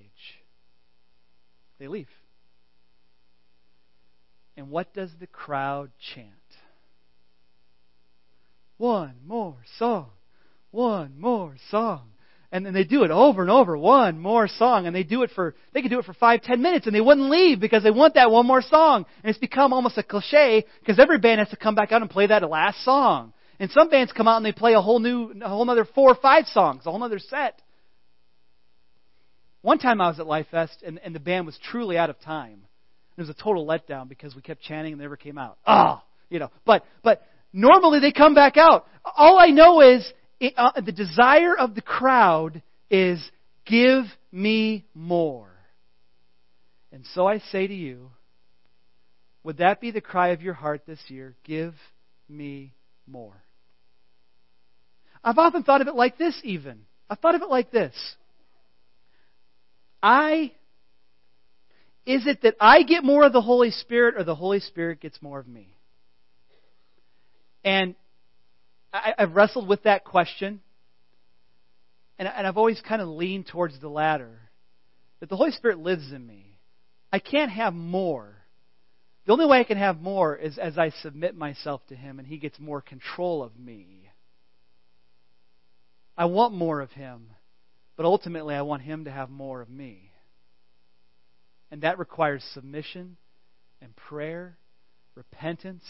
They 1.78 1.88
leave. 1.88 2.08
And 4.56 4.70
what 4.70 4.94
does 4.94 5.10
the 5.20 5.26
crowd 5.26 5.90
chant? 6.14 6.28
One 8.78 9.16
more 9.26 9.56
song. 9.78 10.10
One 10.70 11.20
more 11.20 11.56
song. 11.70 12.13
And 12.54 12.64
then 12.64 12.72
they 12.72 12.84
do 12.84 13.02
it 13.02 13.10
over 13.10 13.42
and 13.42 13.50
over, 13.50 13.76
one 13.76 14.20
more 14.20 14.46
song, 14.46 14.86
and 14.86 14.94
they 14.94 15.02
do 15.02 15.24
it 15.24 15.32
for 15.34 15.56
they 15.72 15.82
could 15.82 15.90
do 15.90 15.98
it 15.98 16.04
for 16.04 16.14
five, 16.14 16.40
ten 16.40 16.62
minutes, 16.62 16.86
and 16.86 16.94
they 16.94 17.00
wouldn't 17.00 17.28
leave 17.28 17.58
because 17.58 17.82
they 17.82 17.90
want 17.90 18.14
that 18.14 18.30
one 18.30 18.46
more 18.46 18.62
song. 18.62 19.06
And 19.24 19.30
it's 19.30 19.40
become 19.40 19.72
almost 19.72 19.98
a 19.98 20.04
cliche 20.04 20.64
because 20.78 21.00
every 21.00 21.18
band 21.18 21.40
has 21.40 21.48
to 21.48 21.56
come 21.56 21.74
back 21.74 21.90
out 21.90 22.00
and 22.00 22.08
play 22.08 22.28
that 22.28 22.48
last 22.48 22.84
song. 22.84 23.32
And 23.58 23.72
some 23.72 23.90
bands 23.90 24.12
come 24.12 24.28
out 24.28 24.36
and 24.36 24.46
they 24.46 24.52
play 24.52 24.74
a 24.74 24.80
whole 24.80 25.00
new, 25.00 25.32
a 25.42 25.48
whole 25.48 25.68
other 25.68 25.84
four 25.84 26.12
or 26.12 26.14
five 26.14 26.46
songs, 26.46 26.86
a 26.86 26.92
whole 26.92 27.02
other 27.02 27.18
set. 27.18 27.60
One 29.62 29.78
time 29.78 30.00
I 30.00 30.06
was 30.06 30.20
at 30.20 30.26
Life 30.28 30.46
Fest 30.52 30.84
and, 30.86 31.00
and 31.02 31.12
the 31.12 31.20
band 31.20 31.46
was 31.46 31.58
truly 31.70 31.98
out 31.98 32.08
of 32.08 32.20
time. 32.20 32.60
It 33.16 33.20
was 33.20 33.30
a 33.30 33.34
total 33.34 33.66
letdown 33.66 34.08
because 34.08 34.36
we 34.36 34.42
kept 34.42 34.62
chanting 34.62 34.92
and 34.92 35.00
they 35.00 35.04
never 35.04 35.16
came 35.16 35.38
out. 35.38 35.58
Ah, 35.66 36.04
oh, 36.04 36.06
you 36.30 36.38
know. 36.38 36.52
But 36.64 36.84
but 37.02 37.26
normally 37.52 37.98
they 37.98 38.12
come 38.12 38.36
back 38.36 38.56
out. 38.56 38.86
All 39.04 39.40
I 39.40 39.48
know 39.48 39.80
is 39.80 40.08
uh, 40.56 40.80
the 40.80 40.92
desire 40.92 41.56
of 41.56 41.74
the 41.74 41.82
crowd 41.82 42.62
is 42.90 43.22
give 43.64 44.04
me 44.32 44.84
more. 44.94 45.50
And 46.92 47.04
so 47.14 47.26
I 47.26 47.38
say 47.38 47.66
to 47.66 47.74
you, 47.74 48.10
would 49.42 49.58
that 49.58 49.80
be 49.80 49.90
the 49.90 50.00
cry 50.00 50.28
of 50.28 50.42
your 50.42 50.54
heart 50.54 50.82
this 50.86 51.00
year? 51.08 51.34
Give 51.44 51.74
me 52.28 52.72
more. 53.06 53.42
I've 55.22 55.38
often 55.38 55.62
thought 55.62 55.80
of 55.80 55.88
it 55.88 55.94
like 55.94 56.18
this, 56.18 56.38
even. 56.44 56.80
I've 57.08 57.18
thought 57.18 57.34
of 57.34 57.42
it 57.42 57.48
like 57.48 57.70
this. 57.70 57.94
I 60.02 60.52
is 62.06 62.26
it 62.26 62.42
that 62.42 62.56
I 62.60 62.82
get 62.82 63.02
more 63.02 63.24
of 63.24 63.32
the 63.32 63.40
Holy 63.40 63.70
Spirit 63.70 64.16
or 64.18 64.24
the 64.24 64.34
Holy 64.34 64.60
Spirit 64.60 65.00
gets 65.00 65.20
more 65.22 65.38
of 65.38 65.48
me? 65.48 65.68
And 67.64 67.94
I, 68.94 69.14
have 69.18 69.34
wrestled 69.34 69.68
with 69.68 69.82
that 69.82 70.04
question. 70.04 70.60
And, 72.18 72.28
and 72.28 72.46
I've 72.46 72.56
always 72.56 72.80
kind 72.80 73.02
of 73.02 73.08
leaned 73.08 73.48
towards 73.48 73.78
the 73.80 73.88
latter. 73.88 74.38
That 75.18 75.28
the 75.28 75.36
Holy 75.36 75.50
Spirit 75.50 75.78
lives 75.78 76.12
in 76.12 76.24
me. 76.24 76.58
I 77.12 77.18
can't 77.18 77.50
have 77.50 77.74
more. 77.74 78.36
The 79.26 79.32
only 79.32 79.46
way 79.46 79.58
I 79.58 79.64
can 79.64 79.78
have 79.78 80.00
more 80.00 80.36
is 80.36 80.58
as 80.58 80.78
I 80.78 80.90
submit 81.02 81.36
myself 81.36 81.82
to 81.88 81.96
Him 81.96 82.18
and 82.18 82.28
He 82.28 82.38
gets 82.38 82.58
more 82.60 82.80
control 82.80 83.42
of 83.42 83.58
me. 83.58 84.10
I 86.16 86.26
want 86.26 86.54
more 86.54 86.80
of 86.80 86.92
Him, 86.92 87.30
but 87.96 88.06
ultimately 88.06 88.54
I 88.54 88.62
want 88.62 88.82
Him 88.82 89.06
to 89.06 89.10
have 89.10 89.30
more 89.30 89.60
of 89.60 89.68
me. 89.68 90.12
And 91.70 91.82
that 91.82 91.98
requires 91.98 92.44
submission 92.52 93.16
and 93.80 93.96
prayer, 93.96 94.56
repentance, 95.16 95.84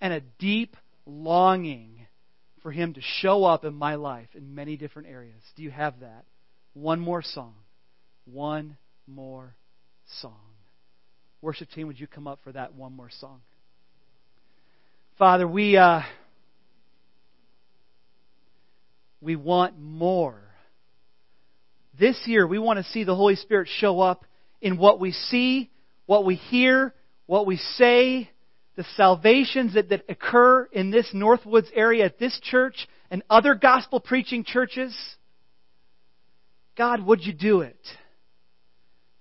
and 0.00 0.12
a 0.12 0.20
deep 0.20 0.76
longing 1.06 1.99
for 2.62 2.72
Him 2.72 2.94
to 2.94 3.00
show 3.00 3.44
up 3.44 3.64
in 3.64 3.74
my 3.74 3.94
life 3.94 4.28
in 4.34 4.54
many 4.54 4.76
different 4.76 5.08
areas. 5.08 5.42
Do 5.56 5.62
you 5.62 5.70
have 5.70 6.00
that? 6.00 6.24
One 6.74 7.00
more 7.00 7.22
song. 7.22 7.54
One 8.24 8.76
more 9.06 9.54
song. 10.20 10.36
Worship 11.42 11.68
team, 11.70 11.86
would 11.86 11.98
you 11.98 12.06
come 12.06 12.26
up 12.26 12.40
for 12.44 12.52
that 12.52 12.74
one 12.74 12.94
more 12.94 13.10
song? 13.18 13.40
Father, 15.18 15.46
we 15.46 15.76
uh, 15.76 16.02
we 19.20 19.36
want 19.36 19.78
more. 19.78 20.40
This 21.98 22.18
year, 22.26 22.46
we 22.46 22.58
want 22.58 22.78
to 22.78 22.84
see 22.92 23.04
the 23.04 23.14
Holy 23.14 23.36
Spirit 23.36 23.68
show 23.78 24.00
up 24.00 24.24
in 24.62 24.78
what 24.78 25.00
we 25.00 25.12
see, 25.12 25.70
what 26.06 26.24
we 26.24 26.36
hear, 26.36 26.94
what 27.26 27.46
we 27.46 27.56
say, 27.56 28.30
the 28.80 28.86
salvations 28.96 29.74
that, 29.74 29.90
that 29.90 30.06
occur 30.08 30.64
in 30.72 30.90
this 30.90 31.06
Northwoods 31.12 31.68
area 31.74 32.06
at 32.06 32.18
this 32.18 32.40
church 32.42 32.88
and 33.10 33.22
other 33.28 33.54
gospel 33.54 34.00
preaching 34.00 34.42
churches. 34.42 34.96
God, 36.78 37.04
would 37.04 37.20
you 37.22 37.34
do 37.34 37.60
it? 37.60 37.76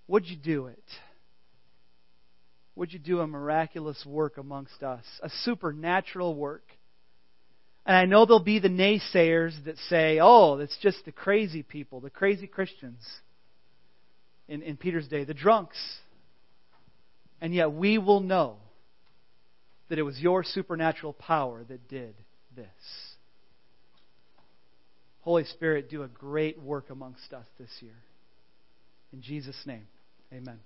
Would 0.07 0.28
you 0.28 0.38
do 0.38 0.68
it? 0.68 0.82
Would 2.78 2.93
you 2.93 2.99
do 2.99 3.20
a 3.20 3.28
miraculous 3.28 4.01
work 4.05 4.38
amongst 4.38 4.82
us? 4.82 5.03
A 5.22 5.30
supernatural 5.43 6.36
work. 6.36 6.64
And 7.86 7.97
I 7.97 8.05
know 8.05 8.26
there'll 8.26 8.39
be 8.39 8.60
the 8.60 8.70
naysayers 8.70 9.62
that 9.66 9.76
say, 9.89 10.20
oh, 10.22 10.60
it's 10.60 10.78
just 10.82 11.03
the 11.03 11.12
crazy 11.12 11.64
people, 11.64 11.99
the 11.99 12.10
crazy 12.10 12.47
Christians 12.47 13.05
in, 14.47 14.62
in 14.62 14.78
Peter's 14.78 15.10
day, 15.10 15.26
the 15.26 15.34
drunks. 15.34 15.78
And 17.41 17.53
yet 17.53 17.74
we 17.74 17.97
will 17.97 18.22
know 18.22 18.55
that 19.90 20.00
it 20.00 20.04
was 20.04 20.20
your 20.20 20.44
supernatural 20.44 21.14
power 21.14 21.64
that 21.68 21.88
did 21.88 22.14
this. 22.56 22.68
Holy 25.22 25.44
Spirit, 25.44 25.90
do 25.90 26.04
a 26.04 26.08
great 26.08 26.60
work 26.62 26.90
amongst 26.90 27.34
us 27.34 27.46
this 27.60 27.70
year. 27.82 27.96
In 29.12 29.22
Jesus' 29.22 29.62
name, 29.66 29.88
amen. 30.34 30.60